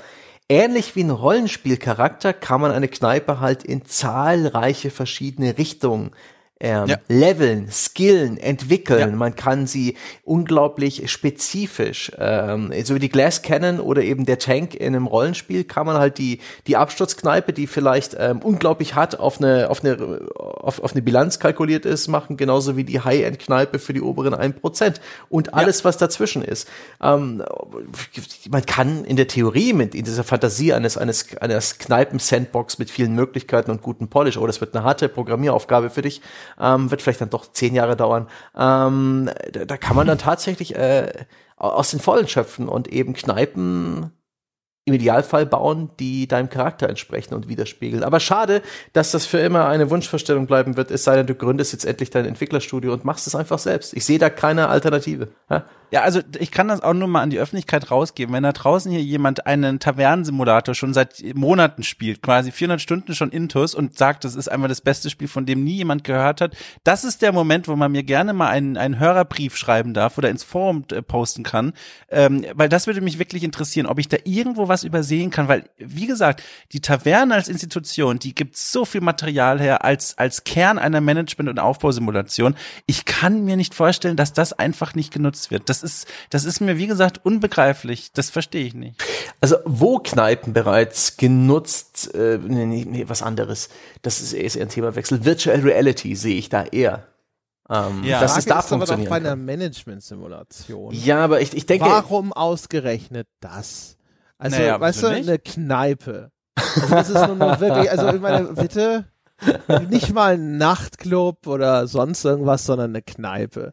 [0.48, 6.12] ähnlich wie ein Rollenspielcharakter kann man eine Kneipe halt in zahlreiche verschiedene Richtungen
[6.64, 6.96] ähm, ja.
[7.08, 8.98] leveln, skillen, entwickeln.
[8.98, 9.06] Ja.
[9.08, 14.74] Man kann sie unglaublich spezifisch, ähm, so wie die Glass Cannon oder eben der Tank
[14.74, 19.40] in einem Rollenspiel, kann man halt die, die Absturzkneipe, die vielleicht ähm, unglaublich hart auf
[19.40, 23.92] eine, auf, eine, auf, auf eine Bilanz kalkuliert ist, machen, genauso wie die High-End-Kneipe für
[23.92, 24.94] die oberen 1%.
[25.28, 25.84] Und alles, ja.
[25.84, 26.66] was dazwischen ist.
[27.02, 27.44] Ähm,
[28.48, 33.14] man kann in der Theorie mit in dieser Fantasie eines, eines, eines Kneipen-Sandbox mit vielen
[33.14, 36.22] Möglichkeiten und guten Polish, oh, das wird eine harte Programmieraufgabe für dich,
[36.60, 38.28] ähm, wird vielleicht dann doch zehn Jahre dauern.
[38.56, 41.26] Ähm, da, da kann man dann tatsächlich äh,
[41.56, 44.12] aus den Vollen schöpfen und eben Kneipen
[44.86, 48.04] im Idealfall bauen, die deinem Charakter entsprechen und widerspiegeln.
[48.04, 48.60] Aber schade,
[48.92, 52.10] dass das für immer eine Wunschvorstellung bleiben wird, es sei denn, du gründest jetzt endlich
[52.10, 53.94] dein Entwicklerstudio und machst es einfach selbst.
[53.94, 55.28] Ich sehe da keine Alternative.
[55.48, 55.64] Ja?
[55.94, 58.34] Ja, also ich kann das auch nur mal an die Öffentlichkeit rausgeben.
[58.34, 63.30] Wenn da draußen hier jemand einen Tavernensimulator schon seit Monaten spielt, quasi 400 Stunden schon
[63.30, 66.56] intus und sagt, das ist einfach das beste Spiel, von dem nie jemand gehört hat,
[66.82, 70.30] das ist der Moment, wo man mir gerne mal einen, einen Hörerbrief schreiben darf oder
[70.30, 71.74] ins Forum äh, posten kann,
[72.08, 75.62] ähm, weil das würde mich wirklich interessieren, ob ich da irgendwo was übersehen kann, weil,
[75.78, 76.42] wie gesagt,
[76.72, 81.50] die Taverne als Institution, die gibt so viel Material her als, als Kern einer Management-
[81.50, 82.56] und Aufbausimulation.
[82.86, 85.68] Ich kann mir nicht vorstellen, dass das einfach nicht genutzt wird.
[85.68, 88.12] Das ist, das ist mir, wie gesagt, unbegreiflich.
[88.12, 89.00] Das verstehe ich nicht.
[89.40, 93.68] Also, wo Kneipen bereits genutzt, äh, nee, nee, nee, was anderes.
[94.02, 95.24] Das ist eher ein Themawechsel.
[95.24, 97.06] Virtual Reality sehe ich da eher.
[97.70, 100.92] Ähm, ja, dass es da ist funktionieren aber doch bei einer Management-Simulation.
[100.92, 101.86] Ja, aber ich, ich denke.
[101.86, 103.96] Warum ausgerechnet das?
[104.38, 106.30] Also, naja, weißt du, eine Kneipe.
[106.56, 109.06] Also das ist nun mal wirklich, also ich meine, bitte,
[109.90, 113.72] nicht mal ein Nachtclub oder sonst irgendwas, sondern eine Kneipe.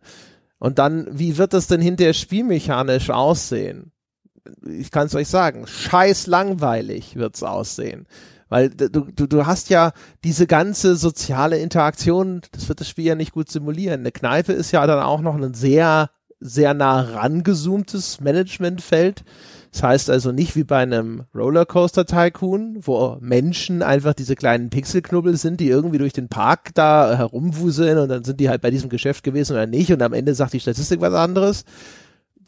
[0.62, 3.92] Und dann, wie wird das denn hinterher spielmechanisch aussehen?
[4.64, 8.06] Ich kann es euch sagen, scheiß langweilig wird's aussehen.
[8.48, 9.92] Weil du, du, du hast ja
[10.24, 14.02] diese ganze soziale Interaktion, das wird das Spiel ja nicht gut simulieren.
[14.02, 19.24] Eine Kneipe ist ja dann auch noch ein sehr, sehr nah rangezoomtes Managementfeld.
[19.72, 25.38] Das heißt also nicht wie bei einem Rollercoaster Tycoon, wo Menschen einfach diese kleinen Pixelknubbel
[25.38, 28.90] sind, die irgendwie durch den Park da herumwuseln und dann sind die halt bei diesem
[28.90, 31.64] Geschäft gewesen oder nicht und am Ende sagt die Statistik was anderes,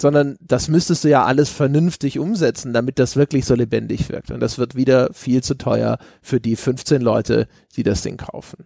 [0.02, 4.32] sondern das müsstest du ja alles vernünftig umsetzen, damit das wirklich so lebendig wirkt.
[4.32, 8.66] Und das wird wieder viel zu teuer für die 15 Leute, die das Ding kaufen.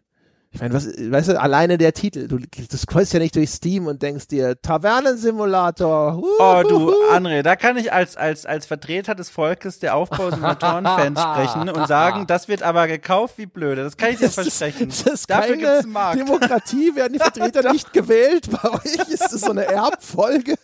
[0.58, 3.86] Ich meine, was, weißt du, alleine der Titel, du, du scrollst ja nicht durch Steam
[3.86, 6.18] und denkst dir, Tavernensimulator.
[6.18, 11.70] Oh, du, André, da kann ich als, als, als Vertreter des Volkes der Aufbausimulatoren-Fans sprechen
[11.70, 13.84] und sagen, das wird aber gekauft wie blöde.
[13.84, 14.90] Das kann ich dir versprechen.
[14.90, 16.20] Das ist Dafür keine Markt.
[16.20, 18.50] Demokratie, werden die Vertreter nicht gewählt.
[18.50, 20.56] Bei euch ist es so eine Erbfolge.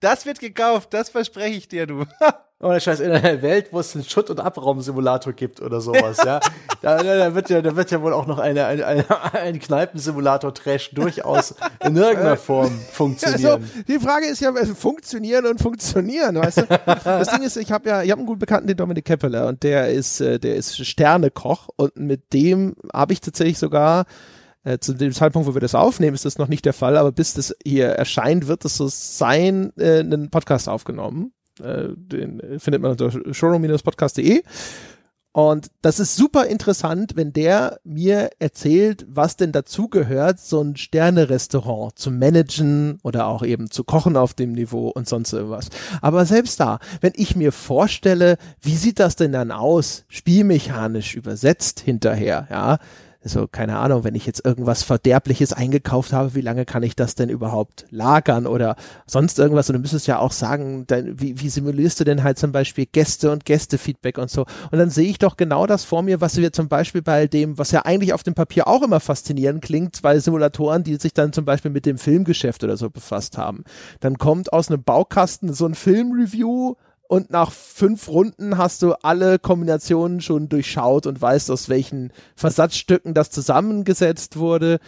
[0.00, 2.06] Das wird gekauft, das verspreche ich dir, du.
[2.60, 6.40] Ohne Scheiß, in einer Welt, wo es einen Schutt- und Abraumsimulator gibt oder sowas, ja.
[6.80, 10.90] Da, da, wird ja, da wird ja wohl auch noch eine, eine, eine, ein Kneipensimulator-Trash
[10.94, 13.62] durchaus in irgendeiner Form funktionieren.
[13.64, 16.66] Also, die Frage ist ja, funktionieren und funktionieren, weißt du?
[17.04, 19.64] Das Ding ist, ich habe ja, ich habe einen guten Bekannten, den Dominik Keppeler, und
[19.64, 24.04] der ist, äh, der ist Sternekoch und mit dem habe ich tatsächlich sogar
[24.62, 27.10] äh, zu dem Zeitpunkt, wo wir das aufnehmen, ist das noch nicht der Fall, aber
[27.10, 31.32] bis das hier erscheint, wird es so sein, äh, einen Podcast aufgenommen.
[31.60, 34.42] Äh, den findet man unter showroom-podcast.de.
[35.32, 41.96] Und das ist super interessant, wenn der mir erzählt, was denn dazugehört, so ein Sterne-Restaurant
[41.96, 45.68] zu managen oder auch eben zu kochen auf dem Niveau und sonst irgendwas.
[46.00, 51.78] Aber selbst da, wenn ich mir vorstelle, wie sieht das denn dann aus, spielmechanisch übersetzt
[51.78, 52.78] hinterher, ja,
[53.22, 57.16] also keine Ahnung, wenn ich jetzt irgendwas Verderbliches eingekauft habe, wie lange kann ich das
[57.16, 58.76] denn überhaupt lagern oder
[59.06, 59.68] sonst irgendwas?
[59.68, 62.86] Und du müsstest ja auch sagen, dann, wie, wie simulierst du denn halt zum Beispiel
[62.86, 64.46] Gäste und Gästefeedback und so?
[64.70, 67.58] Und dann sehe ich doch genau das vor mir, was wir zum Beispiel bei dem,
[67.58, 71.32] was ja eigentlich auf dem Papier auch immer faszinierend klingt, zwei Simulatoren, die sich dann
[71.32, 73.64] zum Beispiel mit dem Filmgeschäft oder so befasst haben.
[73.98, 76.76] Dann kommt aus einem Baukasten so ein Filmreview
[77.08, 83.14] und nach fünf Runden hast du alle Kombinationen schon durchschaut und weißt, aus welchen Versatzstücken
[83.14, 84.78] das zusammengesetzt wurde.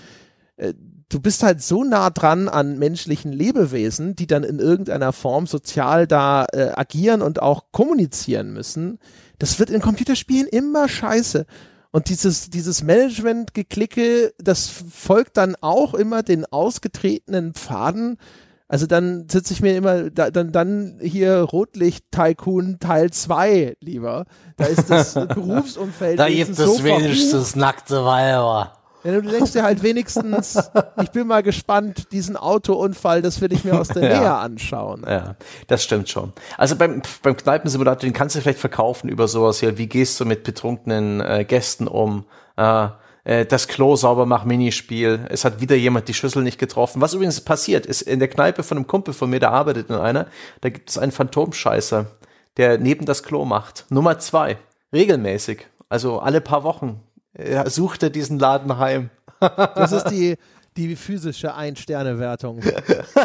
[0.56, 0.74] Äh,
[1.08, 6.06] du bist halt so nah dran an menschlichen Lebewesen, die dann in irgendeiner Form sozial
[6.06, 8.98] da äh, agieren und auch kommunizieren müssen.
[9.38, 11.46] Das wird in Computerspielen immer scheiße.
[11.90, 18.18] Und dieses, dieses Management-Geklicke, das folgt dann auch immer den ausgetretenen Pfaden.
[18.70, 24.26] Also dann sitze ich mir immer, da, dann, dann hier Rotlicht-Tycoon Teil 2 lieber.
[24.56, 26.20] Da ist das Berufsumfeld.
[26.20, 28.74] da gibt es so wenigstens nackte Weiber.
[29.02, 30.70] Ja, du denkst dir halt wenigstens,
[31.02, 34.20] ich bin mal gespannt, diesen Autounfall, das will ich mir aus der ja.
[34.20, 35.04] Nähe anschauen.
[35.04, 35.34] Ja,
[35.66, 36.32] das stimmt schon.
[36.56, 40.24] Also beim, beim Kneipensimulator, den kannst du vielleicht verkaufen über sowas hier, wie gehst du
[40.24, 42.24] mit betrunkenen äh, Gästen um?
[42.56, 42.88] Äh,
[43.24, 45.26] äh, das Klo sauber mach Minispiel.
[45.28, 47.00] Es hat wieder jemand die Schüssel nicht getroffen.
[47.00, 49.96] Was übrigens passiert, ist in der Kneipe von einem Kumpel von mir, der arbeitet in
[49.96, 50.26] einer,
[50.60, 52.06] da gibt es einen Phantomscheißer,
[52.56, 53.86] der neben das Klo macht.
[53.90, 54.58] Nummer zwei.
[54.92, 55.66] Regelmäßig.
[55.88, 57.00] Also alle paar Wochen
[57.38, 59.10] ja, sucht er diesen Laden heim.
[59.40, 60.36] Das ist die,
[60.76, 62.60] die physische Ein-Sterne-Wertung.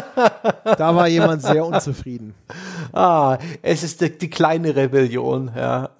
[0.64, 2.34] da war jemand sehr unzufrieden.
[2.92, 5.90] Ah, es ist die, die kleine Rebellion, ja.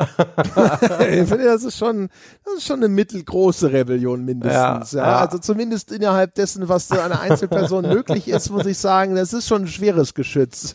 [1.01, 2.09] ich finde, das ist schon,
[2.45, 4.93] das ist schon eine mittelgroße Rebellion mindestens.
[4.93, 5.19] Ja, ja.
[5.19, 9.47] Also zumindest innerhalb dessen, was so einer Einzelperson möglich ist, muss ich sagen, das ist
[9.47, 10.75] schon ein schweres Geschütz.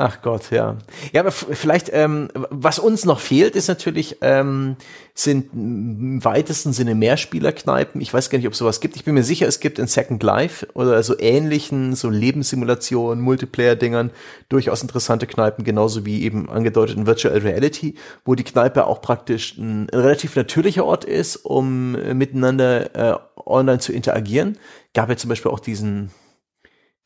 [0.00, 0.76] Ach Gott, ja.
[1.12, 4.76] Ja, aber vielleicht, ähm, was uns noch fehlt, ist natürlich, ähm,
[5.12, 8.00] sind im weitesten Sinne Mehrspielerkneipen.
[8.00, 8.94] Ich weiß gar nicht, ob sowas gibt.
[8.94, 14.12] Ich bin mir sicher, es gibt in Second Life oder so ähnlichen, so Lebenssimulationen, Multiplayer-Dingern
[14.48, 19.58] durchaus interessante Kneipen, genauso wie eben angedeutet in Virtual Reality, wo die Kneipe auch praktisch
[19.58, 24.58] ein relativ natürlicher Ort ist, um äh, miteinander äh, online zu interagieren.
[24.94, 26.12] Gab ja zum Beispiel auch diesen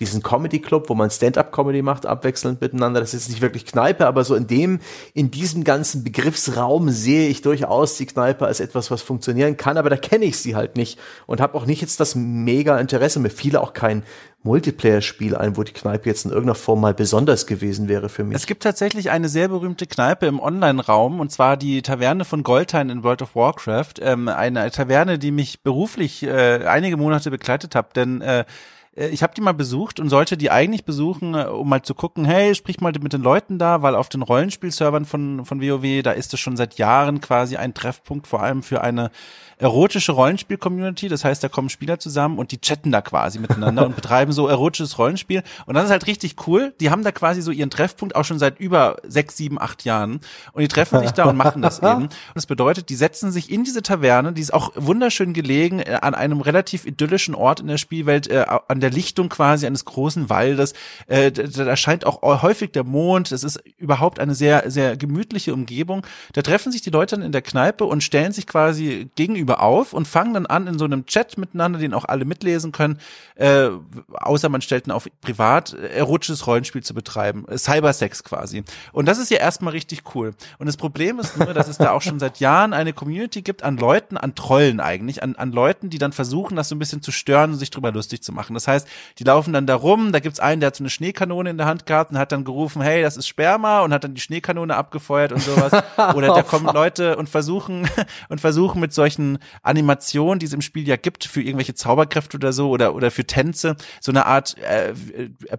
[0.02, 2.98] diesen Comedy Club, wo man Stand-up-Comedy macht, abwechselnd miteinander.
[2.98, 4.80] Das ist nicht wirklich Kneipe, aber so in dem,
[5.14, 9.90] in diesem ganzen Begriffsraum sehe ich durchaus die Kneipe als etwas, was funktionieren kann, aber
[9.90, 13.20] da kenne ich sie halt nicht und habe auch nicht jetzt das mega Interesse.
[13.20, 14.02] Mir fiel auch kein
[14.42, 18.34] Multiplayer-Spiel ein, wo die Kneipe jetzt in irgendeiner Form mal besonders gewesen wäre für mich.
[18.34, 22.90] Es gibt tatsächlich eine sehr berühmte Kneipe im Online-Raum und zwar die Taverne von Goldhain
[22.90, 23.94] in World of Warcraft.
[24.00, 28.44] Ähm, eine Taverne, die mich beruflich äh, einige Monate begleitet hat, denn äh,
[28.94, 32.24] ich habe die mal besucht und sollte die eigentlich besuchen, äh, um mal zu gucken,
[32.24, 36.12] hey, sprich mal mit den Leuten da, weil auf den Rollenspielservern von, von WoW, da
[36.12, 39.10] ist es schon seit Jahren quasi ein Treffpunkt, vor allem für eine
[39.58, 41.08] erotische Rollenspiel-Community.
[41.08, 44.48] Das heißt, da kommen Spieler zusammen und die chatten da quasi miteinander und betreiben so
[44.48, 45.42] erotisches Rollenspiel.
[45.66, 46.74] Und das ist halt richtig cool.
[46.80, 50.20] Die haben da quasi so ihren Treffpunkt auch schon seit über sechs, sieben, acht Jahren.
[50.52, 52.04] Und die treffen sich da und machen das eben.
[52.04, 55.98] Und das bedeutet, die setzen sich in diese Taverne, die ist auch wunderschön gelegen, äh,
[56.02, 60.28] an einem relativ idyllischen Ort in der Spielwelt, äh, an der Lichtung quasi eines großen
[60.28, 60.74] Waldes.
[61.06, 63.30] Äh, da, da erscheint auch häufig der Mond.
[63.32, 66.04] Es ist überhaupt eine sehr, sehr gemütliche Umgebung.
[66.32, 69.62] Da treffen sich die Leute dann in der Kneipe und stellen sich quasi gegenüber Gegenüber
[69.62, 72.98] auf und fangen dann an, in so einem Chat miteinander, den auch alle mitlesen können,
[73.34, 73.68] äh,
[74.12, 77.44] außer man stellt dann auf privat, äh, erotisches Rollenspiel zu betreiben.
[77.48, 78.64] Äh, Cybersex quasi.
[78.92, 80.34] Und das ist ja erstmal richtig cool.
[80.58, 83.62] Und das Problem ist nur, dass es da auch schon seit Jahren eine Community gibt
[83.62, 87.02] an Leuten, an Trollen eigentlich, an, an Leuten, die dann versuchen, das so ein bisschen
[87.02, 88.54] zu stören und sich drüber lustig zu machen.
[88.54, 88.86] Das heißt,
[89.18, 91.66] die laufen dann da rum, da gibt's einen, der hat so eine Schneekanone in der
[91.66, 94.74] Hand gehabt und hat dann gerufen, hey, das ist Sperma und hat dann die Schneekanone
[94.74, 95.72] abgefeuert und sowas.
[96.14, 97.88] Oder da kommen Leute und versuchen
[98.28, 99.31] und versuchen mit solchen
[99.62, 103.24] Animationen, die es im Spiel ja gibt für irgendwelche Zauberkräfte oder so oder oder für
[103.24, 104.94] Tänze, so eine Art äh,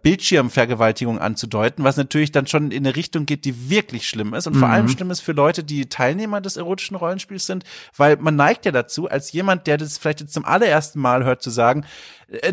[0.01, 4.55] Bildschirmvergewaltigung anzudeuten, was natürlich dann schon in eine Richtung geht, die wirklich schlimm ist und
[4.55, 4.59] mhm.
[4.59, 7.63] vor allem schlimm ist für Leute, die Teilnehmer des erotischen Rollenspiels sind,
[7.95, 11.41] weil man neigt ja dazu, als jemand, der das vielleicht jetzt zum allerersten Mal hört,
[11.41, 11.85] zu sagen,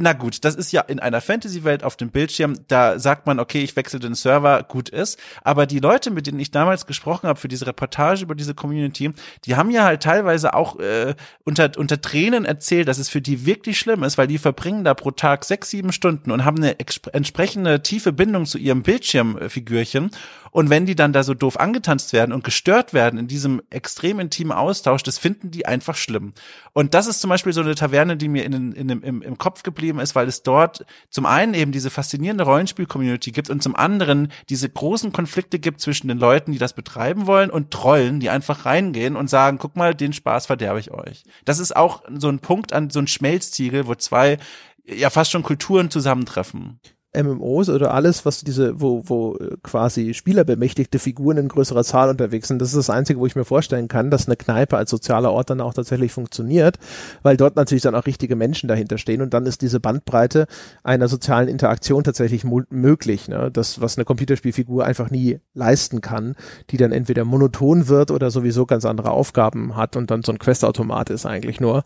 [0.01, 3.63] na gut, das ist ja in einer Fantasy-Welt auf dem Bildschirm, da sagt man, okay,
[3.63, 5.19] ich wechsle den Server, gut ist.
[5.43, 9.13] Aber die Leute, mit denen ich damals gesprochen habe für diese Reportage über diese Community,
[9.45, 13.47] die haben ja halt teilweise auch äh, unter, unter Tränen erzählt, dass es für die
[13.47, 16.77] wirklich schlimm ist, weil die verbringen da pro Tag sechs, sieben Stunden und haben eine
[17.13, 20.11] entsprechende tiefe Bindung zu ihrem Bildschirmfigürchen
[20.51, 24.21] und wenn die dann da so doof angetanzt werden und gestört werden in diesem extrem
[24.21, 26.33] intimen Austausch, das finden die einfach schlimm.
[26.73, 29.63] Und das ist zum Beispiel so eine Taverne, die mir in, in, im, im Kopf
[29.63, 34.33] geblieben ist, weil es dort zum einen eben diese faszinierende Rollenspiel-Community gibt und zum anderen
[34.49, 38.65] diese großen Konflikte gibt zwischen den Leuten, die das betreiben wollen und Trollen, die einfach
[38.65, 41.25] reingehen und sagen, guck mal, den Spaß verderbe ich euch.
[41.45, 44.39] Das ist auch so ein Punkt an so ein Schmelztiegel, wo zwei
[44.87, 46.81] ja fast schon Kulturen zusammentreffen.
[47.13, 52.49] MMOs oder alles, was diese, wo, wo äh, quasi spielerbemächtigte Figuren in größerer Zahl unterwegs
[52.49, 55.33] sind, das ist das Einzige, wo ich mir vorstellen kann, dass eine Kneipe als sozialer
[55.33, 56.79] Ort dann auch tatsächlich funktioniert,
[57.23, 60.47] weil dort natürlich dann auch richtige Menschen dahinter stehen und dann ist diese Bandbreite
[60.85, 63.51] einer sozialen Interaktion tatsächlich möglich, ne?
[63.51, 66.37] das, was eine Computerspielfigur einfach nie leisten kann,
[66.71, 70.39] die dann entweder monoton wird oder sowieso ganz andere Aufgaben hat und dann so ein
[70.39, 71.85] Questautomat ist eigentlich nur.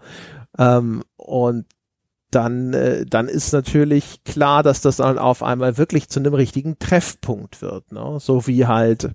[0.58, 1.64] Ähm, und
[2.34, 6.78] dann, äh, dann ist natürlich klar, dass das dann auf einmal wirklich zu einem richtigen
[6.78, 7.92] Treffpunkt wird.
[7.92, 8.18] Ne?
[8.20, 9.14] So wie halt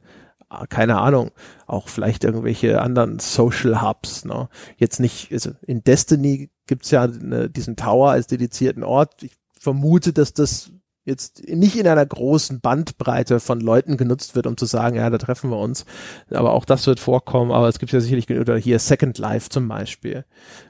[0.70, 1.32] keine Ahnung,
[1.68, 4.26] auch vielleicht irgendwelche anderen Social Hubs.
[4.26, 4.50] Ne?
[4.78, 9.22] Jetzt nicht, also in Destiny gibt's ja ne, diesen Tower als dedizierten Ort.
[9.24, 10.72] Ich vermute, dass das
[11.10, 15.18] jetzt nicht in einer großen Bandbreite von Leuten genutzt wird, um zu sagen, ja, da
[15.18, 15.86] treffen wir uns.
[16.30, 17.52] Aber auch das wird vorkommen.
[17.52, 20.26] Aber es gibt ja sicherlich, oder hier Second Life zum Beispiel,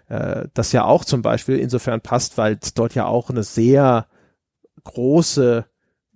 [0.08, 4.08] äh, das ja auch zum Beispiel insofern passt, weil es dort ja auch eine sehr
[4.84, 5.66] große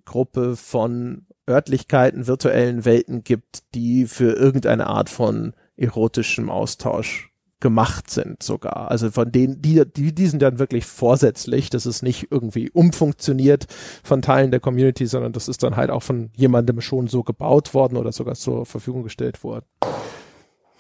[0.06, 7.32] Gruppe von Örtlichkeiten, virtuellen Welten gibt, die für irgendeine Art von erotischem Austausch
[7.64, 8.91] gemacht sind sogar.
[8.91, 11.69] Also von denen, die, die, die sind dann wirklich vorsätzlich.
[11.69, 13.68] Das ist nicht irgendwie umfunktioniert
[14.03, 17.73] von Teilen der Community, sondern das ist dann halt auch von jemandem schon so gebaut
[17.73, 19.65] worden oder sogar zur Verfügung gestellt worden.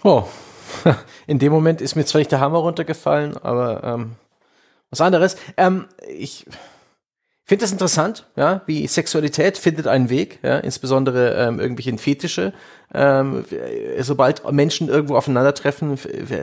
[0.03, 0.25] Oh.
[1.25, 4.11] In dem Moment ist mir zwar nicht der Hammer runtergefallen, aber ähm,
[4.89, 5.37] was anderes.
[5.55, 6.45] Ähm, ich
[7.45, 12.51] finde das interessant, ja, wie Sexualität findet einen Weg, ja, insbesondere ähm, irgendwelche Fetische
[12.93, 13.43] ähm,
[13.99, 15.97] sobald Menschen irgendwo aufeinandertreffen,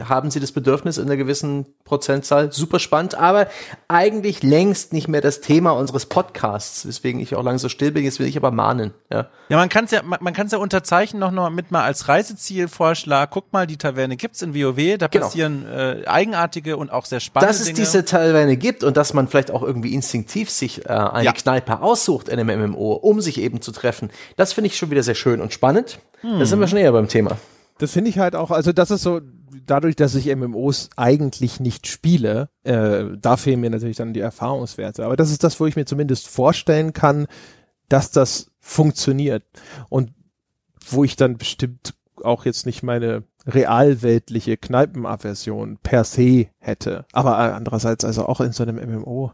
[0.09, 2.53] haben sie das Bedürfnis in einer gewissen Prozentzahl.
[2.53, 3.47] Super spannend, aber
[3.87, 8.05] eigentlich längst nicht mehr das Thema unseres Podcasts, weswegen ich auch lange so still bin.
[8.05, 8.93] Jetzt will ich aber mahnen.
[9.13, 11.71] Ja, ja man kann es ja, man, man kann es ja unterzeichnen noch, noch mit
[11.71, 13.31] mal als Reisezielvorschlag.
[13.31, 14.99] Guck mal, die Taverne gibt's in WoW.
[14.99, 15.27] Da genau.
[15.27, 17.77] passieren äh, eigenartige und auch sehr spannende Dass es Dinge.
[17.77, 21.33] diese Taverne gibt und dass man vielleicht auch irgendwie instinktiv sich äh, eine ja.
[21.33, 24.11] Kneipe aussucht in einem MMO, um sich eben zu treffen.
[24.37, 26.01] Das finde ich schon wieder sehr schön und spannend.
[26.21, 26.39] Hm.
[26.39, 27.37] Da sind wir schon eher beim Thema.
[27.79, 29.21] Das finde ich halt auch, also das ist so,
[29.67, 35.05] dadurch, dass ich MMOs eigentlich nicht spiele, äh, da fehlen mir natürlich dann die Erfahrungswerte.
[35.05, 37.27] Aber das ist das, wo ich mir zumindest vorstellen kann,
[37.89, 39.45] dass das funktioniert.
[39.89, 40.13] Und
[40.87, 47.07] wo ich dann bestimmt auch jetzt nicht meine realweltliche Kneipenaversion per se hätte.
[47.13, 49.33] Aber andererseits also auch in so einem MMO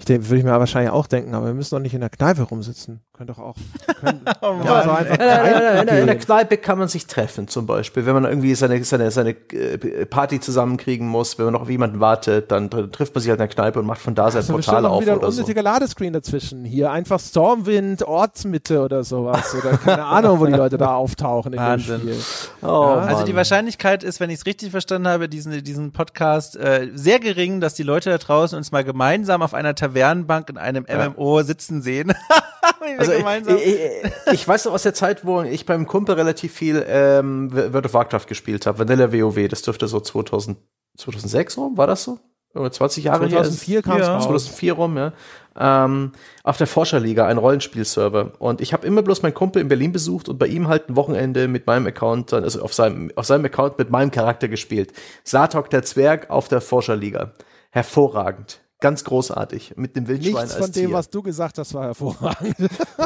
[0.00, 2.08] ich denke, würde ich mir wahrscheinlich auch denken, aber wir müssen doch nicht in der
[2.08, 3.00] Kneipe rumsitzen.
[3.12, 3.54] Können doch auch.
[4.00, 7.66] Können, oh ja, so einfach in, in, in, der Kneipe kann man sich treffen, zum
[7.66, 8.06] Beispiel.
[8.06, 12.00] Wenn man irgendwie seine, seine, seine äh, Party zusammenkriegen muss, wenn man noch auf jemanden
[12.00, 14.86] wartet, dann trifft man sich halt in der Kneipe und macht von da sein Portal
[14.86, 15.02] auf.
[15.02, 15.64] wieder ein unnötiger so.
[15.64, 16.64] Ladescreen dazwischen.
[16.64, 19.54] Hier einfach Stormwind, Ortsmitte oder sowas.
[19.54, 22.00] Oder keine Ahnung, wo die Leute da auftauchen in Wahnsinn.
[22.00, 22.16] dem Spiel.
[22.62, 23.00] Oh, ja?
[23.00, 27.20] Also die Wahrscheinlichkeit ist, wenn ich es richtig verstanden habe, diesen, diesen Podcast, äh, sehr
[27.20, 30.86] gering, dass die Leute da draußen uns mal gemeinsam auf einer Taverne Tavernenbank in einem
[30.88, 32.12] MMO sitzen sehen.
[32.98, 36.84] also ich, ich, ich, weiß noch aus der Zeit, wo ich beim Kumpel relativ viel
[36.86, 40.58] ähm, World of Warcraft gespielt habe, Vanilla WoW, das dürfte so 2000,
[40.96, 42.18] 2006 rum, war das so?
[42.54, 44.18] Oder 20 Jahre 2004 kam es ja.
[44.18, 45.12] 2004 rum, ja.
[45.56, 46.12] Ähm,
[46.42, 48.32] auf der Forscherliga, ein Rollenspielserver.
[48.40, 50.96] Und ich habe immer bloß meinen Kumpel in Berlin besucht und bei ihm halt ein
[50.96, 54.92] Wochenende mit meinem Account, also auf seinem, auf seinem Account mit meinem Charakter gespielt.
[55.22, 57.34] Satok der Zwerg auf der Forscherliga.
[57.70, 58.60] Hervorragend.
[58.80, 59.74] Ganz großartig.
[59.76, 62.56] Mit dem Wildschwein Nichts als von dem, was du gesagt hast, war hervorragend.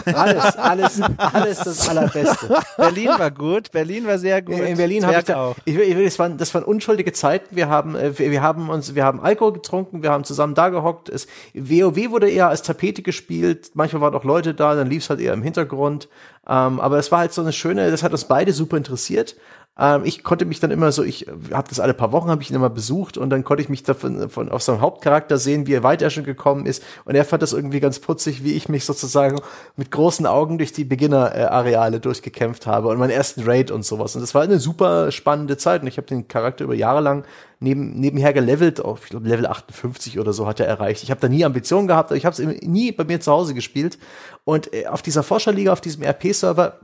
[0.05, 2.63] alles, alles, alles das Allerbeste.
[2.77, 3.73] Berlin war gut.
[3.73, 4.55] Berlin war sehr gut.
[4.61, 5.57] In Berlin habe ich da, auch.
[5.65, 7.57] Ich, ich, das, waren, das waren unschuldige Zeiten.
[7.57, 10.69] Wir haben, äh, wir, wir haben uns, wir haben Alkohol getrunken, wir haben zusammen da
[10.69, 11.09] gehockt.
[11.09, 13.73] Es, WoW wurde eher als Tapete gespielt.
[13.75, 16.09] Manchmal waren auch Leute da, dann lief es halt eher im Hintergrund.
[16.47, 19.35] Ähm, aber es war halt so eine schöne, das hat uns beide super interessiert.
[19.79, 22.51] Ähm, ich konnte mich dann immer so, ich habe das alle paar Wochen, habe ich
[22.51, 25.75] ihn immer besucht und dann konnte ich mich davon von, auf seinem Hauptcharakter sehen, wie
[25.75, 26.83] er weiter schon gekommen ist.
[27.05, 29.41] Und er fand das irgendwie ganz putzig, wie ich mich sozusagen
[29.77, 34.15] mit großen Augen durch die Beginner-Areale durchgekämpft habe und meinen ersten Raid und sowas.
[34.15, 35.83] Und das war eine super spannende Zeit.
[35.83, 37.25] Und ich habe den Charakter über Jahre lang
[37.59, 41.03] neben, nebenher gelevelt, auf, ich glaube Level 58 oder so hat er erreicht.
[41.03, 43.99] Ich habe da nie Ambitionen gehabt, ich habe es nie bei mir zu Hause gespielt.
[44.45, 46.79] Und äh, auf dieser Forscherliga, auf diesem RP-Server,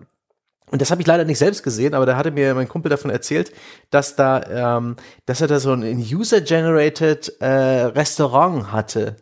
[0.70, 3.10] und das habe ich leider nicht selbst gesehen, aber da hatte mir mein Kumpel davon
[3.10, 3.52] erzählt,
[3.90, 9.16] dass da, ähm, dass er da so ein User-generated äh, Restaurant hatte.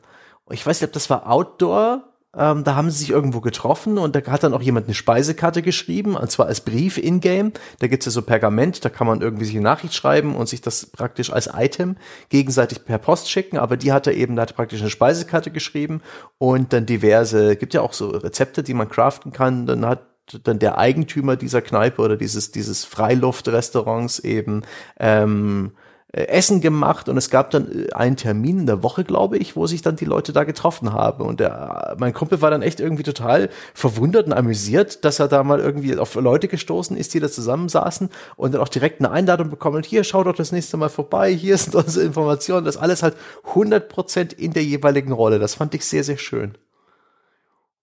[0.50, 2.04] Ich weiß nicht, ob das war Outdoor.
[2.36, 5.62] Ähm, da haben sie sich irgendwo getroffen und da hat dann auch jemand eine Speisekarte
[5.62, 7.52] geschrieben, und zwar als Brief in-game.
[7.78, 10.60] Da gibt's ja so Pergament, da kann man irgendwie sich eine Nachricht schreiben und sich
[10.60, 11.96] das praktisch als Item
[12.28, 13.56] gegenseitig per Post schicken.
[13.56, 16.02] Aber die hat er eben, da hat praktisch eine Speisekarte geschrieben
[16.36, 19.66] und dann diverse, gibt ja auch so Rezepte, die man craften kann.
[19.66, 20.00] Dann hat
[20.44, 24.62] dann der Eigentümer dieser Kneipe oder dieses, dieses Freiluftrestaurants eben
[24.98, 25.72] ähm,
[26.10, 29.56] äh, Essen gemacht und es gab dann äh, einen Termin in der Woche, glaube ich,
[29.56, 31.22] wo sich dann die Leute da getroffen haben.
[31.22, 35.44] Und der, mein Kumpel war dann echt irgendwie total verwundert und amüsiert, dass er da
[35.44, 39.50] mal irgendwie auf Leute gestoßen ist, die da zusammensaßen und dann auch direkt eine Einladung
[39.50, 39.76] bekommen.
[39.76, 42.64] Und hier, schau doch das nächste Mal vorbei, hier sind unsere Informationen.
[42.64, 43.14] Das alles halt
[43.52, 45.38] 100% in der jeweiligen Rolle.
[45.38, 46.56] Das fand ich sehr, sehr schön.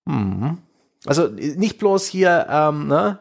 [0.07, 0.57] Hm.
[1.05, 3.19] Also nicht bloß hier, ähm, ne,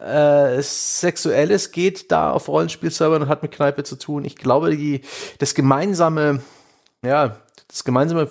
[0.00, 4.24] äh, Sexuelles geht da auf Rollenspielservern und hat mit Kneipe zu tun.
[4.24, 5.02] Ich glaube, die,
[5.38, 6.42] das gemeinsame,
[7.02, 7.36] ja,
[7.68, 8.28] das gemeinsame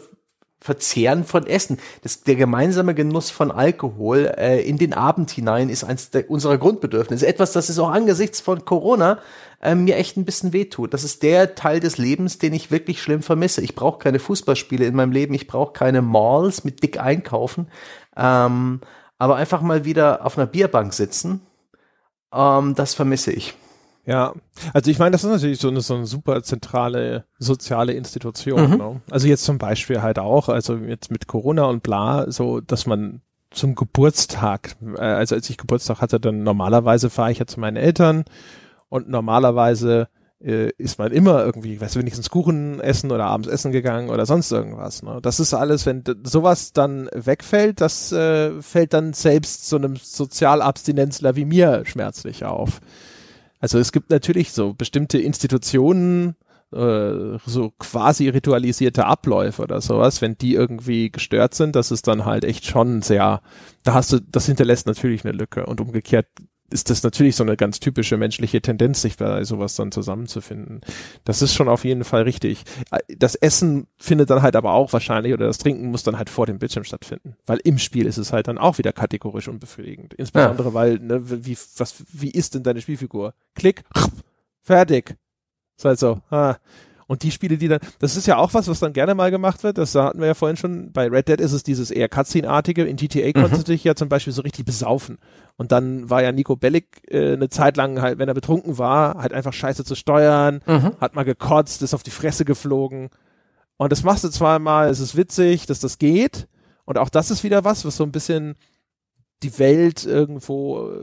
[0.64, 1.78] Verzehren von Essen.
[2.03, 6.57] Das, der gemeinsame Genuss von Alkohol äh, in den Abend hinein ist eins der, unserer
[6.57, 7.28] Grundbedürfnisse.
[7.28, 9.20] Etwas, das ist auch angesichts von Corona
[9.61, 10.94] äh, mir echt ein bisschen wehtut.
[10.94, 13.61] Das ist der Teil des Lebens, den ich wirklich schlimm vermisse.
[13.61, 17.68] Ich brauche keine Fußballspiele in meinem Leben, ich brauche keine Malls mit dick einkaufen,
[18.15, 18.81] ähm,
[19.18, 21.41] aber einfach mal wieder auf einer Bierbank sitzen,
[22.34, 23.56] ähm, das vermisse ich.
[24.06, 24.34] Ja,
[24.73, 28.72] also ich meine, das ist natürlich so eine, so eine super zentrale soziale Institution.
[28.72, 28.77] Mhm.
[28.77, 29.02] Ne?
[29.10, 33.22] Also jetzt zum Beispiel halt auch, also jetzt mit Corona und bla, so, dass man
[33.49, 37.77] zum Geburtstag, äh, also als ich Geburtstag hatte, dann normalerweise fahre ich ja zu meinen
[37.77, 38.26] Eltern
[38.90, 40.10] und normalerweise
[40.44, 44.26] äh, ist man immer irgendwie, weißt du, wenigstens Kuchen essen oder abends essen gegangen oder
[44.26, 45.02] sonst irgendwas.
[45.02, 45.20] Ne?
[45.22, 51.36] Das ist alles, wenn sowas dann wegfällt, das äh, fällt dann selbst so einem Sozialabstinenzler
[51.36, 52.82] wie mir schmerzlich auf.
[53.60, 56.36] Also es gibt natürlich so bestimmte Institutionen,
[56.74, 62.26] äh, so quasi ritualisierte Abläufe oder sowas, wenn die irgendwie gestört sind, das ist dann
[62.26, 63.41] halt echt schon sehr,
[63.84, 66.28] da hast du, das hinterlässt natürlich eine Lücke und umgekehrt
[66.69, 70.81] ist das natürlich so eine ganz typische menschliche Tendenz, sich bei sowas dann zusammenzufinden.
[71.23, 72.64] Das ist schon auf jeden Fall richtig.
[73.18, 76.45] Das Essen findet dann halt aber auch wahrscheinlich oder das Trinken muss dann halt vor
[76.45, 80.14] dem Bildschirm stattfinden, weil im Spiel ist es halt dann auch wieder kategorisch unbefriedigend.
[80.15, 80.73] Insbesondere ja.
[80.73, 83.34] weil, ne, wie, was, wie ist denn deine Spielfigur?
[83.56, 83.84] Klick,
[84.61, 85.15] fertig.
[85.77, 86.56] Ist halt so, ah.
[87.14, 89.64] Und die Spiele, die dann, das ist ja auch was, was dann gerne mal gemacht
[89.64, 89.77] wird.
[89.77, 90.91] Das hatten wir ja vorhin schon.
[90.91, 92.85] Bei Red Dead ist es dieses eher Cutscene-artige.
[92.85, 93.34] In GTA mhm.
[93.34, 95.19] konntest du dich ja zum Beispiel so richtig besaufen.
[95.56, 99.22] Und dann war ja Nico Bellic äh, eine Zeit lang halt, wenn er betrunken war,
[99.22, 100.94] halt einfach scheiße zu steuern, mhm.
[100.99, 103.11] hat mal gekotzt, ist auf die Fresse geflogen.
[103.77, 106.48] Und das machst du zweimal, es ist witzig, dass das geht.
[106.85, 108.56] Und auch das ist wieder was, was so ein bisschen
[109.44, 111.02] die Welt irgendwo äh,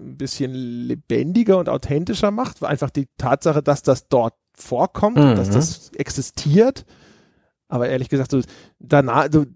[0.00, 2.62] ein bisschen lebendiger und authentischer macht.
[2.62, 5.36] Einfach die Tatsache, dass das dort vorkommt, mhm.
[5.36, 6.84] dass das existiert.
[7.68, 8.40] Aber ehrlich gesagt, so
[8.78, 9.46] danach, du,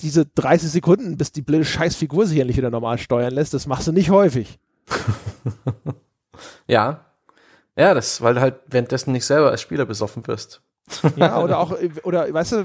[0.00, 3.86] diese 30 Sekunden, bis die blöde Scheißfigur sich endlich wieder normal steuern lässt, das machst
[3.86, 4.58] du nicht häufig.
[6.66, 7.06] ja.
[7.76, 10.62] Ja, das, weil du halt währenddessen nicht selber als Spieler besoffen wirst.
[11.16, 12.64] ja, oder auch, oder weißt du,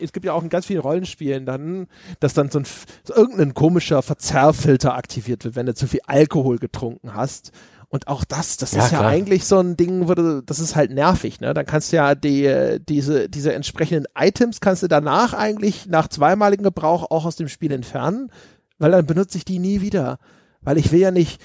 [0.00, 1.88] es gibt ja auch in ganz vielen Rollenspielen dann,
[2.20, 2.66] dass dann so ein
[3.02, 7.52] so irgendein komischer Verzerrfilter aktiviert wird, wenn du zu viel Alkohol getrunken hast.
[7.90, 9.10] Und auch das, das ja, ist ja klar.
[9.10, 11.54] eigentlich so ein Ding, wo du, das ist halt nervig, ne?
[11.54, 16.64] Dann kannst du ja die, diese, diese entsprechenden Items kannst du danach eigentlich nach zweimaligem
[16.64, 18.30] Gebrauch auch aus dem Spiel entfernen,
[18.78, 20.18] weil dann benutze ich die nie wieder.
[20.60, 21.40] Weil ich will ja nicht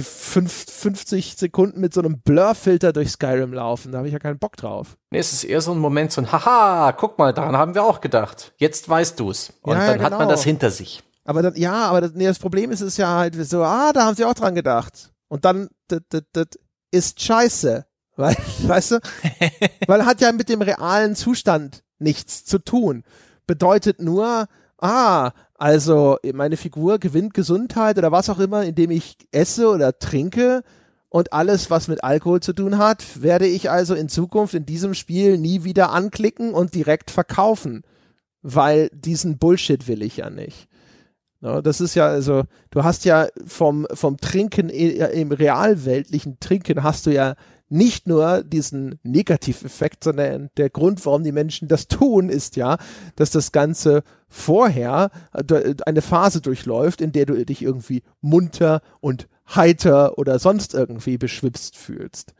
[0.00, 3.92] fünf, 50 Sekunden mit so einem Blurfilter durch Skyrim laufen.
[3.92, 4.96] Da habe ich ja keinen Bock drauf.
[5.10, 7.84] Nee, es ist eher so ein Moment, so ein Haha, guck mal, daran haben wir
[7.84, 8.54] auch gedacht.
[8.56, 9.52] Jetzt weißt du's.
[9.62, 10.04] Und ja, dann genau.
[10.04, 10.30] hat man genau.
[10.30, 11.02] das hinter sich.
[11.24, 14.04] Aber das, ja, aber das, nee, das Problem ist es ja halt so, ah, da
[14.04, 15.12] haben sie auch dran gedacht.
[15.28, 16.46] Und dann, das, das, das
[16.90, 17.84] ist scheiße.
[18.16, 19.00] Weil, weißt du?
[19.86, 23.04] Weil hat ja mit dem realen Zustand nichts zu tun.
[23.46, 24.46] Bedeutet nur,
[24.80, 30.62] ah, also meine Figur gewinnt Gesundheit oder was auch immer, indem ich esse oder trinke
[31.08, 34.94] und alles, was mit Alkohol zu tun hat, werde ich also in Zukunft in diesem
[34.94, 37.82] Spiel nie wieder anklicken und direkt verkaufen,
[38.42, 40.68] weil diesen Bullshit will ich ja nicht.
[41.40, 47.06] No, das ist ja, also, du hast ja vom, vom Trinken im realweltlichen Trinken hast
[47.06, 47.36] du ja
[47.68, 52.78] nicht nur diesen Negativeffekt, sondern der Grund, warum die Menschen das tun, ist ja,
[53.16, 59.28] dass das Ganze vorher äh, eine Phase durchläuft, in der du dich irgendwie munter und
[59.54, 62.34] heiter oder sonst irgendwie beschwipst fühlst.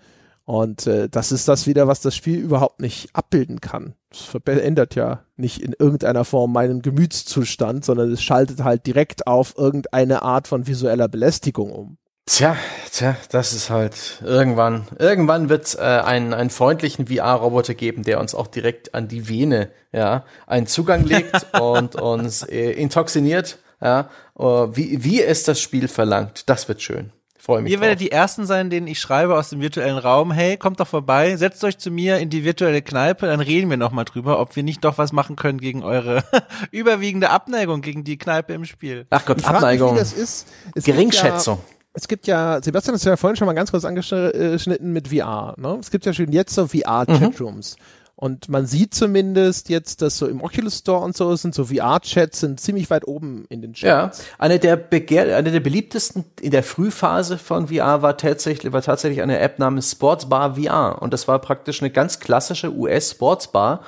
[0.45, 3.95] Und äh, das ist das wieder, was das Spiel überhaupt nicht abbilden kann.
[4.13, 9.59] Es verändert ja nicht in irgendeiner Form meinen Gemütszustand, sondern es schaltet halt direkt auf
[9.59, 11.99] irgendeine Art von visueller Belästigung um.
[12.29, 12.57] Tja,
[12.91, 18.19] tja, das ist halt irgendwann, irgendwann wird es äh, einen, einen freundlichen VR-Roboter geben, der
[18.19, 24.11] uns auch direkt an die Vene, ja, einen Zugang legt und uns äh, intoxiniert, ja,
[24.37, 26.49] uh, wie, wie es das Spiel verlangt.
[26.49, 27.13] Das wird schön.
[27.39, 27.73] Freue mich.
[27.73, 30.89] Ihr werdet die ersten sein, denen ich schreibe aus dem virtuellen Raum, hey, kommt doch
[30.89, 34.57] vorbei, setzt euch zu mir in die virtuelle Kneipe, dann reden wir nochmal drüber, ob
[34.57, 36.25] wir nicht doch was machen können gegen eure
[36.73, 39.07] überwiegende Abneigung gegen die Kneipe im Spiel.
[39.11, 39.93] Ach Gott, Abneigung.
[39.93, 40.49] Mich, das ist.
[40.75, 41.61] Geringschätzung
[41.97, 45.55] es gibt ja, Sebastian hat es ja vorhin schon mal ganz kurz angeschnitten mit VR.
[45.57, 45.79] Ne?
[45.81, 47.77] Es gibt ja schon jetzt so VR-Chatrooms.
[47.77, 47.83] Mhm.
[48.19, 52.41] Und man sieht zumindest jetzt, dass so im Oculus Store und so sind so VR-Chats
[52.41, 54.19] sind ziemlich weit oben in den Chats.
[54.19, 58.81] Ja, eine der begehr eine der beliebtesten in der Frühphase von VR war tatsächlich war
[58.81, 63.83] tatsächlich eine App namens Sportsbar VR und das war praktisch eine ganz klassische US Sportsbar,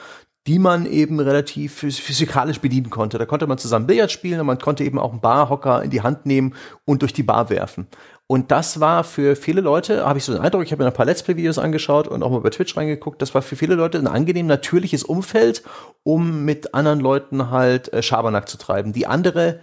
[0.48, 3.18] die man eben relativ physikalisch bedienen konnte.
[3.18, 6.00] Da konnte man zusammen Billard spielen und man konnte eben auch einen Barhocker in die
[6.00, 6.54] Hand nehmen
[6.86, 7.86] und durch die Bar werfen.
[8.26, 10.94] Und das war für viele Leute, habe ich so den Eindruck, ich habe mir ein
[10.94, 13.98] paar Let's Play-Videos angeschaut und auch mal bei Twitch reingeguckt, das war für viele Leute
[13.98, 15.62] ein angenehm natürliches Umfeld,
[16.02, 18.94] um mit anderen Leuten halt äh, Schabernack zu treiben.
[18.94, 19.60] Die andere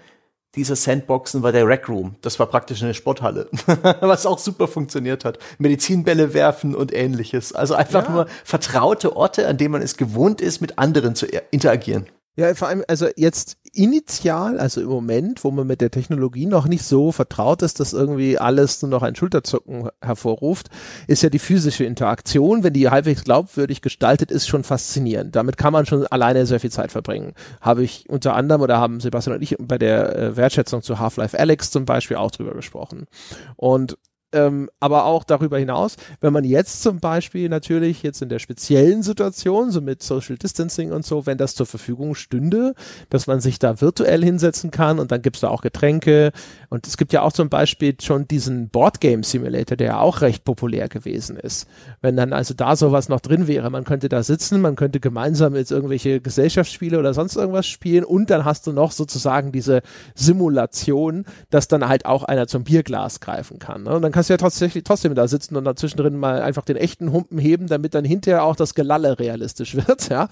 [0.55, 2.15] dieser Sandboxen war der Rec Room.
[2.21, 3.49] Das war praktisch eine Sporthalle,
[4.01, 5.39] was auch super funktioniert hat.
[5.57, 7.53] Medizinbälle werfen und ähnliches.
[7.53, 8.11] Also einfach ja.
[8.11, 12.07] nur vertraute Orte, an denen man es gewohnt ist, mit anderen zu interagieren.
[12.37, 16.67] Ja, vor allem, also jetzt initial, also im Moment, wo man mit der Technologie noch
[16.67, 20.69] nicht so vertraut ist, dass irgendwie alles nur noch ein Schulterzucken hervorruft,
[21.07, 25.35] ist ja die physische Interaktion, wenn die halbwegs glaubwürdig gestaltet ist, schon faszinierend.
[25.35, 27.33] Damit kann man schon alleine sehr viel Zeit verbringen.
[27.61, 31.37] Habe ich unter anderem oder haben Sebastian und ich bei der äh, Wertschätzung zu Half-Life
[31.39, 33.07] Alex zum Beispiel auch drüber gesprochen.
[33.55, 33.97] Und
[34.35, 39.01] ähm, aber auch darüber hinaus, wenn man jetzt zum Beispiel natürlich jetzt in der speziellen
[39.01, 42.75] Situation, so mit Social Distancing und so, wenn das zur Verfügung stünde,
[43.09, 46.31] dass man sich da virtuell hinsetzen kann und dann gibt's da auch Getränke
[46.75, 50.43] und es gibt ja auch zum Beispiel schon diesen Boardgame Simulator, der ja auch recht
[50.43, 51.69] populär gewesen ist.
[52.01, 55.55] Wenn dann also da sowas noch drin wäre, man könnte da sitzen, man könnte gemeinsam
[55.55, 59.83] jetzt irgendwelche Gesellschaftsspiele oder sonst irgendwas spielen und dann hast du noch sozusagen diese
[60.15, 63.83] Simulation, dass dann halt auch einer zum Bierglas greifen kann.
[63.83, 63.95] Ne?
[63.95, 66.75] Und dann kannst du ja tatsächlich trotzdem da sitzen und dazwischen drin mal einfach den
[66.75, 70.27] echten Humpen heben, damit dann hinterher auch das Gelalle realistisch wird, ja.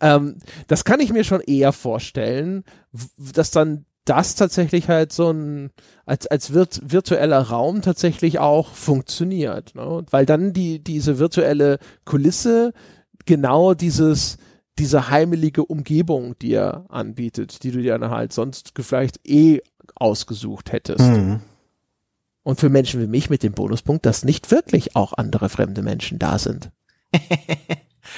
[0.00, 0.38] Ähm,
[0.68, 2.64] das kann ich mir schon eher vorstellen,
[3.18, 5.70] dass dann das tatsächlich halt so ein,
[6.06, 9.74] als, als virt, virtueller Raum tatsächlich auch funktioniert.
[9.74, 10.04] Ne?
[10.10, 12.72] Weil dann die, diese virtuelle Kulisse
[13.26, 14.38] genau dieses,
[14.78, 19.60] diese heimelige Umgebung dir anbietet, die du dir dann halt sonst vielleicht eh
[19.94, 21.00] ausgesucht hättest.
[21.00, 21.40] Mhm.
[22.42, 26.18] Und für Menschen wie mich mit dem Bonuspunkt, dass nicht wirklich auch andere fremde Menschen
[26.18, 26.70] da sind.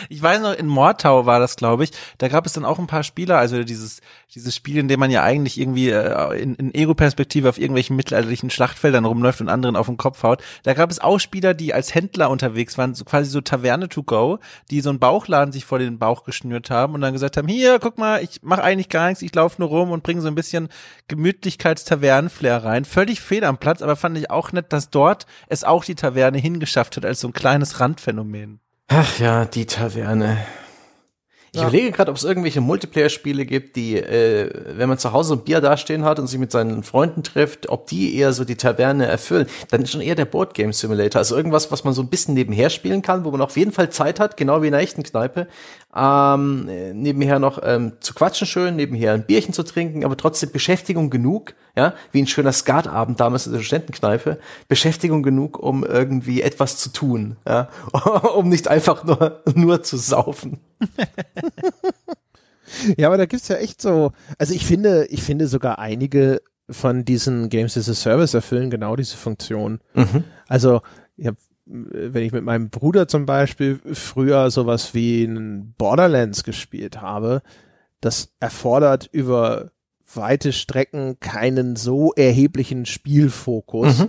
[0.08, 1.90] Ich weiß noch, in Mordtau war das, glaube ich.
[2.18, 4.00] Da gab es dann auch ein paar Spieler, also dieses,
[4.34, 8.50] dieses Spiel, in dem man ja eigentlich irgendwie äh, in, in Ego-Perspektive auf irgendwelchen mittelalterlichen
[8.50, 10.42] Schlachtfeldern rumläuft und anderen auf den Kopf haut.
[10.62, 14.02] Da gab es auch Spieler, die als Händler unterwegs waren, so quasi so Taverne to
[14.02, 14.38] go,
[14.70, 17.78] die so einen Bauchladen sich vor den Bauch geschnürt haben und dann gesagt haben, hier,
[17.78, 20.34] guck mal, ich mache eigentlich gar nichts, ich laufe nur rum und bringe so ein
[20.34, 20.68] bisschen
[21.08, 22.84] Gemütlichkeits-Tavernenflair rein.
[22.84, 26.38] Völlig fehl am Platz, aber fand ich auch nett, dass dort es auch die Taverne
[26.38, 28.60] hingeschafft hat als so ein kleines Randphänomen.
[28.88, 30.38] Ach ja, die Taverne.
[31.54, 31.68] Ich ja.
[31.68, 35.60] überlege gerade, ob es irgendwelche Multiplayer-Spiele gibt, die, äh, wenn man zu Hause ein Bier
[35.60, 39.46] dastehen hat und sich mit seinen Freunden trifft, ob die eher so die Taverne erfüllen.
[39.70, 41.20] Dann ist schon eher der Boardgame Simulator.
[41.20, 43.88] Also irgendwas, was man so ein bisschen nebenher spielen kann, wo man auf jeden Fall
[43.90, 45.46] Zeit hat, genau wie in einer echten Kneipe,
[45.96, 51.08] ähm, nebenher noch ähm, zu quatschen schön, nebenher ein Bierchen zu trinken, aber trotzdem Beschäftigung
[51.08, 56.78] genug, ja, wie ein schöner Skatabend damals in der Studentenkneipe, Beschäftigung genug, um irgendwie etwas
[56.78, 57.68] zu tun, ja,
[58.34, 60.58] um nicht einfach nur, nur zu saufen.
[62.96, 67.04] ja, aber da gibt's ja echt so, also ich finde, ich finde sogar einige von
[67.04, 69.80] diesen Games as a Service erfüllen genau diese Funktion.
[69.94, 70.24] Mhm.
[70.48, 70.80] Also,
[71.16, 77.00] ich habe wenn ich mit meinem Bruder zum Beispiel früher sowas wie ein Borderlands gespielt
[77.00, 77.42] habe,
[78.00, 79.70] das erfordert über
[80.12, 84.00] weite Strecken keinen so erheblichen Spielfokus.
[84.00, 84.08] Mhm.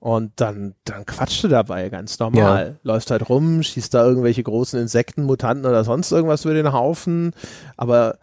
[0.00, 2.66] Und dann, dann quatscht du dabei ganz normal.
[2.66, 2.76] Ja.
[2.82, 7.32] Läufst halt rum, schießt da irgendwelche großen Insekten, Mutanten oder sonst irgendwas über den Haufen.
[7.76, 8.18] Aber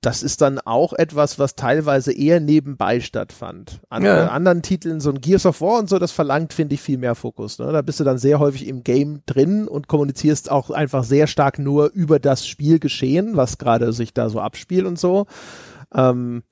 [0.00, 3.82] das ist dann auch etwas, was teilweise eher nebenbei stattfand.
[3.90, 4.28] An ja.
[4.28, 7.14] anderen Titeln, so ein Gears of War und so, das verlangt, finde ich, viel mehr
[7.14, 7.58] Fokus.
[7.58, 7.70] Ne?
[7.70, 11.58] Da bist du dann sehr häufig im Game drin und kommunizierst auch einfach sehr stark
[11.58, 15.26] nur über das Spielgeschehen, was gerade sich da so abspielt und so.
[15.94, 16.44] Ähm,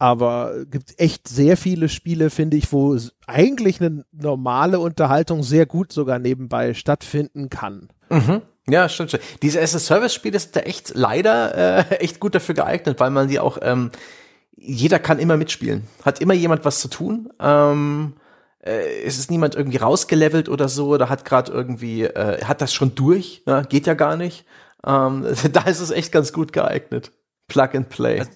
[0.00, 2.96] aber gibt echt sehr viele Spiele, finde ich, wo
[3.26, 7.90] eigentlich eine normale Unterhaltung sehr gut sogar nebenbei stattfinden kann.
[8.08, 8.40] Mhm.
[8.66, 9.20] Ja, stimmt schon.
[9.42, 11.54] Diese as-a-Service-Spiele sind da echt leider
[11.90, 13.90] äh, echt gut dafür geeignet, weil man die auch, ähm,
[14.56, 15.86] jeder kann immer mitspielen.
[16.02, 17.28] Hat immer jemand was zu tun.
[17.38, 18.14] Ähm,
[18.60, 22.72] äh, es ist niemand irgendwie rausgelevelt oder so, oder hat gerade irgendwie, äh, hat das
[22.72, 24.46] schon durch, ja, geht ja gar nicht.
[24.86, 27.12] Ähm, da ist es echt ganz gut geeignet.
[27.48, 28.20] Plug and Play.
[28.20, 28.30] Also,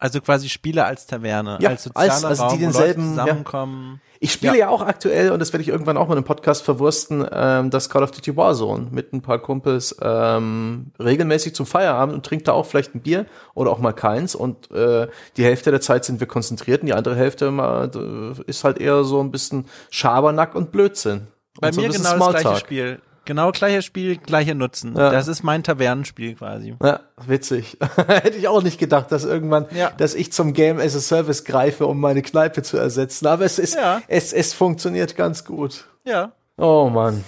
[0.00, 4.00] also quasi Spiele als Taverne, ja, als sozialer als, also Raum, die denselben, zusammenkommen.
[4.02, 4.10] Ja.
[4.22, 4.58] Ich spiele ja.
[4.60, 4.68] ja.
[4.68, 8.02] auch aktuell, und das werde ich irgendwann auch mal im Podcast verwursten, ähm, das Call
[8.02, 12.64] of Duty Warzone mit ein paar Kumpels ähm, regelmäßig zum Feierabend und trinkt da auch
[12.64, 14.34] vielleicht ein Bier oder auch mal keins.
[14.34, 18.42] Und äh, die Hälfte der Zeit sind wir konzentriert und die andere Hälfte mal, äh,
[18.46, 21.28] ist halt eher so ein bisschen Schabernack und Blödsinn.
[21.60, 23.00] Bei und mir so genau das gleiche Spiel.
[23.30, 24.96] Genau gleiches Spiel, gleicher Nutzen.
[24.96, 25.12] Ja.
[25.12, 26.74] Das ist mein Tavernenspiel quasi.
[26.82, 26.98] Ja,
[27.28, 27.78] witzig.
[28.08, 29.92] Hätte ich auch nicht gedacht, dass irgendwann, ja.
[29.96, 33.28] dass ich zum Game as a Service greife, um meine Kneipe zu ersetzen.
[33.28, 34.02] Aber es ist, ja.
[34.08, 35.84] es, es funktioniert ganz gut.
[36.04, 36.32] Ja.
[36.58, 37.22] Oh Mann.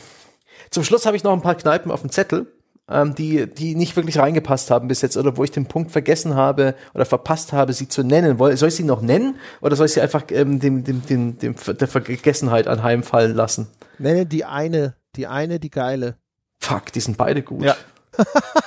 [0.71, 2.49] Zum Schluss habe ich noch ein paar Kneipen auf dem Zettel.
[2.91, 6.35] ähm, die, die nicht wirklich reingepasst haben bis jetzt oder wo ich den Punkt vergessen
[6.35, 8.37] habe oder verpasst habe, sie zu nennen.
[8.57, 11.55] Soll ich sie noch nennen oder soll ich sie einfach ähm, dem, dem, dem, dem,
[11.79, 13.69] der Vergessenheit anheimfallen lassen?
[13.99, 16.17] Nenne die eine, die eine, die geile.
[16.61, 17.63] Fuck, die sind beide gut.
[17.63, 17.77] Ja.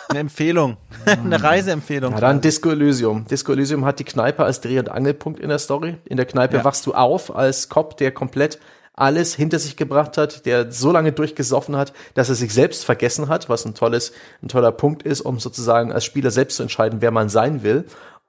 [0.10, 0.78] Eine Empfehlung.
[1.06, 2.14] Eine Reiseempfehlung.
[2.14, 3.26] Ja, dann Disco Elysium.
[3.26, 5.98] Disco Elysium hat die Kneipe als Dreh- und Angelpunkt in der Story.
[6.06, 6.64] In der Kneipe ja.
[6.64, 8.60] wachst du auf als Cop, der komplett
[8.94, 13.28] alles hinter sich gebracht hat, der so lange durchgesoffen hat, dass er sich selbst vergessen
[13.28, 17.02] hat, was ein tolles, ein toller Punkt ist, um sozusagen als Spieler selbst zu entscheiden,
[17.02, 17.86] wer man sein will.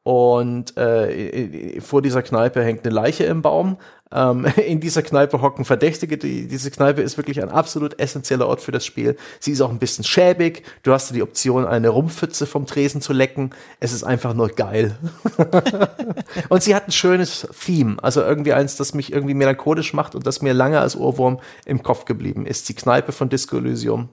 [0.06, 3.76] Und äh, vor dieser Kneipe hängt eine Leiche im Baum
[4.12, 6.16] ähm, in dieser Kneipe hocken Verdächtige.
[6.16, 9.16] Die, diese Kneipe ist wirklich ein absolut essentieller Ort für das Spiel.
[9.40, 10.62] Sie ist auch ein bisschen schäbig.
[10.82, 13.50] Du hast die Option, eine Rumpfütze vom Tresen zu lecken.
[13.80, 14.96] Es ist einfach nur geil.
[16.48, 17.96] und sie hat ein schönes Theme.
[18.02, 21.82] Also irgendwie eins, das mich irgendwie melancholisch macht und das mir lange als Ohrwurm im
[21.82, 22.68] Kopf geblieben ist.
[22.68, 24.08] Die Kneipe von Disco Elysium.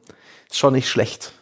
[0.49, 1.33] Ist schon nicht schlecht.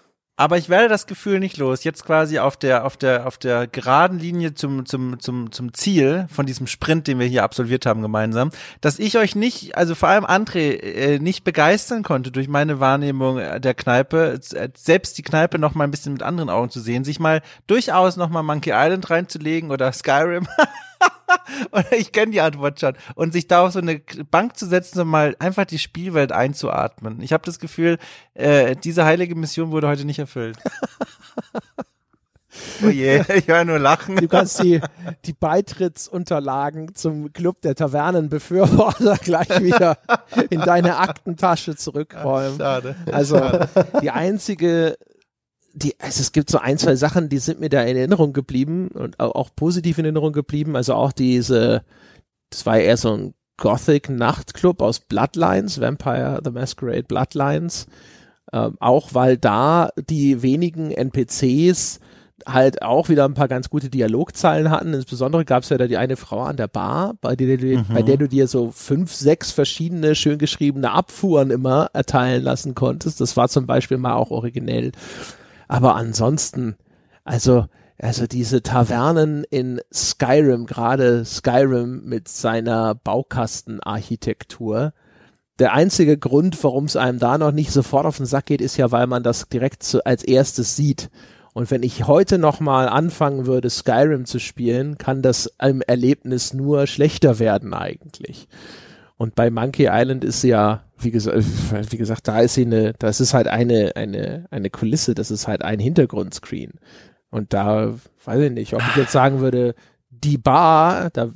[0.41, 1.83] Aber ich werde das Gefühl nicht los.
[1.83, 6.25] Jetzt quasi auf der, auf der, auf der geraden Linie zum, zum, zum, zum Ziel
[6.33, 8.49] von diesem Sprint, den wir hier absolviert haben gemeinsam,
[8.81, 13.35] dass ich euch nicht, also vor allem André, äh, nicht begeistern konnte durch meine Wahrnehmung
[13.35, 14.39] der Kneipe,
[14.75, 18.17] selbst die Kneipe noch mal ein bisschen mit anderen Augen zu sehen, sich mal durchaus
[18.17, 20.47] noch mal Monkey Island reinzulegen oder Skyrim.
[21.71, 22.93] Oder ich kenne die Antwort schon.
[23.15, 23.99] Und sich da auf so eine
[24.29, 27.21] Bank zu setzen und mal einfach die Spielwelt einzuatmen.
[27.21, 27.97] Ich habe das Gefühl,
[28.33, 30.57] äh, diese heilige Mission wurde heute nicht erfüllt.
[32.83, 34.17] Oh je, ich höre nur lachen.
[34.17, 34.81] Du kannst die,
[35.25, 39.97] die Beitrittsunterlagen zum Club der Tavernenbefürworter gleich wieder
[40.49, 42.57] in deine Aktentasche zurückräumen.
[42.57, 42.95] Schade.
[43.11, 43.41] Also
[44.01, 44.97] die einzige
[45.73, 48.89] die, also es gibt so ein, zwei Sachen, die sind mir da in Erinnerung geblieben
[48.89, 50.75] und auch positiv in Erinnerung geblieben.
[50.75, 51.83] Also auch diese,
[52.49, 57.87] das war eher so ein Gothic Nachtclub aus Bloodlines, Vampire the Masquerade Bloodlines.
[58.53, 61.99] Ähm, auch weil da die wenigen NPCs
[62.45, 64.93] halt auch wieder ein paar ganz gute Dialogzeilen hatten.
[64.93, 67.85] Insbesondere gab es ja da die eine Frau an der Bar, bei der, mhm.
[67.93, 73.21] bei der du dir so fünf, sechs verschiedene schön geschriebene Abfuhren immer erteilen lassen konntest.
[73.21, 74.91] Das war zum Beispiel mal auch originell.
[75.71, 76.75] Aber ansonsten,
[77.23, 77.65] also,
[77.97, 84.91] also diese Tavernen in Skyrim, gerade Skyrim mit seiner Baukastenarchitektur,
[85.59, 88.75] der einzige Grund, warum es einem da noch nicht sofort auf den Sack geht, ist
[88.75, 91.09] ja, weil man das direkt zu, als erstes sieht.
[91.53, 96.85] Und wenn ich heute nochmal anfangen würde, Skyrim zu spielen, kann das im Erlebnis nur
[96.85, 98.49] schlechter werden eigentlich.
[99.21, 101.37] Und bei Monkey Island ist ja, wie gesagt,
[101.91, 105.47] wie gesagt, da ist sie eine, das ist halt eine, eine, eine Kulisse, das ist
[105.47, 106.71] halt ein Hintergrundscreen.
[107.29, 107.93] Und da
[108.25, 109.75] weiß ich nicht, ob ich jetzt sagen würde,
[110.09, 111.29] die Bar, da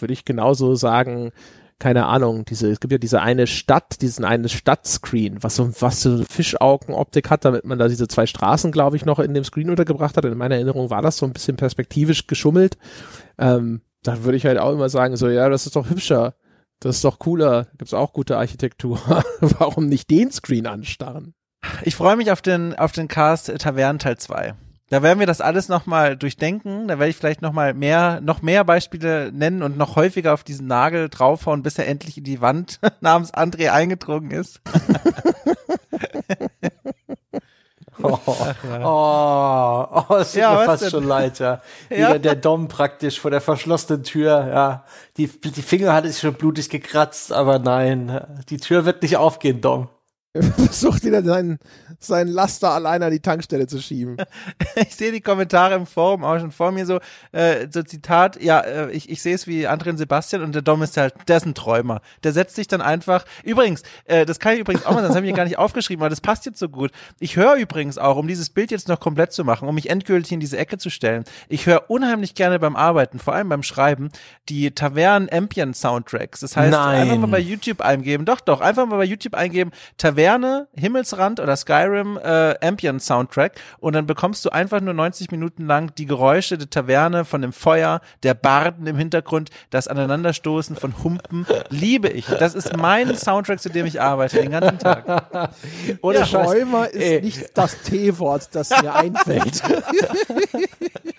[0.00, 1.30] würde ich genauso sagen,
[1.78, 6.02] keine Ahnung, diese, es gibt ja diese eine Stadt, diesen eine Stadtscreen, was so, was
[6.02, 9.70] so Fischaugenoptik hat, damit man da diese zwei Straßen, glaube ich, noch in dem Screen
[9.70, 10.24] untergebracht hat.
[10.24, 12.78] In meiner Erinnerung war das so ein bisschen perspektivisch geschummelt.
[13.38, 16.34] Ähm, da würde ich halt auch immer sagen, so, ja, das ist doch hübscher.
[16.80, 17.66] Das ist doch cooler.
[17.76, 19.00] Gibt's auch gute Architektur.
[19.40, 21.34] Warum nicht den Screen anstarren?
[21.82, 24.54] Ich freue mich auf den, auf den Cast Tavernen Teil 2.
[24.90, 26.88] Da werden wir das alles nochmal durchdenken.
[26.88, 30.66] Da werde ich vielleicht nochmal mehr, noch mehr Beispiele nennen und noch häufiger auf diesen
[30.66, 34.60] Nagel draufhauen, bis er endlich in die Wand namens André eingedrungen ist.
[38.00, 38.18] Oh,
[38.84, 40.90] oh, oh, es tut ja, mir fast denn?
[40.90, 41.60] schon leid, ja.
[41.88, 42.18] Wieder ja.
[42.18, 44.84] der Dom praktisch vor der verschlossenen Tür, ja.
[45.16, 48.20] Die, die Finger hat sich schon blutig gekratzt, aber nein,
[48.50, 49.88] die Tür wird nicht aufgehen, Dom.
[50.56, 51.58] Versucht wieder seinen,
[51.98, 54.18] seinen Laster allein an die Tankstelle zu schieben.
[54.76, 57.00] ich sehe die Kommentare im Forum auch schon vor mir so,
[57.32, 60.60] äh, so Zitat, ja, äh, ich, ich sehe es wie André und Sebastian und der
[60.60, 62.02] Dom ist halt, der ist ein Träumer.
[62.24, 65.16] Der setzt sich dann einfach, übrigens, äh, das kann ich übrigens auch mal sagen, das
[65.16, 66.90] habe ich mir gar nicht aufgeschrieben, aber das passt jetzt so gut.
[67.20, 70.32] Ich höre übrigens auch, um dieses Bild jetzt noch komplett zu machen, um mich endgültig
[70.32, 74.10] in diese Ecke zu stellen, ich höre unheimlich gerne beim Arbeiten, vor allem beim Schreiben,
[74.50, 76.40] die Tavern Ambient Soundtracks.
[76.40, 77.02] Das heißt, Nein.
[77.02, 79.70] einfach mal bei YouTube eingeben, doch, doch, einfach mal bei YouTube eingeben,
[80.28, 85.66] Taverne, Himmelsrand oder Skyrim äh, Ambient Soundtrack und dann bekommst du einfach nur 90 Minuten
[85.66, 91.02] lang die Geräusche der Taverne, von dem Feuer, der Barden im Hintergrund, das Aneinanderstoßen von
[91.02, 91.46] Humpen.
[91.70, 92.26] Liebe ich.
[92.26, 95.50] Das ist mein Soundtrack, zu dem ich arbeite, den ganzen Tag.
[96.02, 97.22] Oder ja, Träumer ist Ey.
[97.22, 99.62] nicht das T-Wort, das mir einfällt.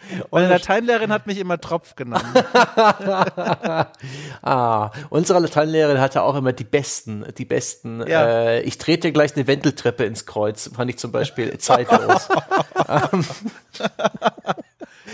[0.32, 2.26] Meine Lateinlehrerin hat mich immer Tropf genannt.
[4.42, 8.06] ah, unsere Lateinlehrerin hatte auch immer die besten, die besten.
[8.08, 8.26] Ja.
[8.26, 12.28] Äh, ich trete gleich eine Wendeltreppe ins Kreuz, fand ich zum Beispiel zeitlos.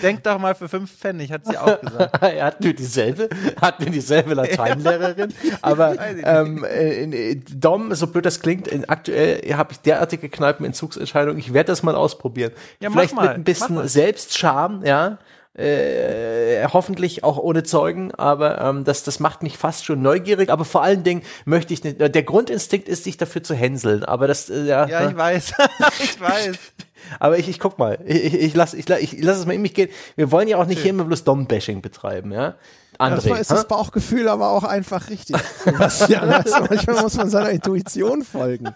[0.02, 2.22] Denk doch mal für fünf Pfennig, hat sie auch gesagt.
[2.22, 3.28] er hat nur dieselbe,
[3.60, 5.34] hat nur dieselbe Lateinlehrerin.
[5.62, 11.38] Aber ähm, in, in, Dom, so blöd das klingt, in, aktuell habe ich derartige Kneipenentzugsentscheidungen.
[11.38, 12.52] Ich werde das mal ausprobieren.
[12.80, 15.18] Ja, Vielleicht mit ein bisschen Selbstscham, ja.
[15.58, 20.50] Äh, hoffentlich auch ohne Zeugen, aber ähm, das, das macht mich fast schon neugierig.
[20.50, 24.04] Aber vor allen Dingen möchte ich nicht, der Grundinstinkt ist, sich dafür zu hänseln.
[24.04, 24.86] Aber das, äh, ja.
[24.86, 25.54] Ja, ich weiß.
[26.04, 26.58] ich weiß.
[27.20, 29.62] Aber ich, ich guck mal, ich, ich, ich lasse ich, ich lass es mal in
[29.62, 29.90] mich gehen.
[30.16, 32.56] Wir wollen ja auch nicht hier immer bloß Dom-Bashing betreiben, ja.
[32.98, 33.56] André, Manchmal ist ha?
[33.56, 35.36] das Bauchgefühl aber auch einfach richtig.
[36.08, 38.74] ja, also manchmal muss man seiner Intuition folgen.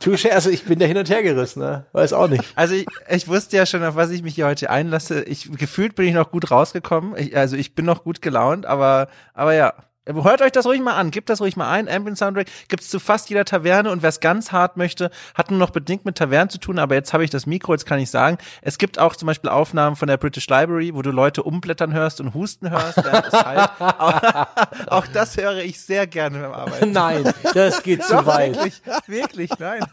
[0.00, 1.86] Touché, also ich bin da hin und her gerissen, ne?
[1.92, 2.44] Weiß auch nicht.
[2.54, 5.22] Also ich, ich wusste ja schon, auf was ich mich hier heute einlasse.
[5.24, 7.14] Ich gefühlt bin ich noch gut rausgekommen.
[7.16, 9.74] Ich, also ich bin noch gut gelaunt, aber aber ja,
[10.08, 11.86] Hört euch das ruhig mal an, gebt das ruhig mal ein.
[11.88, 15.58] Ambient Soundtrack gibt's zu fast jeder Taverne und wer es ganz hart möchte, hat nur
[15.58, 18.10] noch bedingt mit Tavernen zu tun, aber jetzt habe ich das Mikro, jetzt kann ich
[18.10, 21.92] sagen, es gibt auch zum Beispiel Aufnahmen von der British Library, wo du Leute umblättern
[21.92, 22.96] hörst und husten hörst.
[22.96, 23.70] halt.
[23.80, 24.46] auch,
[24.88, 26.92] auch, das höre ich sehr gerne beim Arbeiten.
[26.92, 28.56] Nein, das geht zu weit.
[28.56, 29.84] Wirklich, wirklich, nein.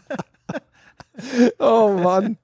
[1.58, 2.38] oh Mann,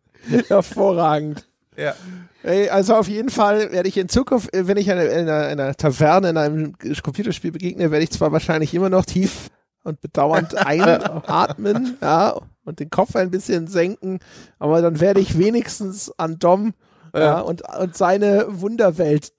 [0.48, 1.46] hervorragend.
[1.76, 1.94] Ja.
[2.42, 5.60] Ey, also auf jeden Fall werde ich in Zukunft, äh, wenn ich in einer, in
[5.60, 9.48] einer Taverne, in einem Computerspiel begegne, werde ich zwar wahrscheinlich immer noch tief
[9.84, 14.18] und bedauernd einatmen, ja, und den Kopf ein bisschen senken,
[14.58, 16.74] aber dann werde ich wenigstens an Dom
[17.14, 19.32] ja, ja und, und seine Wunderwelt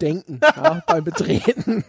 [0.00, 1.84] denken, ja, beim Betreten.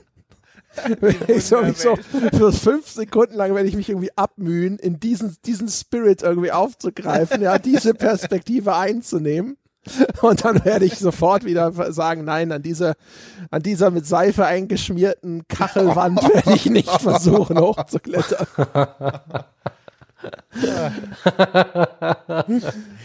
[1.27, 1.97] ich so, mich so
[2.31, 7.41] für fünf Sekunden lang werde ich mich irgendwie abmühen, in diesen, diesen Spirit irgendwie aufzugreifen,
[7.41, 9.57] ja, diese Perspektive einzunehmen.
[10.21, 12.93] Und dann werde ich sofort wieder sagen, nein, an dieser,
[13.49, 18.45] an dieser mit Seife eingeschmierten Kachelwand werde ich nicht versuchen hochzuklettern.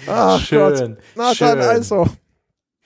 [0.06, 0.98] Ach schön, Gott.
[1.14, 1.48] Na schön.
[1.48, 2.06] dann also.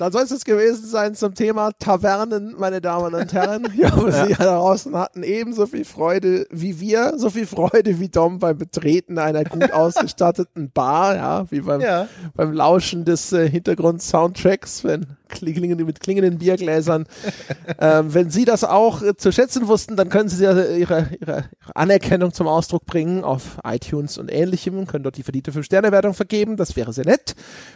[0.01, 3.69] Dann soll es es gewesen sein zum Thema Tavernen, meine Damen und Herren.
[3.77, 4.27] Ich hoffe, ja.
[4.27, 8.57] Sie da draußen hatten ebenso viel Freude wie wir, so viel Freude wie Dom beim
[8.57, 12.09] Betreten einer gut ausgestatteten Bar, ja, wie beim, ja.
[12.35, 17.07] beim Lauschen des äh, Hintergrund-Soundtracks, wenn klingenden, mit klingenden Biergläsern.
[17.79, 21.45] ähm, wenn Sie das auch äh, zu schätzen wussten, dann können Sie ihre, ihre, ihre
[21.75, 26.77] Anerkennung zum Ausdruck bringen auf iTunes und ähnlichem, können dort die verdiente 5-Sterne-Wertung vergeben, das
[26.77, 27.35] wäre sehr nett.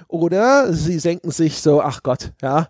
[0.09, 2.69] Oder Sie senken sich so, ach Gott, ja,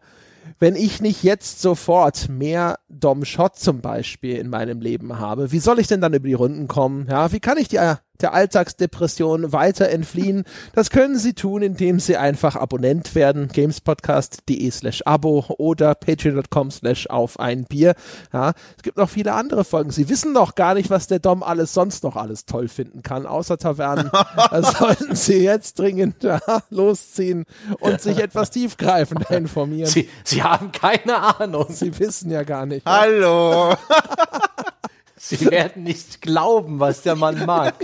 [0.59, 5.59] wenn ich nicht jetzt sofort mehr Dom Shot zum Beispiel in meinem Leben habe, wie
[5.59, 7.07] soll ich denn dann über die Runden kommen?
[7.11, 7.79] Ja, wie kann ich die
[8.21, 10.45] der Alltagsdepression weiter entfliehen.
[10.75, 17.07] Das können Sie tun, indem Sie einfach Abonnent werden, gamespodcast.de slash Abo oder patreon.com slash
[17.09, 17.95] auf ein Bier.
[18.33, 19.91] Ja, es gibt noch viele andere Folgen.
[19.91, 23.27] Sie wissen noch gar nicht, was der Dom alles sonst noch alles toll finden kann,
[23.27, 24.11] außer Tavernen.
[24.13, 27.45] da sollten Sie jetzt dringend ja, losziehen
[27.81, 29.91] und sich etwas tiefgreifender informieren.
[29.91, 31.67] Sie, Sie haben keine Ahnung.
[31.71, 32.87] Sie wissen ja gar nicht.
[32.87, 33.75] Hallo.
[35.17, 37.75] Sie werden nicht glauben, was der Mann mag.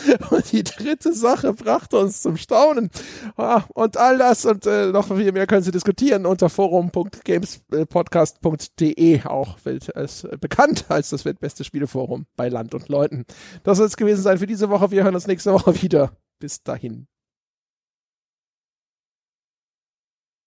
[0.30, 2.90] Und die dritte Sache brachte uns zum Staunen.
[3.36, 9.24] Ah, und all das und äh, noch viel mehr können Sie diskutieren unter forum.gamespodcast.de.
[9.24, 13.24] Auch wird es bekannt als das weltbeste Spieleforum bei Land und Leuten.
[13.62, 14.90] Das soll es gewesen sein für diese Woche.
[14.90, 16.12] Wir hören uns nächste Woche wieder.
[16.38, 17.06] Bis dahin.